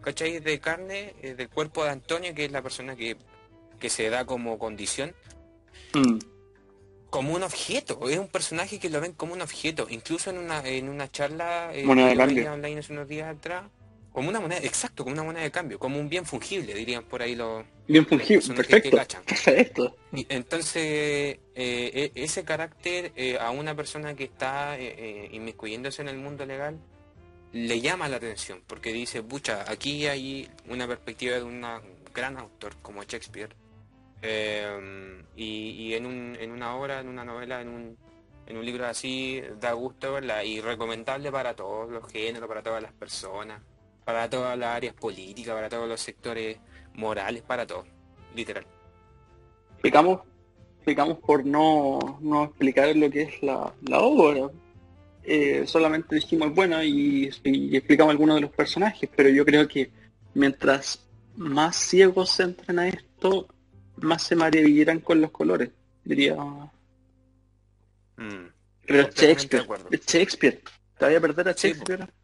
¿cachai? 0.00 0.40
De 0.40 0.58
carne, 0.60 1.14
eh, 1.22 1.34
del 1.34 1.48
cuerpo 1.48 1.84
de 1.84 1.90
Antonio, 1.90 2.34
que 2.34 2.44
es 2.46 2.52
la 2.52 2.62
persona 2.62 2.96
que, 2.96 3.16
que 3.78 3.90
se 3.90 4.10
da 4.10 4.24
como 4.24 4.58
condición, 4.58 5.14
Mm. 5.94 6.18
como 7.10 7.34
un 7.34 7.42
objeto. 7.42 8.08
Es 8.08 8.18
un 8.18 8.28
personaje 8.28 8.78
que 8.78 8.90
lo 8.90 9.00
ven 9.00 9.12
como 9.12 9.32
un 9.34 9.42
objeto. 9.42 9.86
Incluso 9.90 10.30
en 10.30 10.38
una, 10.38 10.66
en 10.66 10.88
una 10.88 11.10
charla 11.10 11.70
eh, 11.74 11.84
Moneda 11.84 12.08
de 12.10 12.16
cambio. 12.16 12.52
online 12.52 12.78
hace 12.80 12.92
unos 12.92 13.08
días 13.08 13.28
atrás, 13.28 13.64
como 14.12 14.28
una 14.28 14.40
moneda, 14.40 14.60
exacto, 14.62 15.04
como 15.04 15.14
una 15.14 15.22
moneda 15.24 15.42
de 15.44 15.50
cambio, 15.52 15.78
como 15.78 15.98
un 15.98 16.08
bien 16.08 16.24
fungible, 16.26 16.74
dirían 16.74 17.04
por 17.04 17.22
ahí 17.22 17.34
los... 17.36 17.64
Bien 17.86 18.04
fungible, 18.06 18.36
Personajes 18.54 18.82
que 18.82 18.90
perfecto. 18.90 19.18
Perfecto. 19.26 19.96
Y 20.12 20.26
entonces, 20.28 20.82
eh, 20.84 21.40
e- 21.54 22.12
ese 22.14 22.44
carácter 22.44 23.12
eh, 23.16 23.38
a 23.40 23.50
una 23.50 23.74
persona 23.76 24.14
que 24.14 24.24
está 24.24 24.76
inmiscuyéndose 25.32 26.02
en 26.02 26.08
el 26.08 26.16
mundo 26.18 26.44
legal 26.46 26.78
le 27.52 27.80
llama 27.80 28.08
la 28.08 28.16
atención, 28.16 28.62
porque 28.66 28.92
dice, 28.92 29.22
pucha, 29.22 29.64
aquí 29.70 30.06
hay 30.06 30.48
una 30.68 30.86
perspectiva 30.86 31.36
de 31.36 31.42
un 31.42 31.64
gran 32.14 32.36
autor 32.38 32.76
como 32.82 33.02
Shakespeare, 33.02 33.54
Eh, 34.22 35.22
y, 35.34 35.94
en, 35.94 36.04
un, 36.04 36.36
en 36.38 36.50
una 36.50 36.76
obra, 36.76 37.00
en 37.00 37.08
una 37.08 37.24
novela, 37.24 37.62
en 37.62 37.68
un, 37.68 37.96
en 38.46 38.56
un 38.58 38.64
libro 38.66 38.86
así, 38.86 39.40
da 39.58 39.72
gusto 39.72 40.12
verla 40.12 40.44
y 40.44 40.60
recomendable 40.60 41.32
para 41.32 41.54
todos 41.54 41.90
los 41.90 42.06
géneros, 42.12 42.46
para 42.46 42.62
todas 42.62 42.82
las 42.82 42.92
personas, 42.92 43.62
para 44.04 44.28
todas 44.28 44.58
las 44.58 44.76
áreas 44.76 44.94
políticas, 44.94 45.54
para 45.54 45.70
todos 45.70 45.88
los 45.88 46.00
sectores 46.00 46.58
morales, 46.94 47.42
para 47.42 47.66
todo, 47.66 47.86
literal. 48.34 48.66
Pecamos, 49.80 50.20
pecamos 50.84 51.16
por 51.18 51.46
no, 51.46 52.18
no 52.20 52.44
explicar 52.44 52.94
lo 52.94 53.08
que 53.08 53.22
es 53.22 53.42
la, 53.42 53.72
la 53.88 54.00
obra. 54.00 54.50
Eh, 55.22 55.64
solamente 55.66 56.14
dijimos 56.14 56.54
bueno 56.54 56.82
y, 56.82 57.30
y 57.44 57.76
explicamos 57.76 58.12
algunos 58.12 58.36
de 58.36 58.40
los 58.42 58.50
personajes, 58.50 59.08
pero 59.14 59.28
yo 59.28 59.44
creo 59.44 59.68
que 59.68 59.90
mientras 60.34 61.06
más 61.36 61.76
ciegos 61.76 62.30
se 62.30 62.44
entren 62.44 62.78
a 62.78 62.88
esto, 62.88 63.48
más 63.96 64.22
se 64.22 64.36
maravillarán 64.36 65.00
con 65.00 65.20
los 65.20 65.30
colores, 65.30 65.70
diría. 66.04 66.36
Mm. 68.16 68.46
Pero 68.86 69.04
de 69.04 69.10
Shakespeare, 69.14 69.66
Shakespeare. 70.06 70.60
¿Te 70.98 71.04
voy 71.06 71.14
a 71.14 71.20
perder 71.20 71.48
a 71.48 71.52
Shakespeare? 71.52 72.04
Mm. 72.04 72.19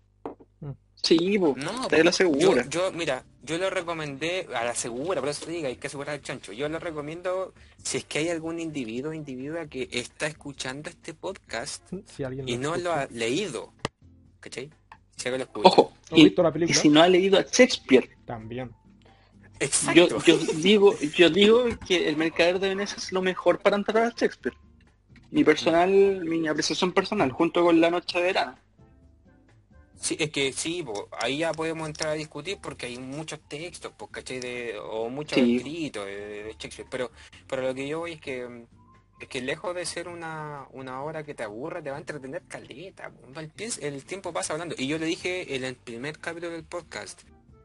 Sí, 1.07 1.38
po, 1.38 1.55
No, 1.57 1.87
te 1.88 2.03
la 2.03 2.11
segura. 2.12 2.64
Yo, 2.64 2.69
yo, 2.69 2.92
mira, 2.92 3.25
yo 3.42 3.59
lo 3.59 3.71
recomendé 3.71 4.49
a 4.55 4.64
la 4.64 4.75
segura, 4.75 5.21
por 5.21 5.31
eso 5.31 5.45
te 5.47 5.53
digo, 5.53 5.69
hay 5.69 5.77
que 5.77 5.87
asegurar 5.87 6.16
el 6.16 6.23
chancho. 6.23 6.53
Yo 6.53 6.69
lo 6.69 6.79
recomiendo 6.81 7.55
si 7.83 7.99
es 7.99 8.05
que 8.05 8.19
hay 8.19 8.29
algún 8.31 8.59
individuo 8.59 9.11
o 9.12 9.14
individua 9.14 9.66
que 9.66 9.88
está 9.92 10.27
escuchando 10.27 10.90
este 10.90 11.14
podcast 11.14 11.83
Si 12.07 12.25
alguien 12.25 12.49
y 12.49 12.57
lo 12.57 12.71
no 12.71 12.77
lo 12.77 12.92
ha 12.92 13.07
leído, 13.07 13.73
¿cachai? 14.40 14.71
Si 15.16 15.29
alguien 15.29 15.38
lo 15.40 15.45
escucha. 15.45 15.69
Ojo, 15.69 15.92
¿Has 16.11 16.19
y, 16.19 16.25
visto 16.25 16.42
la 16.42 16.49
y 16.49 16.53
película? 16.53 16.79
si 16.81 16.88
no 16.88 17.03
ha 17.03 17.09
leído 17.09 17.38
a 17.38 17.42
Shakespeare, 17.42 18.11
También. 18.25 18.73
Exacto. 19.61 20.19
yo, 20.27 20.38
yo 20.38 20.38
digo, 20.57 20.99
yo 20.99 21.31
digo 21.31 21.64
que 21.87 22.09
el 22.09 22.16
mercader 22.16 22.59
de 22.59 22.69
Venecia 22.71 22.97
es 22.99 23.12
lo 23.12 23.23
mejor 23.23 23.61
para 23.61 23.77
entrar 23.77 24.05
a 24.05 24.11
Shakespeare. 24.11 24.57
Mi 25.31 25.45
personal, 25.45 25.90
mi 26.25 26.47
apreciación 26.47 26.92
personal, 26.92 27.31
junto 27.33 27.62
con 27.64 27.81
la 27.81 27.90
noche 27.90 28.19
de 28.19 28.25
verano. 28.25 28.59
Sí, 30.01 30.17
es 30.21 30.31
que 30.31 30.53
sí, 30.53 30.83
po, 30.83 31.09
ahí 31.21 31.39
ya 31.39 31.53
podemos 31.53 31.89
entrar 31.89 32.11
a 32.11 32.15
discutir 32.15 32.59
porque 32.63 32.87
hay 32.87 32.99
muchos 32.99 33.41
textos, 33.49 33.93
pues, 33.97 34.11
¿cachai? 34.11 34.41
De, 34.41 34.79
o 34.79 35.09
muchos 35.09 35.39
Sí. 35.39 35.57
escritos 35.57 36.07
de, 36.07 36.45
de 36.45 36.53
Shakespeare. 36.53 36.89
Pero, 36.91 37.11
pero 37.49 37.63
lo 37.63 37.75
que 37.75 37.89
yo 37.89 38.01
voy 38.01 38.13
es 38.13 38.21
que 38.21 38.47
mm, 38.47 38.67
es 39.21 39.29
que 39.29 39.41
lejos 39.41 39.75
de 39.75 39.87
ser 39.87 40.09
una, 40.09 40.67
una 40.73 41.03
obra 41.03 41.25
que 41.25 41.35
te 41.35 41.43
aburra, 41.43 41.83
te 41.83 41.89
va 41.91 41.97
a 41.97 42.01
entretener 42.01 42.43
caleta. 42.47 43.11
po. 43.11 43.41
El, 43.41 43.51
el 43.81 44.05
tiempo 44.05 44.33
pasa 44.33 44.53
hablando. 44.53 44.75
Y 44.79 44.87
yo 44.87 44.99
le 44.99 45.07
dije 45.07 45.57
en 45.57 45.65
el 45.65 45.75
primer 45.77 46.19
capítulo 46.19 46.53
del 46.53 46.65
podcast, 46.65 47.23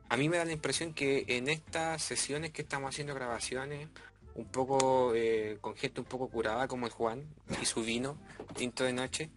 a 0.08 0.16
mí 0.18 0.30
me 0.30 0.38
da 0.38 0.46
la 0.46 0.54
impresión 0.54 0.94
que 0.94 1.26
en 1.28 1.50
estas 1.50 2.02
sesiones 2.02 2.52
que 2.52 2.62
estamos 2.62 2.90
haciendo 2.90 3.14
grabaciones, 3.14 3.90
un 4.36 4.46
poco 4.46 5.14
eh, 5.14 5.58
con 5.60 5.76
gente 5.76 6.00
un 6.00 6.06
poco 6.06 6.30
curada 6.30 6.70
como 6.70 6.86
el 6.86 6.94
Juan 6.94 7.26
y 7.62 7.66
su 7.66 7.84
vino, 7.84 8.18
tinto 8.56 8.86
de 8.86 8.94
noche, 8.94 9.30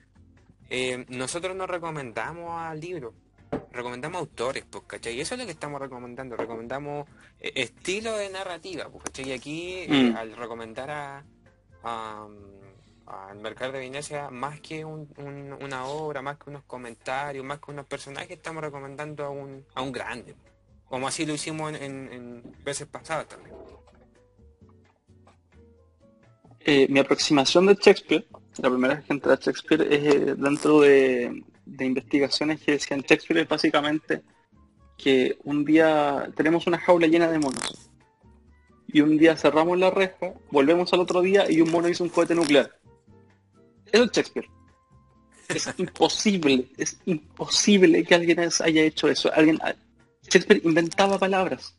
eh, 0.71 1.05
nosotros 1.09 1.55
no 1.57 1.67
recomendamos 1.67 2.51
a 2.53 2.75
libros, 2.75 3.15
recomendamos 3.73 4.21
autores, 4.21 4.65
pues, 4.69 4.85
¿cachai? 4.87 5.15
Y 5.15 5.21
eso 5.21 5.35
es 5.35 5.41
lo 5.41 5.47
que 5.47 5.53
estamos 5.53 5.81
recomendando, 5.81 6.37
recomendamos 6.37 7.09
eh, 7.41 7.53
estilo 7.57 8.17
de 8.17 8.31
narrativa, 8.31 8.89
pues, 8.89 9.05
¿cachai? 9.05 9.29
Y 9.29 9.33
aquí, 9.33 9.73
eh, 9.89 10.11
Mm. 10.13 10.17
al 10.17 10.37
recomendar 10.37 10.91
a, 10.91 11.25
a, 11.83 12.27
al 13.07 13.39
Mercado 13.39 13.73
de 13.73 13.81
Venecia, 13.81 14.31
más 14.31 14.61
que 14.61 14.85
un- 14.85 15.13
un- 15.19 15.53
una 15.63 15.85
obra, 15.87 16.23
más 16.23 16.39
que 16.39 16.49
unos 16.51 16.65
comentarios, 16.65 17.45
más 17.45 17.59
que 17.61 17.71
unos 17.71 17.87
personajes, 17.87 18.31
estamos 18.31 18.63
recomendando 18.63 19.25
a 19.25 19.31
un, 19.31 19.65
a 19.75 19.83
un 19.83 19.93
grande, 19.93 20.35
como 20.89 21.07
así 21.07 21.27
lo 21.27 21.35
hicimos 21.35 21.75
en, 21.75 21.83
en- 21.83 22.13
en 22.13 22.65
veces 22.65 22.87
pasadas 22.89 23.29
también. 23.29 23.55
Eh, 26.67 26.87
mi 26.89 26.99
aproximación 26.99 27.67
de 27.67 27.75
Shakespeare, 27.75 28.27
la 28.59 28.71
primera 28.71 28.95
vez 28.95 29.05
que 29.05 29.13
entré 29.13 29.33
a 29.33 29.37
Shakespeare, 29.37 29.83
es 29.83 30.15
eh, 30.15 30.35
dentro 30.37 30.81
de, 30.81 31.43
de 31.67 31.85
investigaciones 31.85 32.61
que 32.61 32.73
decían 32.73 33.01
Shakespeare 33.01 33.43
es 33.43 33.49
básicamente 33.49 34.23
que 34.97 35.39
un 35.45 35.65
día 35.65 36.31
tenemos 36.37 36.67
una 36.67 36.79
jaula 36.79 37.07
llena 37.07 37.29
de 37.31 37.39
monos 37.39 37.91
y 38.95 39.01
un 39.01 39.19
día 39.19 39.37
cerramos 39.37 39.77
la 39.79 39.91
reja, 39.91 40.35
volvemos 40.53 40.93
al 40.93 41.01
otro 41.01 41.21
día 41.21 41.51
y 41.51 41.61
un 41.61 41.71
mono 41.71 41.89
hizo 41.89 42.05
un 42.05 42.11
cohete 42.11 42.35
nuclear. 42.35 42.79
Eso 43.91 44.05
es 44.05 44.11
Shakespeare. 44.13 44.49
Es 45.49 45.69
imposible, 45.79 46.69
es 46.77 47.01
imposible 47.05 48.05
que 48.05 48.15
alguien 48.15 48.39
haya 48.39 48.83
hecho 48.83 49.09
eso. 49.09 49.33
Alguien, 49.35 49.59
Shakespeare 50.23 50.61
inventaba 50.65 51.19
palabras. 51.19 51.77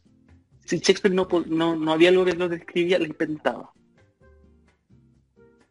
Si 0.65 0.79
Shakespeare 0.79 1.15
no, 1.15 1.27
no, 1.47 1.75
no 1.77 1.93
había 1.93 2.09
algo 2.09 2.25
que 2.25 2.33
lo 2.33 2.49
describía, 2.49 2.99
lo 2.99 3.05
inventaba. 3.05 3.71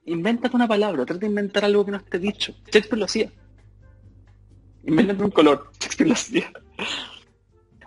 Invéntate 0.06 0.54
una 0.54 0.68
palabra, 0.68 1.04
trata 1.06 1.20
de 1.20 1.26
inventar 1.26 1.64
algo 1.64 1.84
que 1.84 1.90
no 1.92 1.96
esté 1.98 2.18
dicho. 2.18 2.52
Shakespeare 2.66 2.98
lo 2.98 3.04
hacía. 3.06 3.32
Invéntate 4.86 5.22
un 5.24 5.30
color, 5.30 5.70
Shakespeare 5.80 6.08
lo 6.08 6.14
hacía. 6.14 6.52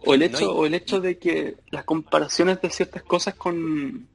O 0.06 0.14
el 0.14 0.24
hecho, 0.24 0.46
No, 0.46 0.52
y- 0.54 0.58
o 0.58 0.66
el 0.66 0.74
hecho 0.74 1.00
de 1.02 1.18
que 1.18 1.58
las 1.70 1.84
comparaciones 1.84 2.62
de 2.62 2.70
ciertas 2.70 3.04
cosas 3.04 3.36
con, 3.36 4.08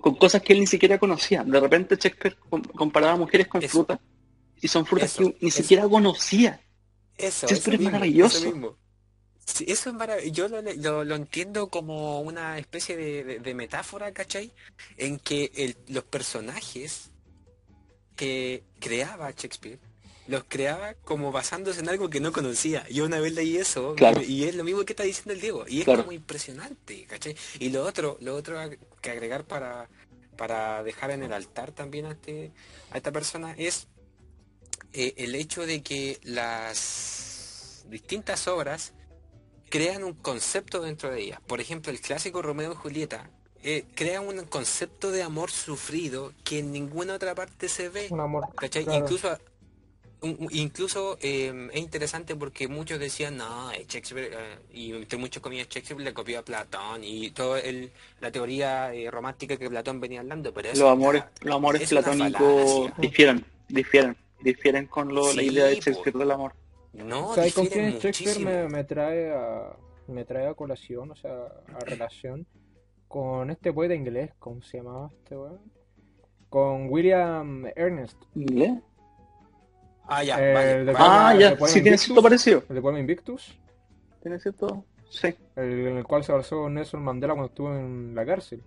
con 0.00 0.14
cosas 0.16 0.42
que 0.42 0.52
él 0.52 0.60
ni 0.60 0.66
siquiera 0.66 0.98
conocía. 0.98 1.44
De 1.44 1.60
repente 1.60 1.96
Shakespeare 1.96 2.36
com- 2.48 2.62
comparaba 2.62 3.16
mujeres 3.16 3.46
con 3.46 3.62
Eso. 3.62 3.70
frutas. 3.78 4.00
Y 4.60 4.66
son 4.68 4.84
frutas 4.86 5.12
Eso, 5.14 5.30
que 5.30 5.36
ni 5.40 5.48
eso. 5.48 5.62
siquiera 5.62 5.88
conocía. 5.88 6.60
Eso, 7.16 7.46
Shakespeare 7.46 7.74
es 7.74 7.80
mismo, 7.80 7.92
maravilloso. 7.92 8.38
eso 8.38 8.46
mismo. 8.50 8.76
Sí, 9.44 9.64
eso 9.68 9.90
es 9.90 9.96
maravilloso. 9.96 10.32
Yo 10.32 10.48
lo, 10.48 10.72
lo- 10.74 11.04
lo 11.04 11.14
entiendo 11.14 11.68
como 11.68 12.20
una 12.20 12.58
especie 12.58 12.96
de, 12.96 13.22
de- 13.24 13.38
de 13.38 13.54
metáfora, 13.54 14.12
¿cachai? 14.12 14.52
En 14.96 15.18
que 15.20 15.52
el- 15.54 15.76
los 15.94 16.04
personajes 16.04 17.07
que 18.18 18.64
creaba 18.80 19.30
Shakespeare 19.30 19.78
los 20.26 20.44
creaba 20.46 20.92
como 21.04 21.32
basándose 21.32 21.80
en 21.80 21.88
algo 21.88 22.10
que 22.10 22.20
no 22.20 22.32
conocía. 22.32 22.86
Yo 22.90 23.06
una 23.06 23.18
vez 23.18 23.32
leí 23.32 23.56
eso 23.56 23.94
Claro. 23.94 24.20
y 24.22 24.44
es 24.44 24.54
lo 24.56 24.62
mismo 24.64 24.84
que 24.84 24.92
está 24.92 25.04
diciendo 25.04 25.32
el 25.32 25.40
Diego. 25.40 25.64
Y 25.66 25.78
es 25.78 25.84
Claro. 25.86 26.00
como 26.02 26.12
impresionante, 26.12 27.06
¿cachai? 27.06 27.34
Y 27.58 27.70
lo 27.70 27.82
otro, 27.86 28.18
lo 28.20 28.34
otro 28.36 28.58
que 29.00 29.10
agregar 29.10 29.44
para, 29.46 29.88
para 30.36 30.82
dejar 30.82 31.12
en 31.12 31.22
el 31.22 31.32
altar 31.32 31.72
también 31.72 32.04
a, 32.04 32.10
este, 32.10 32.52
a 32.90 32.98
esta 32.98 33.10
persona 33.10 33.54
es 33.56 33.86
eh, 34.92 35.14
el 35.16 35.34
hecho 35.34 35.64
de 35.64 35.82
que 35.82 36.18
las 36.24 37.84
distintas 37.88 38.46
obras 38.48 38.92
crean 39.70 40.04
un 40.04 40.12
concepto 40.12 40.82
dentro 40.82 41.10
de 41.10 41.22
ellas. 41.22 41.40
Por 41.46 41.62
ejemplo, 41.62 41.90
el 41.90 42.00
clásico 42.02 42.42
Romeo 42.42 42.72
y 42.72 42.76
Julieta 42.76 43.30
eh, 43.62 43.84
crea 43.94 44.20
un 44.20 44.44
concepto 44.46 45.10
de 45.10 45.22
amor 45.22 45.50
sufrido 45.50 46.32
que 46.44 46.60
en 46.60 46.72
ninguna 46.72 47.14
otra 47.14 47.34
parte 47.34 47.68
se 47.68 47.88
ve. 47.88 48.06
Un 48.10 48.20
amor. 48.20 48.46
¿Cachai? 48.56 48.84
claro. 48.84 49.00
Incluso, 49.00 49.38
un- 50.20 50.48
incluso 50.50 51.16
eh, 51.20 51.68
es 51.72 51.80
interesante 51.80 52.34
porque 52.36 52.66
muchos 52.68 52.98
decían, 52.98 53.36
no, 53.36 53.70
Shakespeare, 53.72 54.30
eh, 54.32 54.58
y 54.72 54.92
entre 54.92 55.18
muchos 55.18 55.42
comillas, 55.42 55.68
Shakespeare 55.68 56.00
le 56.02 56.12
copió 56.14 56.40
a 56.40 56.42
Platón 56.44 57.02
y 57.04 57.30
toda 57.30 57.60
la 58.20 58.30
teoría 58.32 58.92
eh, 58.94 59.10
romántica 59.10 59.56
que 59.56 59.68
Platón 59.70 60.00
venía 60.00 60.20
hablando, 60.20 60.52
pero 60.52 60.70
Los 60.70 60.80
amores, 60.82 61.24
los 61.42 61.54
amores 61.54 61.88
platónicos 61.88 62.90
difieren, 62.98 63.44
difieren, 63.68 64.16
difieren 64.40 64.86
con 64.86 65.14
lo- 65.14 65.32
la 65.32 65.42
idea 65.42 65.66
de. 65.66 65.76
Shakespeare 65.76 66.16
del 66.18 66.30
amor. 66.30 66.52
No, 66.94 67.34
¿Sabes 67.34 67.54
con 67.54 67.66
quién 67.66 67.98
Shakespeare 67.98 68.38
me, 68.40 68.68
me 68.68 68.82
trae 68.84 69.30
a 69.32 69.76
me 70.08 70.24
trae 70.24 70.46
a 70.48 70.54
colación, 70.54 71.10
o 71.10 71.16
sea, 71.16 71.30
a 71.78 71.84
relación 71.84 72.46
con 73.08 73.50
este 73.50 73.72
poeta 73.72 73.94
inglés, 73.94 74.30
¿cómo 74.38 74.62
se 74.62 74.78
llamaba 74.78 75.10
este 75.12 75.36
weón? 75.36 75.60
Con 76.48 76.88
William 76.90 77.66
Ernest, 77.76 78.20
¿Inglés? 78.34 78.72
Ah, 80.06 80.22
ya, 80.24 80.36
Eh, 80.40 80.54
vale, 80.54 80.84
de- 80.84 80.92
vale. 80.92 80.96
Ah, 80.98 81.32
¿de 81.34 81.40
ya, 81.40 81.50
sí 81.50 81.74
tiene 81.74 81.78
Invictus? 81.88 82.00
cierto 82.02 82.22
parecido. 82.22 82.62
el 82.68 82.74
de 82.76 82.80
poema 82.82 82.98
Invictus, 83.00 83.58
Tiene 84.22 84.38
cierto, 84.40 84.84
sí. 85.10 85.28
el, 85.56 85.86
en 85.86 85.96
el 85.98 86.04
cual 86.04 86.24
se 86.24 86.32
basó 86.32 86.68
Nelson 86.70 87.02
Mandela 87.02 87.34
cuando 87.34 87.48
estuvo 87.48 87.74
en 87.74 88.14
la 88.14 88.24
cárcel. 88.24 88.62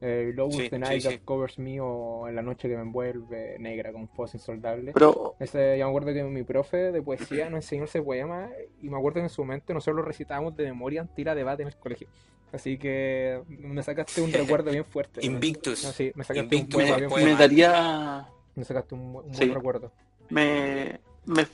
Eh, 0.00 0.32
Low 0.34 0.50
Sí, 0.52 0.68
the 0.68 0.76
sí, 0.76 0.78
night 0.78 1.00
sí. 1.02 1.08
that 1.08 1.24
covers 1.24 1.58
me 1.58 1.80
o 1.80 2.28
En 2.28 2.36
la 2.36 2.42
noche 2.42 2.68
que 2.68 2.76
me 2.76 2.82
envuelve 2.82 3.56
negra 3.58 3.92
con 3.92 4.06
fuegos 4.08 4.34
insoldables. 4.34 4.92
Pero 4.92 5.34
Ese, 5.40 5.78
yo 5.78 5.86
me 5.86 5.90
acuerdo 5.90 6.12
que 6.12 6.22
mi 6.22 6.42
profe 6.42 6.92
de 6.92 7.00
poesía 7.02 7.48
nos 7.48 7.64
enseñó 7.64 7.84
ese 7.84 8.02
poema 8.02 8.50
y 8.82 8.90
me 8.90 8.98
acuerdo 8.98 9.14
que 9.16 9.22
en 9.24 9.28
su 9.30 9.42
momento 9.42 9.72
nosotros 9.72 9.96
lo 9.96 10.02
recitábamos 10.02 10.54
de 10.54 10.64
memoria 10.64 11.00
en 11.00 11.08
tira 11.08 11.34
debate 11.34 11.62
en 11.62 11.68
el 11.68 11.76
colegio. 11.76 12.08
Así 12.52 12.78
que 12.78 13.42
me 13.48 13.82
sacaste 13.82 14.20
un 14.20 14.32
recuerdo 14.32 14.70
bien 14.70 14.84
fuerte. 14.84 15.24
Invictus. 15.24 15.84
No, 15.84 15.92
sí, 15.92 16.12
me 16.14 16.24
sacaste 16.24 16.54
Invictus 16.56 16.82
un 16.90 17.08
poema 17.08 17.30
me, 17.32 17.36
daría, 17.36 18.28
Me 18.54 18.64
sacaste 18.64 18.94
un, 18.94 19.14
bu- 19.14 19.24
un 19.24 19.34
Sí. 19.34 19.40
buen 19.46 19.54
recuerdo. 19.54 19.92
me, 20.30 21.00
me, 21.26 21.46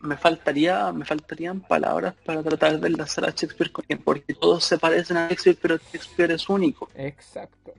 me 0.00 0.16
faltaría, 0.16 0.92
me 0.92 1.04
faltarían 1.04 1.60
palabras 1.60 2.14
para 2.24 2.42
tratar 2.42 2.78
de 2.78 2.86
enlazar 2.88 3.24
a 3.24 3.30
Shakespeare 3.30 3.72
con 3.72 3.84
él, 3.88 3.98
porque 3.98 4.34
todos 4.34 4.62
se 4.64 4.78
parecen 4.78 5.16
a 5.16 5.28
Shakespeare, 5.28 5.58
pero 5.60 5.76
Shakespeare 5.78 6.32
es 6.32 6.48
único. 6.48 6.88
Exacto. 6.94 7.72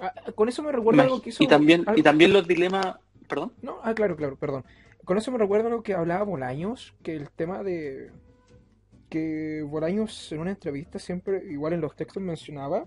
Ah, 0.00 0.12
con 0.34 0.48
eso 0.48 0.62
me 0.62 0.72
recuerda 0.72 1.02
algo 1.02 1.20
que 1.20 1.30
hizo. 1.30 1.42
Y 1.42 1.48
también, 1.48 1.84
y 1.96 2.02
también 2.02 2.32
los 2.32 2.46
dilemas, 2.46 2.96
perdón, 3.28 3.52
No, 3.62 3.78
ah, 3.82 3.94
claro, 3.94 4.16
claro, 4.16 4.36
perdón. 4.36 4.64
Con 5.04 5.18
eso 5.18 5.30
me 5.32 5.38
recuerda 5.38 5.68
lo 5.68 5.82
que 5.82 5.94
hablaba 5.94 6.22
Bolaños, 6.24 6.94
que 7.02 7.16
el 7.16 7.30
tema 7.30 7.62
de 7.62 8.10
que 9.08 9.62
Bolaños 9.66 10.32
en 10.32 10.40
una 10.40 10.50
entrevista 10.50 10.98
siempre, 10.98 11.42
igual 11.50 11.72
en 11.72 11.80
los 11.80 11.96
textos 11.96 12.22
mencionaba, 12.22 12.86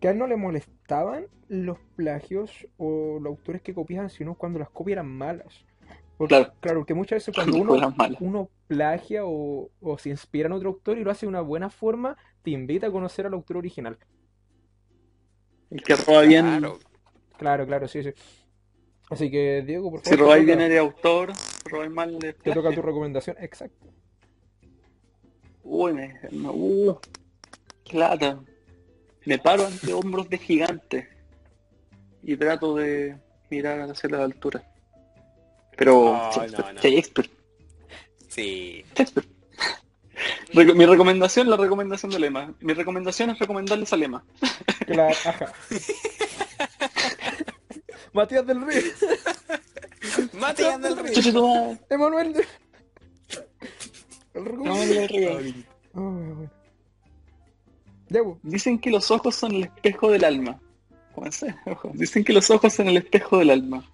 que 0.00 0.08
a 0.08 0.10
él 0.12 0.18
no 0.18 0.26
le 0.26 0.36
molestaban 0.36 1.26
los 1.48 1.78
plagios 1.96 2.66
o 2.76 3.18
los 3.20 3.30
autores 3.30 3.62
que 3.62 3.74
copiaban, 3.74 4.10
sino 4.10 4.34
cuando 4.34 4.58
las 4.58 4.70
copias 4.70 4.94
eran 4.96 5.08
malas. 5.08 5.64
Porque, 6.16 6.34
Claro. 6.36 6.52
claro, 6.60 6.80
porque 6.80 6.94
muchas 6.94 7.16
veces 7.16 7.34
cuando 7.34 7.56
uno, 7.56 7.94
uno 8.20 8.48
plagia 8.66 9.24
o, 9.24 9.70
o 9.80 9.98
se 9.98 10.10
inspira 10.10 10.46
en 10.46 10.52
otro 10.52 10.70
autor 10.70 10.98
y 10.98 11.04
lo 11.04 11.10
hace 11.10 11.26
de 11.26 11.30
una 11.30 11.40
buena 11.40 11.70
forma, 11.70 12.16
te 12.42 12.50
invita 12.50 12.88
a 12.88 12.90
conocer 12.92 13.26
al 13.26 13.34
autor 13.34 13.58
original. 13.58 13.98
El 15.70 15.82
que 15.82 15.96
roba 15.96 16.22
bien, 16.22 16.46
Claro. 16.46 16.78
Claro, 17.38 17.66
claro, 17.66 17.88
sí, 17.88 18.02
sí. 18.02 18.10
Así 19.10 19.30
que, 19.30 19.62
Diego, 19.66 19.90
por 19.90 20.00
si 20.00 20.04
favor, 20.04 20.18
te 20.18 20.22
robáis 20.22 20.46
bien 20.46 20.60
eres 20.60 20.78
autor, 20.78 21.34
si 21.34 21.68
robáis 21.68 21.90
mal 21.90 22.14
eres 22.14 22.36
te 22.38 22.52
toca 22.52 22.72
tu 22.72 22.82
recomendación. 22.82 23.36
Exacto. 23.40 23.88
Uy, 25.64 25.92
me, 25.92 26.18
me- 26.30 26.48
uh, 26.50 26.98
qué 27.84 27.98
lata. 27.98 28.38
Me 29.24 29.38
paro 29.38 29.66
ante 29.66 29.92
hombros 29.92 30.28
de 30.28 30.38
gigante 30.38 31.08
y 32.22 32.36
trato 32.36 32.74
de 32.76 33.16
mirar 33.50 33.80
hacia 33.90 34.08
la 34.10 34.24
altura. 34.24 34.62
Pero 35.76 36.12
No, 36.12 36.30
Shakespeare, 36.32 36.66
no, 36.66 36.72
no. 36.74 36.80
Shakespeare, 36.80 37.30
Sí. 38.28 38.84
Shakespeare. 38.96 39.28
Mi 40.74 40.86
recomendación, 40.86 41.48
la 41.50 41.56
recomendación 41.56 42.10
de 42.12 42.18
Lema. 42.18 42.54
Mi 42.60 42.72
recomendación 42.74 43.30
es 43.30 43.38
recomendarles 43.38 43.92
a 43.92 43.96
Lema. 43.96 44.24
Que 44.86 44.94
la- 44.94 45.08
ajá. 45.08 45.52
Matías 48.12 48.46
del 48.46 48.60
Río. 48.66 48.82
Matías 50.34 50.80
del 50.80 50.96
Río. 50.98 51.78
Emanuel 51.88 52.32
de... 52.34 52.46
El 54.34 55.64
No. 55.94 56.50
Dicen 58.42 58.78
que 58.78 58.90
los 58.90 59.10
ojos 59.10 59.34
son 59.34 59.54
el 59.54 59.64
espejo 59.64 60.10
del 60.10 60.24
alma. 60.24 60.60
Comencé, 61.14 61.54
ojo. 61.66 61.90
Dicen 61.94 62.24
que 62.24 62.32
los 62.32 62.50
ojos 62.50 62.72
son 62.72 62.88
el 62.88 62.96
espejo 62.98 63.38
del 63.38 63.50
alma. 63.50 63.88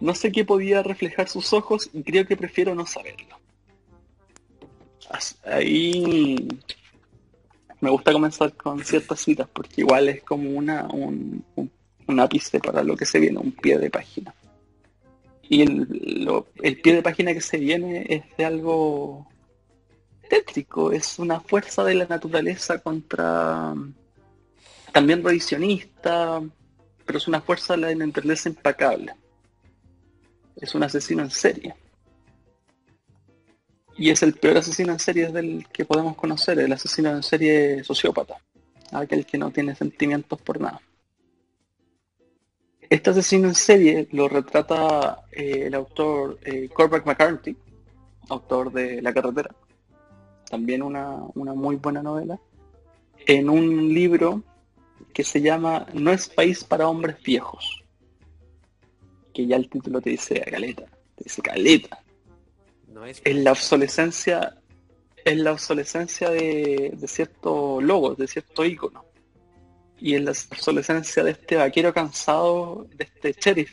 No 0.00 0.14
sé 0.14 0.32
qué 0.32 0.44
podía 0.44 0.82
reflejar 0.82 1.28
sus 1.28 1.52
ojos 1.52 1.90
y 1.92 2.02
creo 2.02 2.26
que 2.26 2.36
prefiero 2.36 2.74
no 2.74 2.86
saberlo. 2.86 3.38
Ahí 5.44 6.48
me 7.80 7.90
gusta 7.90 8.12
comenzar 8.12 8.52
con 8.54 8.82
ciertas 8.84 9.20
citas 9.20 9.48
porque 9.52 9.80
igual 9.80 10.08
es 10.08 10.22
como 10.22 10.48
una, 10.50 10.86
un, 10.86 11.44
un, 11.56 11.70
un 12.06 12.20
ápice 12.20 12.60
para 12.60 12.82
lo 12.84 12.96
que 12.96 13.04
se 13.04 13.18
viene, 13.18 13.38
un 13.38 13.52
pie 13.52 13.76
de 13.78 13.90
página. 13.90 14.32
Y 15.48 15.62
el, 15.62 16.24
lo- 16.24 16.46
el 16.62 16.80
pie 16.80 16.94
de 16.94 17.02
página 17.02 17.34
que 17.34 17.40
se 17.40 17.58
viene 17.58 18.06
es 18.08 18.22
de 18.38 18.44
algo 18.44 19.26
es 20.92 21.18
una 21.18 21.40
fuerza 21.40 21.84
de 21.84 21.94
la 21.94 22.06
naturaleza 22.06 22.78
contra 22.78 23.74
también 24.92 25.22
revisionista, 25.22 26.40
pero 27.04 27.18
es 27.18 27.28
una 27.28 27.40
fuerza 27.40 27.74
de 27.74 27.80
la 27.80 27.94
naturaleza 27.94 28.48
impecable. 28.48 29.14
Es 30.56 30.74
un 30.74 30.82
asesino 30.82 31.22
en 31.22 31.30
serie. 31.30 31.74
Y 33.96 34.10
es 34.10 34.22
el 34.22 34.34
peor 34.34 34.58
asesino 34.58 34.92
en 34.92 34.98
serie 34.98 35.28
del 35.28 35.66
que 35.72 35.84
podemos 35.84 36.16
conocer, 36.16 36.58
el 36.58 36.72
asesino 36.72 37.10
en 37.10 37.22
serie 37.22 37.84
sociópata, 37.84 38.36
aquel 38.92 39.26
que 39.26 39.38
no 39.38 39.50
tiene 39.50 39.74
sentimientos 39.74 40.40
por 40.40 40.60
nada. 40.60 40.80
Este 42.88 43.10
asesino 43.10 43.48
en 43.48 43.54
serie 43.54 44.08
lo 44.12 44.28
retrata 44.28 45.24
eh, 45.30 45.64
el 45.66 45.74
autor 45.74 46.38
eh, 46.42 46.68
Cormac 46.72 47.06
McCarthy, 47.06 47.56
autor 48.28 48.72
de 48.72 49.00
La 49.02 49.12
carretera, 49.12 49.54
también 50.50 50.82
una, 50.82 51.16
una 51.34 51.54
muy 51.54 51.76
buena 51.76 52.02
novela, 52.02 52.38
en 53.26 53.48
un 53.48 53.94
libro 53.94 54.42
que 55.14 55.24
se 55.24 55.40
llama 55.40 55.86
No 55.94 56.12
es 56.12 56.28
país 56.28 56.64
para 56.64 56.88
hombres 56.88 57.22
viejos. 57.22 57.84
Que 59.32 59.46
ya 59.46 59.56
el 59.56 59.70
título 59.70 60.00
te 60.00 60.10
dice 60.10 60.40
caleta, 60.40 60.86
te 61.14 61.24
dice 61.24 61.40
caleta. 61.40 62.02
No 62.88 63.06
es. 63.06 63.22
Es 63.24 63.36
la 63.36 63.52
obsolescencia, 63.52 64.60
es 65.24 65.36
la 65.38 65.52
obsolescencia 65.52 66.30
de, 66.30 66.92
de 66.96 67.08
ciertos 67.08 67.82
logos, 67.82 68.18
de 68.18 68.26
ciertos 68.26 68.66
iconos. 68.66 69.04
Y 69.98 70.14
es 70.14 70.22
la 70.22 70.32
obsolescencia 70.32 71.22
de 71.22 71.30
este 71.30 71.56
vaquero 71.56 71.94
cansado, 71.94 72.88
de 72.96 73.04
este 73.04 73.32
sheriff, 73.40 73.72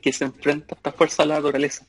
que 0.00 0.12
se 0.12 0.24
enfrenta 0.24 0.74
a 0.74 0.76
esta 0.76 0.92
fuerza 0.92 1.22
de 1.22 1.28
la 1.28 1.34
naturaleza. 1.36 1.86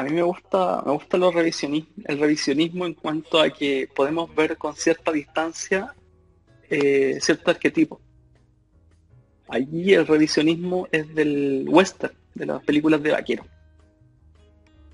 A 0.00 0.02
mí 0.04 0.12
me 0.12 0.22
gusta, 0.22 0.82
me 0.86 0.92
gusta 0.92 1.18
el 1.18 2.18
revisionismo 2.18 2.86
en 2.86 2.94
cuanto 2.94 3.38
a 3.38 3.50
que 3.50 3.86
podemos 3.94 4.34
ver 4.34 4.56
con 4.56 4.74
cierta 4.74 5.12
distancia 5.12 5.94
eh, 6.70 7.18
cierto 7.20 7.50
arquetipo. 7.50 8.00
Allí 9.48 9.92
el 9.92 10.06
revisionismo 10.06 10.88
es 10.90 11.12
del 11.14 11.66
western, 11.68 12.14
de 12.34 12.46
las 12.46 12.62
películas 12.64 13.02
de 13.02 13.10
vaquero. 13.12 13.44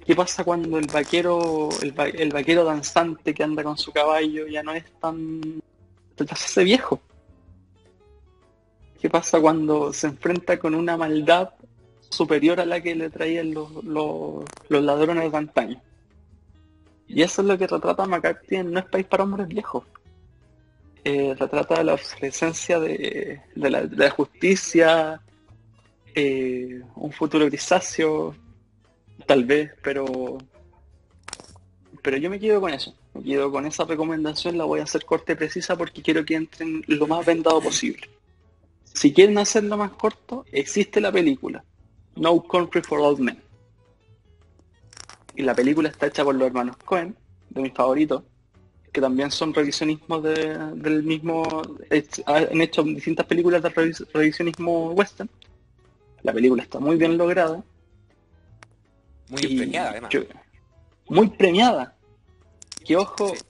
¿Qué 0.04 0.16
pasa 0.16 0.42
cuando 0.42 0.78
el 0.78 0.86
vaquero, 0.86 1.68
el, 1.82 1.98
va- 1.98 2.08
el 2.08 2.30
vaquero 2.30 2.64
danzante 2.64 3.32
que 3.34 3.42
anda 3.44 3.62
con 3.62 3.76
su 3.78 3.92
caballo 3.92 4.46
ya 4.48 4.62
no 4.64 4.72
es 4.72 4.84
tan, 5.00 5.40
se 6.16 6.24
hace 6.30 6.64
viejo? 6.64 7.00
¿Qué 9.00 9.08
pasa 9.10 9.40
cuando 9.40 9.92
se 9.92 10.08
enfrenta 10.08 10.58
con 10.58 10.74
una 10.74 10.96
maldad 10.96 11.50
superior 12.10 12.60
a 12.60 12.66
la 12.66 12.80
que 12.80 12.94
le 12.94 13.10
traían 13.10 13.52
los, 13.54 13.72
los, 13.84 14.44
ladrones 14.68 15.30
de 15.30 15.38
antaño? 15.38 15.82
Y 17.08 17.22
eso 17.22 17.42
es 17.42 17.48
lo 17.48 17.56
que 17.56 17.66
retrata 17.66 18.06
McCarthy 18.06 18.56
en 18.56 18.72
No 18.72 18.80
es 18.80 18.86
país 18.86 19.06
para 19.06 19.24
hombres 19.24 19.46
viejos. 19.48 19.84
Eh, 21.04 21.34
retrata 21.38 21.84
la 21.84 21.94
obsolescencia 21.94 22.80
de, 22.80 23.40
de 23.54 23.70
la 23.70 24.10
justicia, 24.10 25.20
eh, 26.18 26.80
un 26.94 27.12
futuro 27.12 27.44
grisáceo, 27.46 28.34
tal 29.26 29.44
vez, 29.44 29.70
pero 29.82 30.38
pero 32.02 32.16
yo 32.16 32.30
me 32.30 32.40
quedo 32.40 32.60
con 32.60 32.72
eso. 32.72 32.94
Me 33.14 33.22
quedo 33.22 33.50
con 33.50 33.66
esa 33.66 33.84
recomendación, 33.84 34.56
la 34.56 34.64
voy 34.64 34.80
a 34.80 34.84
hacer 34.84 35.04
corta 35.04 35.32
y 35.32 35.36
precisa 35.36 35.76
porque 35.76 36.02
quiero 36.02 36.24
que 36.24 36.36
entren 36.36 36.82
lo 36.86 37.06
más 37.06 37.26
vendado 37.26 37.60
posible. 37.60 38.08
Si 38.84 39.12
quieren 39.12 39.36
hacerlo 39.38 39.76
más 39.76 39.90
corto, 39.90 40.44
existe 40.52 41.00
la 41.00 41.12
película 41.12 41.64
No 42.16 42.42
Country 42.42 42.82
for 42.82 42.98
Old 43.00 43.20
Men. 43.20 43.40
Y 45.34 45.42
la 45.42 45.54
película 45.54 45.88
está 45.90 46.06
hecha 46.06 46.24
por 46.24 46.34
los 46.34 46.46
hermanos 46.46 46.76
Cohen, 46.78 47.14
de 47.50 47.60
mis 47.62 47.72
favoritos, 47.74 48.22
que 48.92 49.00
también 49.00 49.30
son 49.30 49.52
revisionismos 49.52 50.22
de- 50.22 50.58
del 50.76 51.02
mismo... 51.02 51.62
Han 52.26 52.60
hecho 52.62 52.82
distintas 52.82 53.26
películas 53.26 53.62
de 53.62 53.70
revis- 53.70 54.06
revisionismo 54.12 54.92
western. 54.92 55.28
La 56.22 56.32
película 56.32 56.62
está 56.62 56.78
muy 56.80 56.96
bien 56.96 57.18
lograda. 57.18 57.62
Muy 59.28 59.40
Y 59.44 59.58
premiada, 59.58 59.90
además. 59.90 60.10
yo- 60.10 60.22
muy 61.08 61.28
premiada. 61.28 61.94
Que 62.84 62.96
ojo, 62.96 63.28
Sí. 63.34 63.42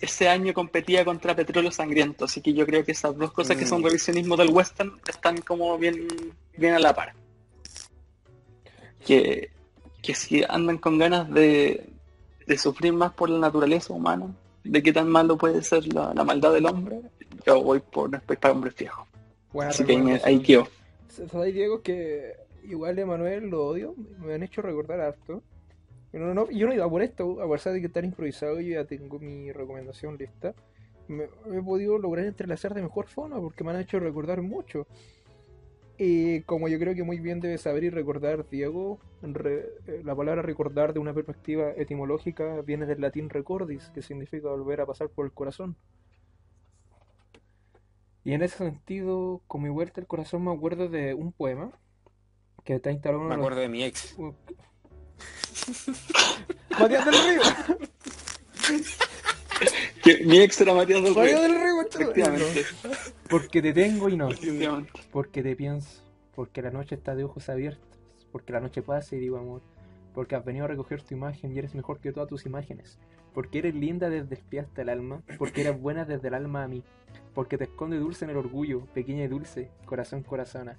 ese 0.00 0.28
año 0.28 0.52
competía 0.52 1.04
contra 1.04 1.34
Petróleo 1.34 1.70
Sangriento, 1.72 2.26
así 2.26 2.40
que 2.42 2.52
yo 2.52 2.66
creo 2.66 2.84
que 2.84 2.92
esas 2.92 3.16
dos 3.16 3.32
cosas 3.32 3.56
que 3.56 3.64
son 3.66 3.80
Mm. 3.80 3.84
revisionismo 3.86 4.36
del 4.36 4.50
western 4.50 4.92
están 5.08 5.38
como 5.38 5.78
bien, 5.78 6.06
bien 6.56 6.74
a 6.74 6.78
la 6.78 6.94
par. 6.94 7.14
Que, 9.04 9.50
que 10.02 10.14
si 10.14 10.44
andan 10.48 10.78
con 10.78 10.98
ganas 10.98 11.30
de, 11.30 11.88
de 12.46 12.58
sufrir 12.58 12.92
más 12.92 13.12
por 13.12 13.30
la 13.30 13.38
naturaleza 13.38 13.92
humana, 13.92 14.34
de 14.64 14.82
qué 14.82 14.92
tan 14.92 15.08
malo 15.08 15.36
puede 15.36 15.62
ser 15.62 15.92
la, 15.92 16.12
la 16.14 16.24
maldad 16.24 16.52
del 16.52 16.66
hombre, 16.66 17.00
yo 17.46 17.62
voy 17.62 17.80
por 17.80 18.20
para 18.20 18.52
hombres 18.52 18.74
viejos. 18.74 19.06
Buena 19.52 19.70
Así 19.70 19.84
que 19.84 19.92
ahí, 19.92 20.20
ahí 20.24 20.40
quedó. 20.40 20.68
¿Sabes, 21.08 21.54
Diego, 21.54 21.82
que 21.82 22.34
igual 22.64 22.98
Emanuel 22.98 23.48
lo 23.48 23.66
odio? 23.66 23.94
Me 24.18 24.34
han 24.34 24.42
hecho 24.42 24.62
recordar 24.62 25.00
harto. 25.00 25.42
Pero 26.10 26.26
no, 26.26 26.34
no, 26.34 26.50
yo 26.50 26.66
no 26.66 26.74
iba 26.74 26.88
por 26.88 27.02
esto, 27.02 27.42
a 27.42 27.50
pesar 27.50 27.72
de 27.74 27.80
que 27.80 27.86
estar 27.86 28.04
improvisado, 28.04 28.60
yo 28.60 28.72
ya 28.74 28.84
tengo 28.84 29.18
mi 29.18 29.52
recomendación 29.52 30.16
lista. 30.16 30.54
Me, 31.06 31.24
he 31.24 31.62
podido 31.62 31.98
lograr 31.98 32.24
entrelazar 32.26 32.74
de 32.74 32.82
mejor 32.82 33.06
forma 33.06 33.40
porque 33.40 33.64
me 33.64 33.70
han 33.70 33.80
hecho 33.80 33.98
recordar 33.98 34.40
mucho. 34.42 34.86
Y 36.00 36.42
como 36.42 36.68
yo 36.68 36.78
creo 36.78 36.94
que 36.94 37.02
muy 37.02 37.18
bien 37.18 37.40
debe 37.40 37.58
saber 37.58 37.82
y 37.82 37.90
recordar, 37.90 38.48
Diego, 38.48 39.00
re- 39.20 39.66
eh, 39.88 40.02
la 40.04 40.14
palabra 40.14 40.42
recordar 40.42 40.92
de 40.92 41.00
una 41.00 41.12
perspectiva 41.12 41.72
etimológica 41.76 42.60
viene 42.62 42.86
del 42.86 43.00
latín 43.00 43.28
recordis, 43.28 43.90
que 43.92 44.02
significa 44.02 44.48
volver 44.48 44.80
a 44.80 44.86
pasar 44.86 45.08
por 45.08 45.26
el 45.26 45.32
corazón. 45.32 45.76
Y 48.22 48.32
en 48.32 48.42
ese 48.42 48.58
sentido, 48.58 49.40
con 49.48 49.62
mi 49.62 49.70
vuelta 49.70 50.00
al 50.00 50.06
corazón 50.06 50.44
me 50.44 50.52
acuerdo 50.52 50.88
de 50.88 51.14
un 51.14 51.32
poema 51.32 51.72
que 52.64 52.74
está 52.76 52.92
instalado 52.92 53.22
en 53.22 53.28
Me 53.30 53.34
acuerdo 53.34 53.60
de 53.60 53.68
mi 53.68 53.82
ex. 53.82 54.16
Matías 56.78 57.04
del 57.06 57.14
Río. 57.14 57.42
Que 60.02 60.24
mi 60.24 60.40
ex 60.40 60.60
era 60.60 60.74
Matías 60.74 61.02
del 61.02 61.14
Río. 61.14 61.40
del 61.42 61.54
chaval. 61.54 61.86
Efectivamente. 61.90 62.64
Porque 63.28 63.60
te 63.62 63.72
tengo 63.72 64.08
y 64.08 64.16
no. 64.16 64.28
Porque 65.10 65.42
te 65.42 65.56
pienso. 65.56 66.02
Porque 66.34 66.62
la 66.62 66.70
noche 66.70 66.94
está 66.94 67.14
de 67.14 67.24
ojos 67.24 67.48
abiertos. 67.48 67.98
Porque 68.32 68.52
la 68.52 68.60
noche 68.60 68.82
pasa 68.82 69.16
y 69.16 69.18
digo 69.18 69.38
amor. 69.38 69.62
Porque 70.14 70.36
has 70.36 70.44
venido 70.44 70.64
a 70.64 70.68
recoger 70.68 71.02
tu 71.02 71.14
imagen 71.14 71.52
y 71.52 71.58
eres 71.58 71.74
mejor 71.74 72.00
que 72.00 72.12
todas 72.12 72.28
tus 72.28 72.46
imágenes. 72.46 72.98
porque 73.34 73.58
eres 73.58 73.74
linda 73.74 74.10
desde 74.10 74.34
el 74.34 74.42
pie 74.42 74.60
hasta 74.60 74.82
el 74.82 74.88
alma, 74.88 75.22
porque 75.38 75.60
eres 75.60 75.80
buena 75.80 76.04
desde 76.04 76.26
el 76.26 76.34
alma 76.34 76.64
a 76.64 76.66
mí, 76.68 76.82
porque 77.34 77.56
te 77.56 77.64
esconde 77.64 77.98
dulce 77.98 78.24
en 78.24 78.32
el 78.32 78.36
orgullo, 78.36 78.86
pequeña 78.94 79.24
y 79.24 79.28
dulce, 79.28 79.70
corazón 79.84 80.22
corazona. 80.24 80.76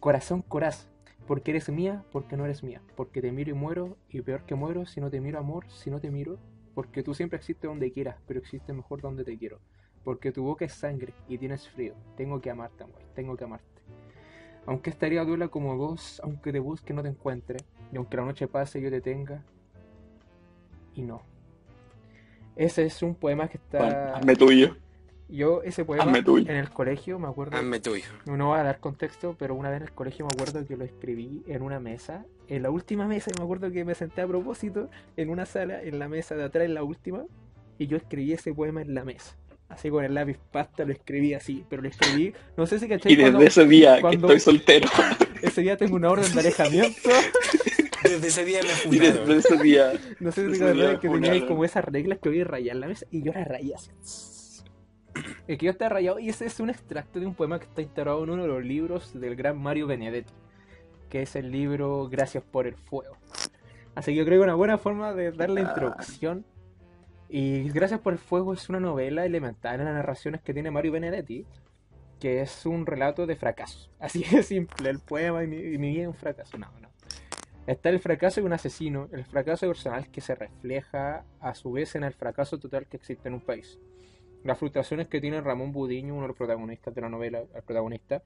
Corazón 0.00 0.42
coraz, 0.42 0.88
porque 1.28 1.52
eres 1.52 1.68
mía, 1.68 2.04
porque 2.10 2.36
no 2.36 2.44
eres 2.44 2.64
mía, 2.64 2.82
porque 2.96 3.20
te 3.20 3.30
miro 3.30 3.50
y 3.50 3.54
muero, 3.54 3.96
y 4.08 4.20
peor 4.22 4.42
que 4.46 4.56
muero, 4.56 4.84
si 4.86 5.00
no 5.00 5.10
te 5.10 5.20
miro 5.20 5.38
amor, 5.38 5.64
si 5.70 5.90
no 5.90 6.00
te 6.00 6.10
miro, 6.10 6.38
porque 6.78 7.02
tú 7.02 7.12
siempre 7.12 7.38
existes 7.38 7.68
donde 7.68 7.90
quieras, 7.90 8.14
pero 8.24 8.38
existes 8.38 8.72
mejor 8.72 9.00
donde 9.00 9.24
te 9.24 9.36
quiero, 9.36 9.58
porque 10.04 10.30
tu 10.30 10.44
boca 10.44 10.64
es 10.64 10.72
sangre 10.74 11.12
y 11.26 11.36
tienes 11.36 11.68
frío, 11.68 11.94
tengo 12.16 12.40
que 12.40 12.52
amarte 12.52 12.84
amor, 12.84 13.02
tengo 13.16 13.36
que 13.36 13.42
amarte. 13.42 13.82
Aunque 14.64 14.90
estaría 14.90 15.24
duela 15.24 15.48
como 15.48 15.76
vos, 15.76 16.20
aunque 16.22 16.52
te 16.52 16.60
busque 16.60 16.94
no 16.94 17.02
te 17.02 17.08
encuentre, 17.08 17.58
y 17.92 17.96
aunque 17.96 18.16
la 18.16 18.26
noche 18.26 18.46
pase 18.46 18.80
yo 18.80 18.90
te 18.90 19.00
tenga, 19.00 19.42
y 20.94 21.02
no. 21.02 21.20
Ese 22.54 22.84
es 22.84 23.02
un 23.02 23.16
poema 23.16 23.48
que 23.48 23.56
está... 23.56 24.20
Bueno, 24.22 24.36
tuyo. 24.36 24.76
Yo 25.30 25.62
ese 25.62 25.84
poema 25.84 26.04
Hazme 26.04 26.22
tuyo. 26.22 26.50
en 26.50 26.56
el 26.56 26.70
colegio 26.70 27.18
me 27.18 27.28
acuerdo, 27.28 27.56
Hazme 27.56 27.80
tuyo. 27.80 28.04
no 28.24 28.46
voy 28.48 28.58
a 28.58 28.62
dar 28.62 28.80
contexto, 28.80 29.36
pero 29.38 29.54
una 29.54 29.68
vez 29.68 29.78
en 29.78 29.82
el 29.88 29.92
colegio 29.92 30.24
me 30.26 30.30
acuerdo 30.34 30.66
que 30.66 30.76
lo 30.76 30.84
escribí 30.84 31.42
en 31.46 31.60
una 31.62 31.80
mesa, 31.80 32.24
en 32.48 32.62
la 32.62 32.70
última 32.70 33.06
mesa, 33.06 33.30
y 33.30 33.38
me 33.38 33.44
acuerdo 33.44 33.70
que 33.70 33.84
me 33.84 33.94
senté 33.94 34.22
a 34.22 34.26
propósito 34.26 34.88
en 35.18 35.28
una 35.28 35.44
sala, 35.44 35.82
en 35.82 35.98
la 35.98 36.08
mesa 36.08 36.34
de 36.34 36.44
atrás, 36.44 36.64
en 36.64 36.72
la 36.72 36.82
última, 36.82 37.24
y 37.78 37.86
yo 37.88 37.98
escribí 37.98 38.32
ese 38.32 38.54
poema 38.54 38.80
en 38.80 38.94
la 38.94 39.04
mesa. 39.04 39.36
Así 39.68 39.90
con 39.90 40.02
el 40.02 40.14
lápiz 40.14 40.38
pasta 40.50 40.86
lo 40.86 40.92
escribí 40.94 41.34
así, 41.34 41.62
pero 41.68 41.82
lo 41.82 41.88
escribí, 41.90 42.32
no 42.56 42.66
sé 42.66 42.78
si 42.78 42.88
caché 42.88 43.12
Y 43.12 43.16
desde 43.16 43.44
ese 43.44 43.66
día 43.66 44.00
cuando- 44.00 44.28
que 44.28 44.34
estoy 44.34 44.54
soltero. 44.54 44.88
ese 45.42 45.60
día 45.60 45.76
tengo 45.76 45.96
una 45.96 46.10
orden 46.10 46.32
de 46.32 46.40
alejamiento, 46.40 47.10
Desde 48.02 48.28
ese 48.28 48.44
día 48.46 48.60
me 48.62 48.96
Y 48.96 48.98
desde 48.98 49.12
funaron. 49.18 49.38
ese 49.38 49.56
día. 49.62 49.92
no 50.20 50.32
sé 50.32 50.46
si 50.46 50.52
te 50.52 50.58
que 50.58 50.64
tenía 50.72 50.88
ahí 50.92 50.96
funaron. 51.00 51.46
como 51.48 51.64
esas 51.66 51.84
reglas 51.84 52.18
que 52.18 52.30
voy 52.30 52.40
a 52.40 52.44
rayar 52.44 52.76
la 52.76 52.86
mesa, 52.88 53.04
y 53.10 53.22
yo 53.22 53.32
las 53.34 53.46
rayé 53.46 53.74
así. 53.74 53.90
El 55.46 55.58
que 55.58 55.66
yo 55.66 55.72
estaba 55.72 55.90
rayado, 55.90 56.18
y 56.18 56.28
ese 56.28 56.46
es 56.46 56.60
un 56.60 56.70
extracto 56.70 57.20
de 57.20 57.26
un 57.26 57.34
poema 57.34 57.58
que 57.58 57.66
está 57.66 57.82
integrado 57.82 58.22
en 58.24 58.30
uno 58.30 58.42
de 58.42 58.48
los 58.48 58.64
libros 58.64 59.18
del 59.18 59.36
gran 59.36 59.58
Mario 59.58 59.86
Benedetti, 59.86 60.32
que 61.08 61.22
es 61.22 61.36
el 61.36 61.50
libro 61.50 62.08
Gracias 62.08 62.42
por 62.44 62.66
el 62.66 62.76
Fuego. 62.76 63.16
Así 63.94 64.12
que 64.12 64.18
yo 64.18 64.24
creo 64.24 64.40
que 64.40 64.44
una 64.44 64.54
buena 64.54 64.78
forma 64.78 65.12
de 65.14 65.32
dar 65.32 65.50
la 65.50 65.60
Ah. 65.60 65.64
introducción. 65.68 66.44
Y 67.28 67.68
Gracias 67.70 68.00
por 68.00 68.12
el 68.14 68.18
Fuego 68.18 68.52
es 68.54 68.68
una 68.68 68.80
novela 68.80 69.24
elemental 69.26 69.80
en 69.80 69.86
las 69.86 69.94
narraciones 69.94 70.40
que 70.42 70.54
tiene 70.54 70.70
Mario 70.70 70.92
Benedetti, 70.92 71.44
que 72.20 72.40
es 72.40 72.64
un 72.66 72.86
relato 72.86 73.26
de 73.26 73.36
fracasos. 73.36 73.90
Así 74.00 74.22
de 74.24 74.42
simple, 74.42 74.90
el 74.90 74.98
poema 75.00 75.44
y 75.44 75.46
mi, 75.46 75.56
y 75.56 75.78
mi 75.78 75.90
vida 75.90 76.02
es 76.02 76.08
un 76.08 76.14
fracaso. 76.14 76.56
No, 76.58 76.68
no. 76.80 76.88
Está 77.66 77.90
el 77.90 78.00
fracaso 78.00 78.40
de 78.40 78.46
un 78.46 78.54
asesino, 78.54 79.08
el 79.12 79.24
fracaso 79.26 79.66
personal 79.66 80.08
que 80.10 80.22
se 80.22 80.34
refleja 80.34 81.24
a 81.38 81.54
su 81.54 81.70
vez 81.72 81.94
en 81.96 82.04
el 82.04 82.14
fracaso 82.14 82.58
total 82.58 82.86
que 82.86 82.96
existe 82.96 83.28
en 83.28 83.34
un 83.34 83.40
país. 83.42 83.78
Las 84.48 84.56
frustraciones 84.56 85.08
que 85.08 85.20
tiene 85.20 85.42
Ramón 85.42 85.72
Budiño, 85.72 86.14
uno 86.14 86.22
de 86.22 86.28
los 86.28 86.36
protagonistas 86.38 86.94
de 86.94 87.02
la 87.02 87.10
novela, 87.10 87.40
el 87.40 87.62
protagonista, 87.64 88.22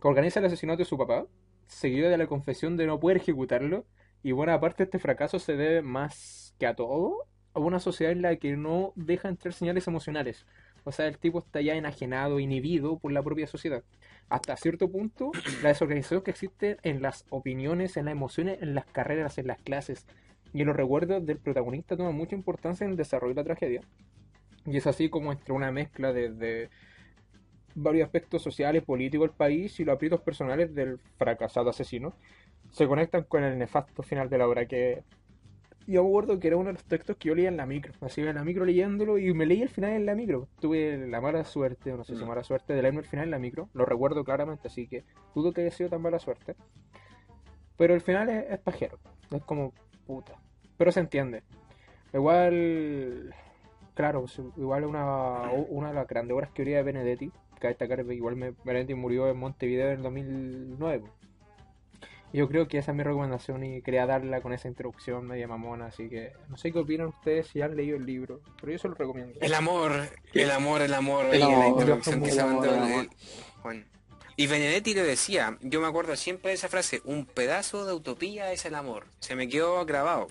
que 0.00 0.06
organiza 0.06 0.38
el 0.38 0.46
asesinato 0.46 0.78
de 0.78 0.84
su 0.84 0.96
papá, 0.96 1.26
seguido 1.66 2.08
de 2.08 2.16
la 2.16 2.28
confesión 2.28 2.76
de 2.76 2.86
no 2.86 3.00
poder 3.00 3.16
ejecutarlo, 3.16 3.84
y 4.22 4.30
buena 4.30 4.60
parte 4.60 4.76
de 4.78 4.84
este 4.84 5.00
fracaso 5.00 5.40
se 5.40 5.56
debe 5.56 5.82
más 5.82 6.54
que 6.60 6.68
a 6.68 6.76
todo 6.76 7.26
a 7.54 7.58
una 7.58 7.80
sociedad 7.80 8.12
en 8.12 8.22
la 8.22 8.36
que 8.36 8.56
no 8.56 8.92
deja 8.94 9.28
entrar 9.28 9.52
señales 9.52 9.88
emocionales. 9.88 10.46
O 10.84 10.92
sea, 10.92 11.08
el 11.08 11.18
tipo 11.18 11.40
está 11.40 11.60
ya 11.60 11.74
enajenado, 11.74 12.38
inhibido 12.38 13.00
por 13.00 13.10
la 13.10 13.24
propia 13.24 13.48
sociedad. 13.48 13.82
Hasta 14.28 14.56
cierto 14.56 14.88
punto, 14.88 15.32
la 15.60 15.70
desorganización 15.70 16.22
que 16.22 16.30
existe 16.30 16.76
en 16.84 17.02
las 17.02 17.26
opiniones, 17.30 17.96
en 17.96 18.04
las 18.04 18.12
emociones, 18.12 18.62
en 18.62 18.76
las 18.76 18.86
carreras, 18.86 19.38
en 19.38 19.48
las 19.48 19.60
clases 19.60 20.06
y 20.52 20.60
en 20.60 20.68
los 20.68 20.76
recuerdos 20.76 21.26
del 21.26 21.38
protagonista 21.38 21.96
toma 21.96 22.12
mucha 22.12 22.36
importancia 22.36 22.84
en 22.84 22.92
el 22.92 22.96
desarrollo 22.96 23.34
de 23.34 23.40
la 23.40 23.44
tragedia. 23.46 23.80
Y 24.66 24.76
es 24.76 24.86
así 24.86 25.08
como 25.08 25.32
entre 25.32 25.52
una 25.52 25.70
mezcla 25.70 26.12
de, 26.12 26.30
de 26.30 26.70
varios 27.74 28.06
aspectos 28.06 28.42
sociales, 28.42 28.82
políticos 28.82 29.28
del 29.28 29.36
país 29.36 29.78
y 29.80 29.84
los 29.84 29.94
aprietos 29.94 30.20
personales 30.20 30.74
del 30.74 30.98
fracasado 31.18 31.70
asesino 31.70 32.14
se 32.70 32.86
conectan 32.86 33.24
con 33.24 33.44
el 33.44 33.58
nefasto 33.58 34.02
final 34.02 34.28
de 34.30 34.38
la 34.38 34.48
obra 34.48 34.66
que 34.66 35.02
yo 35.86 36.02
me 36.02 36.08
acuerdo 36.08 36.40
que 36.40 36.48
era 36.48 36.56
uno 36.56 36.68
de 36.68 36.74
los 36.74 36.84
textos 36.84 37.16
que 37.18 37.28
yo 37.28 37.34
leía 37.34 37.48
en 37.48 37.58
la 37.58 37.66
micro, 37.66 37.92
así 38.00 38.22
en 38.22 38.34
la 38.34 38.44
micro 38.44 38.64
leyéndolo 38.64 39.18
y 39.18 39.34
me 39.34 39.44
leí 39.44 39.60
el 39.60 39.68
final 39.68 39.92
en 39.92 40.06
la 40.06 40.14
micro. 40.14 40.48
Tuve 40.60 40.96
la 41.08 41.20
mala 41.20 41.44
suerte, 41.44 41.92
o 41.92 41.96
no 41.98 42.04
sé 42.04 42.16
si 42.16 42.24
Mm. 42.24 42.28
mala 42.28 42.42
suerte, 42.42 42.72
de 42.72 42.80
leerme 42.80 43.00
el 43.00 43.06
final 43.06 43.26
en 43.26 43.30
la 43.32 43.38
micro, 43.38 43.68
lo 43.74 43.84
recuerdo 43.84 44.24
claramente, 44.24 44.68
así 44.68 44.86
que 44.86 45.04
dudo 45.34 45.52
que 45.52 45.60
haya 45.60 45.70
sido 45.70 45.90
tan 45.90 46.00
mala 46.00 46.18
suerte. 46.18 46.56
Pero 47.76 47.94
el 47.94 48.00
final 48.00 48.28
es, 48.30 48.50
es 48.50 48.58
pajero, 48.60 48.98
es 49.30 49.42
como 49.42 49.74
puta, 50.06 50.40
pero 50.78 50.90
se 50.92 51.00
entiende. 51.00 51.42
Igual, 52.12 53.34
claro, 53.94 54.26
su- 54.28 54.52
igual 54.56 54.84
una, 54.84 55.50
una 55.68 55.88
de 55.88 55.94
las 55.94 56.06
grandes 56.08 56.34
obras 56.34 56.50
que 56.52 56.62
habría 56.62 56.78
de 56.78 56.82
Benedetti, 56.82 57.30
cabe 57.58 57.68
destacar 57.74 58.04
que 58.04 58.14
igual 58.14 58.36
me- 58.36 58.54
Benedetti 58.64 58.94
murió 58.94 59.28
en 59.28 59.36
Montevideo 59.36 59.86
en 59.90 59.96
el 59.98 60.02
2009. 60.02 61.04
Y 62.32 62.38
Yo 62.38 62.48
creo 62.48 62.66
que 62.66 62.78
esa 62.78 62.90
es 62.90 62.96
mi 62.96 63.04
recomendación 63.04 63.62
y 63.62 63.80
quería 63.80 64.06
darla 64.06 64.40
con 64.40 64.52
esa 64.52 64.66
introducción 64.66 65.24
media 65.28 65.46
mamona, 65.46 65.86
así 65.86 66.08
que 66.08 66.32
no 66.48 66.56
sé 66.56 66.72
qué 66.72 66.80
opinan 66.80 67.06
ustedes 67.08 67.46
si 67.46 67.62
han 67.62 67.76
leído 67.76 67.96
el 67.96 68.04
libro, 68.06 68.40
pero 68.60 68.72
yo 68.72 68.78
se 68.78 68.88
lo 68.88 68.94
recomiendo. 68.94 69.38
El 69.40 69.54
amor, 69.54 69.92
el 70.32 70.50
amor, 70.50 70.82
el 70.82 70.94
amor. 70.94 71.26
El 71.32 71.40
la 71.40 71.68
introducción 71.68 72.20
que 72.22 72.30
el 72.30 72.34
se 72.34 72.44
mandó. 72.44 72.72
Juan. 73.62 73.86
Y 74.36 74.48
Benedetti 74.48 74.94
lo 74.94 75.04
decía, 75.04 75.56
yo 75.60 75.80
me 75.80 75.86
acuerdo 75.86 76.16
siempre 76.16 76.48
de 76.48 76.56
esa 76.56 76.68
frase, 76.68 77.00
un 77.04 77.24
pedazo 77.24 77.86
de 77.86 77.92
utopía 77.92 78.50
es 78.50 78.64
el 78.64 78.74
amor. 78.74 79.06
Se 79.20 79.36
me 79.36 79.48
quedó 79.48 79.84
grabado. 79.86 80.26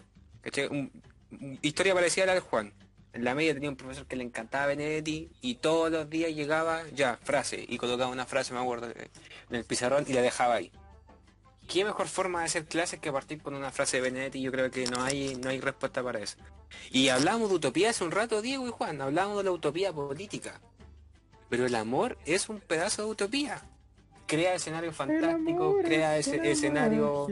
historia 1.61 1.93
parecida 1.93 2.25
a 2.25 2.27
la 2.27 2.33
del 2.33 2.41
Juan. 2.41 2.73
En 3.13 3.23
la 3.23 3.35
media 3.35 3.53
tenía 3.53 3.69
un 3.69 3.75
profesor 3.75 4.07
que 4.07 4.15
le 4.15 4.23
encantaba 4.23 4.65
Benedetti 4.65 5.29
y 5.39 5.55
todos 5.55 5.91
los 5.91 6.09
días 6.09 6.31
llegaba, 6.33 6.81
ya, 6.93 7.17
frase, 7.23 7.63
y 7.67 7.77
colocaba 7.77 8.11
una 8.11 8.25
frase, 8.25 8.53
me 8.53 8.59
acuerdo, 8.59 8.87
en 8.87 9.55
el 9.55 9.63
pizarrón 9.65 10.03
y 10.07 10.13
la 10.13 10.21
dejaba 10.21 10.55
ahí. 10.55 10.71
¿Qué 11.67 11.85
mejor 11.85 12.07
forma 12.07 12.39
de 12.39 12.45
hacer 12.45 12.65
clases 12.65 12.99
que 12.99 13.11
partir 13.11 13.41
con 13.41 13.53
una 13.53 13.71
frase 13.71 13.97
de 13.97 14.03
Benedetti? 14.03 14.41
Yo 14.41 14.51
creo 14.51 14.71
que 14.71 14.85
no 14.87 15.03
hay, 15.03 15.35
no 15.35 15.49
hay 15.49 15.61
respuesta 15.61 16.03
para 16.03 16.19
eso. 16.19 16.37
Y 16.91 17.09
hablamos 17.09 17.49
de 17.49 17.55
utopía 17.55 17.91
hace 17.91 18.03
un 18.03 18.11
rato, 18.11 18.41
Diego 18.41 18.67
y 18.67 18.71
Juan, 18.71 18.99
hablamos 18.99 19.37
de 19.37 19.43
la 19.43 19.51
utopía 19.51 19.93
política. 19.93 20.59
Pero 21.49 21.67
el 21.67 21.75
amor 21.75 22.17
es 22.25 22.49
un 22.49 22.59
pedazo 22.59 23.03
de 23.03 23.11
utopía. 23.11 23.61
Crea 24.25 24.55
escenarios 24.55 24.95
fantásticos, 24.95 25.75
crea 25.83 26.17
ese 26.17 26.37
escenario. 26.49 27.27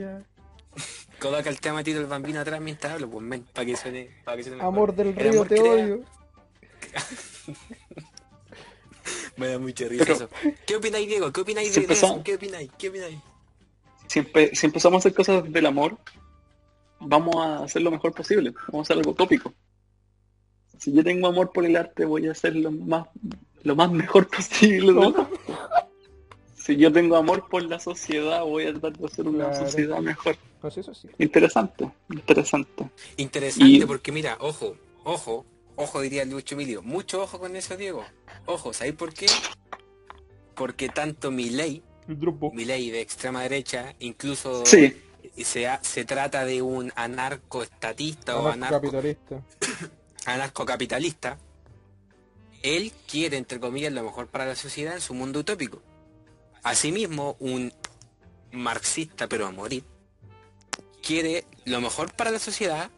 Coloca 1.22 1.48
el 1.48 1.60
tema 1.60 1.78
de 1.78 1.84
Tito 1.84 2.00
el 2.00 2.06
Bambino 2.06 2.40
atrás 2.40 2.60
mientras 2.60 2.92
hablo, 2.94 3.08
pues 3.08 3.24
men, 3.24 3.44
para 3.52 3.64
que 3.64 3.76
suene, 3.76 4.10
para 4.24 4.36
que 4.36 4.42
suene 4.42 4.56
mejor. 4.56 4.72
Amor 4.74 4.94
del 4.94 5.06
El 5.08 5.14
río, 5.16 5.30
amor 5.32 5.48
te 5.48 5.54
crea- 5.54 5.72
odio. 5.72 6.00
Me 9.36 9.48
da 9.48 9.58
mucha 9.58 9.88
risa 9.88 10.04
Pero- 10.04 10.14
eso. 10.16 10.28
¿Qué 10.66 10.76
opináis, 10.76 11.08
Diego? 11.08 11.32
¿Qué 11.32 11.40
opináis 11.40 11.68
Si 11.72 11.80
de, 11.80 11.86
de 11.86 11.92
eso? 11.94 12.06
empezamos- 12.06 12.24
¿Qué 12.24 12.34
opináis? 12.34 12.70
¿Qué 12.78 12.88
opináis? 12.88 13.18
Si, 14.06 14.20
empe- 14.20 14.54
si 14.54 14.66
empezamos 14.66 14.96
a 14.96 14.98
hacer 15.00 15.14
cosas 15.14 15.50
del 15.50 15.66
amor, 15.66 15.96
vamos 17.00 17.36
a 17.36 17.64
hacer 17.64 17.82
lo 17.82 17.90
mejor 17.90 18.12
posible. 18.12 18.52
Vamos 18.68 18.80
a 18.80 18.92
hacer 18.92 18.98
algo 18.98 19.14
tópico. 19.14 19.52
Si 20.78 20.92
yo 20.92 21.02
tengo 21.02 21.28
amor 21.28 21.52
por 21.52 21.64
el 21.64 21.76
arte, 21.76 22.04
voy 22.04 22.26
a 22.28 22.32
hacer 22.32 22.56
lo 22.56 22.70
más, 22.70 23.06
lo 23.62 23.74
más 23.76 23.90
mejor 23.90 24.28
posible. 24.36 24.92
¿no? 24.92 25.28
Si 26.64 26.76
yo 26.76 26.92
tengo 26.92 27.16
amor 27.16 27.48
por 27.48 27.62
la 27.64 27.80
sociedad, 27.80 28.44
voy 28.44 28.66
a 28.66 28.70
tratar 28.72 28.92
de 28.96 29.06
hacer 29.06 29.26
una 29.26 29.48
Claro. 29.50 29.66
sociedad 29.66 29.98
mejor. 29.98 30.36
Eso 30.62 30.94
sí. 30.94 31.08
Interesante, 31.18 31.90
interesante. 32.10 32.88
Interesante 33.16 33.66
Y- 33.68 33.84
porque 33.84 34.12
mira, 34.12 34.36
ojo, 34.38 34.76
ojo, 35.02 35.44
ojo 35.74 36.00
diría 36.00 36.24
Lucho 36.24 36.54
Emilio, 36.54 36.80
mucho 36.82 37.20
ojo 37.22 37.40
con 37.40 37.56
eso 37.56 37.76
Diego. 37.76 38.04
Ojo, 38.46 38.72
¿sabéis 38.72 38.94
por 38.94 39.12
qué? 39.12 39.26
Porque 40.54 40.88
tanto 40.88 41.32
mi 41.32 41.50
ley, 41.50 41.82
mi 42.52 42.64
ley 42.64 42.90
de 42.90 43.00
extrema 43.00 43.42
derecha, 43.42 43.96
incluso 43.98 44.64
Sí, 44.64 44.94
se, 45.42 45.66
ha- 45.66 45.82
se 45.82 46.04
trata 46.04 46.44
de 46.44 46.62
un 46.62 46.92
anarcoestatista 46.94 48.38
o 48.38 48.46
anarco, 48.46 48.80
capitalista. 48.82 49.42
anarcocapitalista, 50.26 51.38
él 52.62 52.92
quiere, 53.10 53.36
entre 53.36 53.58
comillas, 53.58 53.92
lo 53.92 54.04
mejor 54.04 54.28
para 54.28 54.46
la 54.46 54.54
sociedad 54.54 54.94
en 54.94 55.00
su 55.00 55.14
mundo 55.14 55.40
utópico. 55.40 55.82
Asimismo, 56.62 57.36
un 57.40 57.72
marxista, 58.52 59.26
pero 59.28 59.46
a 59.46 59.50
morir, 59.50 59.84
quiere 61.02 61.44
lo 61.64 61.80
mejor 61.80 62.12
para 62.14 62.30
la 62.30 62.38
sociedad 62.38 62.90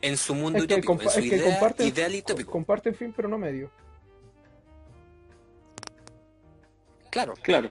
en 0.00 0.16
su 0.16 0.34
mundo 0.34 0.58
Es 0.60 0.66
que, 0.66 0.74
utópico, 0.74 0.92
en 0.94 1.00
su 1.00 1.08
es 1.20 1.30
que 1.30 1.36
idea, 1.36 1.50
comparten, 1.52 1.86
ideal 1.88 2.14
y 2.14 2.18
utópico. 2.20 2.50
comparten 2.52 2.94
fin, 2.94 3.12
pero 3.14 3.28
no 3.28 3.38
medio. 3.38 3.70
Claro, 7.10 7.34
claro, 7.42 7.70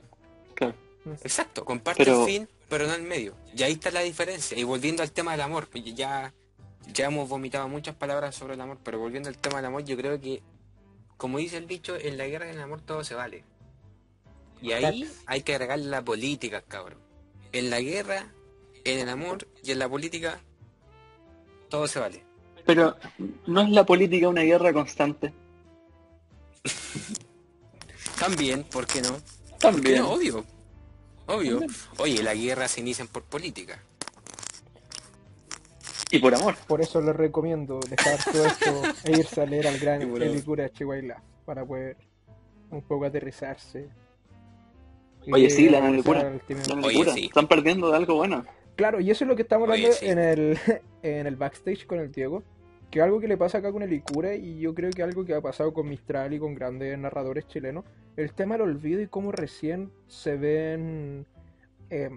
claro. 0.53 0.75
exacto, 1.23 1.65
comparte 1.65 2.03
Pero- 2.05 2.21
el 2.21 2.27
fin, 2.27 2.49
pero 2.69 2.85
no 2.85 2.93
el 2.93 3.01
medio. 3.01 3.35
Y 3.55 3.63
ahí 3.63 3.73
está 3.73 3.89
la 3.91 4.01
diferencia. 4.01 4.57
Y 4.57 4.63
volviendo 4.63 5.01
al 5.01 5.11
tema 5.11 5.31
del 5.31 5.41
amor, 5.41 5.67
pues 5.67 5.83
ya, 5.95 6.31
ya 6.93 7.05
hemos 7.07 7.27
vomitado 7.27 7.67
muchas 7.67 7.95
palabras 7.95 8.35
sobre 8.35 8.53
el 8.53 8.61
amor, 8.61 8.77
pero 8.83 8.99
volviendo 8.99 9.27
al 9.29 9.37
tema 9.37 9.57
del 9.57 9.65
amor, 9.65 9.83
yo 9.83 9.97
creo 9.97 10.19
que, 10.21 10.43
como 11.17 11.39
dice 11.39 11.57
el 11.57 11.65
dicho, 11.67 11.95
en 11.97 12.17
la 12.17 12.27
guerra 12.27 12.45
y 12.45 12.49
en 12.49 12.55
el 12.57 12.61
amor 12.61 12.81
todo 12.81 13.03
se 13.03 13.15
vale. 13.15 13.43
Y 14.61 14.71
ahí 14.73 15.09
hay 15.25 15.41
que 15.41 15.55
agregar 15.55 15.79
la 15.79 16.03
política, 16.03 16.61
cabrón. 16.61 16.99
En 17.51 17.69
la 17.69 17.81
guerra, 17.81 18.31
en 18.83 18.99
el 18.99 19.09
amor 19.09 19.47
y 19.63 19.71
en 19.71 19.79
la 19.79 19.89
política, 19.89 20.39
todo 21.69 21.87
se 21.87 21.99
vale. 21.99 22.23
Pero 22.65 22.95
no 23.47 23.61
es 23.61 23.69
la 23.69 23.85
política 23.85 24.29
una 24.29 24.41
guerra 24.41 24.71
constante. 24.71 25.33
También, 28.19 28.63
¿por 28.65 28.85
qué 28.85 29.01
no? 29.01 29.09
¿Por 29.09 29.19
qué 29.19 29.59
También. 29.59 29.97
no? 29.99 30.11
Obvio. 30.11 30.45
Obvio. 31.25 31.61
Oye, 31.97 32.21
las 32.21 32.35
guerras 32.35 32.71
se 32.71 32.81
inician 32.81 33.07
por 33.07 33.23
política. 33.23 33.81
Y 36.11 36.19
por 36.19 36.35
amor. 36.35 36.55
Por 36.67 36.81
eso 36.81 37.01
les 37.01 37.15
recomiendo 37.15 37.79
dejar 37.79 38.19
todo 38.31 38.45
esto 38.45 38.83
e 39.05 39.11
irse 39.17 39.41
a 39.41 39.45
leer 39.45 39.67
al 39.67 39.79
gran. 39.79 40.01
Elicura 40.01 40.63
de 40.65 40.71
Chihuahua 40.71 41.23
para 41.45 41.65
poder 41.65 41.97
un 42.69 42.81
poco 42.81 43.05
aterrizarse. 43.05 43.89
Oye, 45.31 45.49
sí, 45.49 45.69
la 45.69 45.89
locura. 45.89 46.39
sí. 47.13 47.25
Están 47.25 47.47
perdiendo 47.47 47.91
de 47.91 47.97
algo 47.97 48.15
bueno. 48.15 48.45
Claro, 48.75 48.99
y 48.99 49.11
eso 49.11 49.23
es 49.25 49.27
lo 49.27 49.35
que 49.35 49.43
estamos 49.43 49.69
Oye, 49.69 49.85
hablando 49.85 49.97
sí. 49.97 50.07
en, 50.07 50.19
el, 50.19 50.57
en 51.03 51.27
el 51.27 51.35
backstage 51.35 51.85
con 51.85 51.99
el 51.99 52.11
Diego. 52.11 52.43
Que 52.89 53.01
algo 53.01 53.21
que 53.21 53.27
le 53.27 53.37
pasa 53.37 53.59
acá 53.59 53.71
con 53.71 53.83
el 53.83 53.93
Icura 53.93 54.35
y 54.35 54.59
yo 54.59 54.73
creo 54.73 54.91
que 54.91 55.01
algo 55.01 55.23
que 55.23 55.33
ha 55.33 55.41
pasado 55.41 55.71
con 55.73 55.87
Mistral 55.87 56.33
y 56.33 56.39
con 56.39 56.53
grandes 56.55 56.97
narradores 56.97 57.47
chilenos, 57.47 57.85
el 58.17 58.33
tema 58.33 58.55
del 58.55 58.63
olvido 58.63 59.01
y 59.01 59.07
cómo 59.07 59.31
recién 59.31 59.91
se 60.07 60.35
ven 60.35 61.25
eh, 61.89 62.09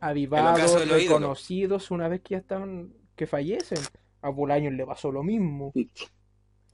avivados, 0.00 0.86
reconocidos 0.86 1.90
una 1.90 2.08
vez 2.08 2.20
que 2.20 2.34
ya 2.34 2.38
están, 2.38 2.92
que 3.16 3.26
fallecen. 3.26 3.78
A 4.20 4.28
Bolaños 4.30 4.74
le 4.74 4.84
pasó 4.84 5.10
lo 5.12 5.22
mismo. 5.22 5.72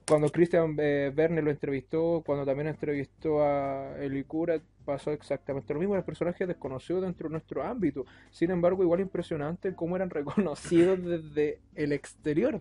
Cuando 0.07 0.29
Christian 0.29 0.77
eh, 0.79 1.11
Verne 1.15 1.41
lo 1.41 1.51
entrevistó, 1.51 2.23
cuando 2.27 2.45
también 2.45 2.69
entrevistó 2.69 3.43
a 3.43 3.97
Elicura, 3.99 4.61
pasó 4.85 5.13
exactamente 5.13 5.73
lo 5.73 5.81
mismo. 5.81 5.95
Los 5.95 6.05
personajes 6.05 6.47
desconocidos 6.47 7.03
dentro 7.03 7.29
de 7.29 7.33
nuestro 7.33 7.63
ámbito. 7.63 8.05
Sin 8.31 8.51
embargo, 8.51 8.83
igual 8.83 9.01
impresionante 9.01 9.75
cómo 9.75 9.97
eran 9.97 10.11
reconocidos 10.11 11.03
desde 11.03 11.61
el 11.75 11.93
exterior. 11.93 12.61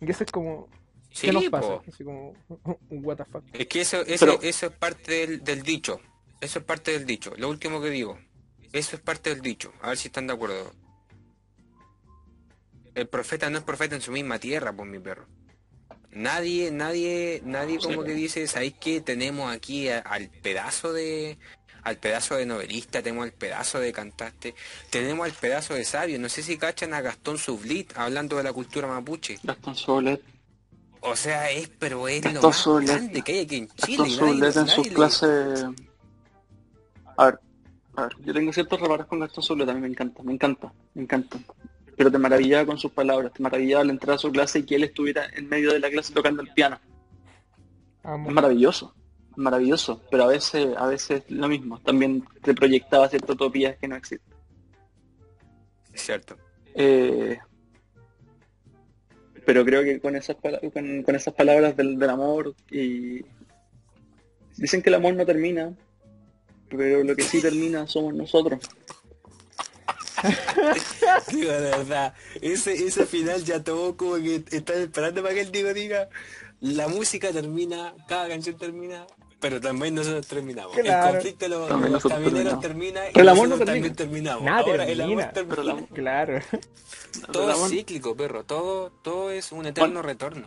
Y 0.00 0.10
eso 0.10 0.24
es 0.24 0.32
como, 0.32 0.68
¿qué 1.10 1.16
Sí, 1.16 1.30
nos 1.30 1.44
pasa? 1.48 1.80
Así 1.86 2.02
como, 2.02 2.32
un 2.90 3.04
what 3.04 3.18
the 3.18 3.24
fuck. 3.24 3.44
Es 3.52 3.66
que 3.68 3.80
eso, 3.82 4.00
eso, 4.02 4.26
Pero- 4.26 4.42
eso 4.42 4.66
es 4.66 4.72
parte 4.72 5.12
del, 5.12 5.44
del 5.44 5.62
dicho. 5.62 6.00
Eso 6.40 6.58
es 6.58 6.64
parte 6.64 6.90
del 6.90 7.06
dicho. 7.06 7.32
Lo 7.36 7.48
último 7.48 7.80
que 7.80 7.90
digo. 7.90 8.18
Eso 8.72 8.96
es 8.96 9.02
parte 9.02 9.30
del 9.30 9.40
dicho. 9.40 9.72
A 9.80 9.90
ver 9.90 9.96
si 9.96 10.08
están 10.08 10.26
de 10.26 10.32
acuerdo. 10.32 10.72
El 12.96 13.06
profeta 13.08 13.48
no 13.48 13.58
es 13.58 13.64
profeta 13.64 13.94
en 13.94 14.00
su 14.00 14.10
misma 14.10 14.40
tierra, 14.40 14.72
por 14.72 14.86
mi 14.86 14.98
perro. 14.98 15.26
Nadie, 16.14 16.70
nadie, 16.70 17.42
nadie 17.44 17.78
Sí. 17.80 17.86
como 17.88 18.04
que 18.04 18.12
dice, 18.14 18.46
¿sabéis 18.46 18.74
qué? 18.80 19.00
Tenemos 19.00 19.52
aquí 19.52 19.88
a- 19.88 19.98
al 19.98 20.28
pedazo 20.28 20.92
de 20.92 21.36
al 21.82 21.98
pedazo 21.98 22.36
de 22.36 22.46
novelista, 22.46 23.02
tenemos 23.02 23.24
al 23.24 23.32
pedazo 23.32 23.78
de 23.78 23.92
cantante, 23.92 24.54
tenemos 24.88 25.26
al 25.26 25.32
pedazo 25.34 25.74
de 25.74 25.84
sabio. 25.84 26.18
No 26.18 26.30
sé 26.30 26.42
si 26.42 26.56
cachan 26.56 26.94
a 26.94 27.02
Gastón 27.02 27.36
Sublit 27.36 27.92
hablando 27.98 28.38
de 28.38 28.42
la 28.42 28.54
cultura 28.54 28.86
mapuche. 28.88 29.38
Gastón 29.42 29.74
Solet. 29.76 30.22
O 31.02 31.14
sea, 31.14 31.50
es, 31.50 31.68
pero 31.78 32.08
es 32.08 32.24
lo 32.24 32.30
Gastón 32.32 32.48
más 32.50 32.56
Sublet. 32.56 32.88
grande 32.88 33.20
que 33.22 33.32
hay 33.32 33.40
aquí 33.40 33.56
en 33.56 33.68
Chile. 33.68 33.98
Gastón 34.08 34.28
Solet 34.38 34.56
en 34.56 34.68
sus 34.68 34.88
clases. 34.88 35.64
A 37.18 37.24
ver, 37.26 37.38
a 37.96 38.02
ver, 38.04 38.12
yo 38.24 38.32
tengo 38.32 38.52
ciertos 38.52 38.80
reparos 38.80 39.06
con 39.06 39.20
Gastón 39.20 39.44
Solet, 39.44 39.68
a 39.68 39.74
mí 39.74 39.80
me 39.82 39.88
encanta, 39.88 40.22
me 40.22 40.32
encanta, 40.32 40.72
me 40.94 41.02
encanta. 41.02 41.38
Pero 41.96 42.10
te 42.10 42.18
maravillaba 42.18 42.66
con 42.66 42.78
sus 42.78 42.92
palabras, 42.92 43.32
te 43.32 43.42
maravillaba 43.42 43.82
al 43.82 43.90
entrar 43.90 44.16
a 44.16 44.18
su 44.18 44.30
clase 44.32 44.60
y 44.60 44.62
que 44.64 44.76
él 44.76 44.84
estuviera 44.84 45.26
en 45.34 45.48
medio 45.48 45.72
de 45.72 45.80
la 45.80 45.90
clase 45.90 46.12
tocando 46.12 46.42
el 46.42 46.52
piano. 46.52 46.80
Amo. 48.02 48.28
Es 48.28 48.34
maravilloso, 48.34 48.94
es 49.30 49.38
maravilloso, 49.38 50.00
pero 50.10 50.24
a 50.24 50.28
veces, 50.28 50.76
a 50.76 50.86
veces 50.86 51.22
lo 51.28 51.48
mismo, 51.48 51.80
también 51.80 52.24
te 52.42 52.54
proyectaba 52.54 53.08
ciertas 53.08 53.30
utopías 53.30 53.76
que 53.78 53.88
no 53.88 53.96
existen. 53.96 54.34
Es 55.92 56.02
cierto. 56.02 56.36
Eh, 56.74 57.38
pero 59.46 59.64
creo 59.64 59.82
que 59.82 60.00
con 60.00 60.16
esas, 60.16 60.36
con, 60.36 61.02
con 61.02 61.14
esas 61.14 61.34
palabras 61.34 61.76
del, 61.76 61.98
del 61.98 62.10
amor 62.10 62.54
y 62.70 63.24
dicen 64.56 64.82
que 64.82 64.90
el 64.90 64.94
amor 64.94 65.14
no 65.14 65.26
termina, 65.26 65.74
pero 66.68 67.04
lo 67.04 67.14
que 67.14 67.22
sí 67.22 67.40
termina 67.40 67.86
somos 67.86 68.14
nosotros. 68.14 68.60
Digo, 71.30 71.50
de 71.52 71.60
verdad, 71.70 72.14
ese, 72.40 72.72
ese 72.72 73.06
final 73.06 73.42
ya 73.44 73.62
todo 73.62 73.96
como 73.96 74.16
que 74.16 74.42
están 74.50 74.78
esperando 74.78 75.22
para 75.22 75.34
que 75.34 75.40
el 75.42 75.52
Diego 75.52 75.72
diga, 75.74 76.08
la 76.60 76.88
música 76.88 77.30
termina, 77.32 77.94
cada 78.08 78.28
canción 78.28 78.56
termina, 78.56 79.06
pero 79.40 79.60
también 79.60 79.94
nosotros 79.94 80.26
terminamos. 80.26 80.74
Claro. 80.74 81.08
El 81.08 81.12
conflicto 81.14 81.44
de 81.44 81.48
los, 81.50 81.68
También 81.68 81.92
los 81.92 82.02
camioneros 82.02 82.60
termina 82.60 83.08
y 83.08 83.12
Pero 83.12 83.22
el 83.22 83.28
amor 83.28 83.48
no 83.48 83.56
nosotros 83.56 83.66
termina. 83.66 83.86
también 83.88 83.96
terminamos. 83.96 84.42
Nada 84.44 84.58
Ahora 84.60 84.84
el 84.86 85.00
amor 85.00 85.16
termina. 85.16 85.32
termina. 85.32 85.54
Pero 85.54 85.62
el 85.62 85.70
amor- 85.70 85.88
Claro. 85.88 86.38
Todo 87.32 87.50
es 87.50 87.56
amor- 87.56 87.70
cíclico, 87.70 88.16
perro, 88.16 88.44
todo, 88.44 88.90
todo 89.02 89.30
es 89.30 89.52
un 89.52 89.66
eterno 89.66 90.00
retorno. 90.02 90.46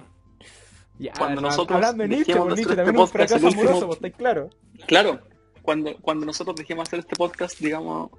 Ya, 1.00 1.14
Cuando 1.14 1.42
no, 1.42 1.50
nosotros 1.50 1.76
hablando 1.76 2.02
de 2.04 2.10
Nietzsche, 2.10 2.34
de 2.34 2.40
Nietzsche 2.40 2.76
también 2.76 2.88
este 2.88 2.92
es 2.96 3.00
un 3.02 3.08
fracaso 3.08 3.46
último- 3.46 3.62
amoroso, 3.62 3.86
pues, 3.86 3.98
¿estáis 3.98 4.16
claro? 4.16 4.50
Claro, 4.88 5.20
cuando, 5.62 5.96
cuando 6.02 6.26
nosotros 6.26 6.56
dejemos 6.56 6.88
hacer 6.88 7.00
este 7.00 7.16
podcast, 7.16 7.60
digamos, 7.60 8.10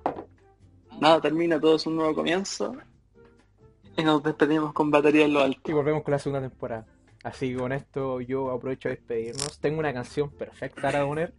nada 1.01 1.21
termina, 1.21 1.61
todo 1.61 1.77
es 1.77 1.87
un 1.87 1.97
nuevo 1.97 2.15
comienzo. 2.15 2.77
Y 3.97 4.05
nos 4.05 4.23
despedimos 4.23 4.73
con 4.73 4.91
batería 4.91 5.25
en 5.25 5.33
lo 5.33 5.41
alto. 5.41 5.71
Y 5.71 5.75
volvemos 5.75 6.03
con 6.03 6.13
la 6.13 6.19
segunda 6.19 6.49
temporada. 6.49 6.87
Así 7.25 7.51
que 7.51 7.57
con 7.57 7.73
esto 7.73 8.21
yo 8.21 8.51
aprovecho 8.51 8.89
de 8.89 8.97
despedirnos. 8.97 9.59
Tengo 9.59 9.81
una 9.81 9.93
canción 9.93 10.31
perfecta 10.31 10.83
para 10.83 11.05
poner. 11.05 11.35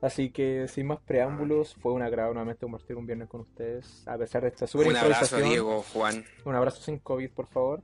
Así 0.00 0.30
que 0.30 0.68
sin 0.68 0.86
más 0.86 1.00
preámbulos, 1.00 1.74
fue 1.74 1.92
un 1.92 2.02
agrado 2.02 2.32
nuevamente 2.32 2.60
compartir 2.60 2.96
un 2.96 3.06
viernes 3.06 3.28
con 3.28 3.40
ustedes. 3.40 4.06
A 4.06 4.16
pesar 4.16 4.42
de 4.42 4.48
esta 4.48 4.66
super 4.66 4.86
Un 4.86 4.96
abrazo. 4.96 5.38
Diego, 5.38 5.84
Juan. 5.92 6.24
Un 6.44 6.54
abrazo 6.54 6.80
sin 6.82 6.98
COVID, 6.98 7.30
por 7.30 7.48
favor. 7.48 7.82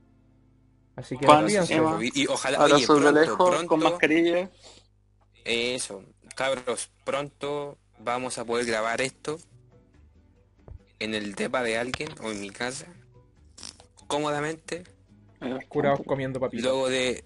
Así 0.95 1.17
que 1.17 1.25
Juan. 1.25 1.47
Emma. 1.49 1.99
Y 2.01 2.25
ojalá, 2.27 2.63
oye, 2.63 2.85
pronto, 2.85 3.11
lejos, 3.11 3.49
pronto, 3.49 3.67
con 3.67 3.83
mascarilla. 3.83 4.49
Eso, 5.43 6.03
cabros, 6.35 6.89
pronto 7.03 7.77
vamos 7.99 8.37
a 8.37 8.45
poder 8.45 8.65
grabar 8.65 9.01
esto 9.01 9.37
en 10.99 11.13
el 11.13 11.35
depa 11.35 11.63
de 11.63 11.77
alguien 11.77 12.09
o 12.23 12.31
en 12.31 12.41
mi 12.41 12.49
casa, 12.49 12.85
cómodamente, 14.07 14.83
Curados 15.67 16.01
comiendo 16.05 16.39
papitas. 16.39 16.63
luego 16.63 16.89
de, 16.89 17.23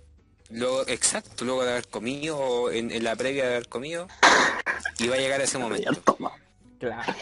luego, 0.49 0.87
exacto, 0.87 1.45
luego 1.45 1.63
de 1.63 1.71
haber 1.71 1.87
comido 1.87 2.37
o 2.37 2.71
en, 2.71 2.91
en 2.91 3.03
la 3.03 3.15
previa 3.15 3.43
de 3.47 3.55
haber 3.55 3.67
comido, 3.69 4.07
y 4.97 5.07
va 5.07 5.15
a 5.15 5.19
llegar 5.19 5.39
ese 5.41 5.57
Ya, 5.57 5.63
momento. 5.63 5.93
toma. 6.01 6.31
Claro. 6.79 7.13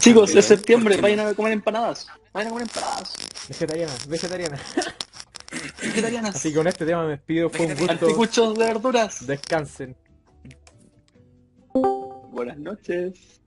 Chicos, 0.00 0.34
es 0.34 0.44
septiembre, 0.46 0.96
vayan 0.96 1.20
a 1.20 1.34
comer 1.34 1.52
empanadas. 1.52 2.06
Vayan 2.32 2.48
a 2.48 2.50
comer 2.50 2.62
empanadas. 2.68 3.14
vegetariana, 3.48 3.92
vegetariana. 4.08 4.58
Vegetarianas. 5.82 6.34
Así 6.36 6.48
que 6.50 6.56
con 6.56 6.66
este 6.66 6.86
tema 6.86 7.04
me 7.04 7.10
despido. 7.12 7.50
Fue 7.50 7.66
un 7.66 7.74
gusto. 7.76 7.92
Anticuchos 7.92 8.58
de 8.58 8.64
verduras. 8.64 9.26
Descansen. 9.26 9.94
Buenas 12.30 12.56
noches. 12.58 13.40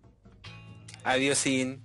Adiós, 1.04 1.38
sin. 1.40 1.84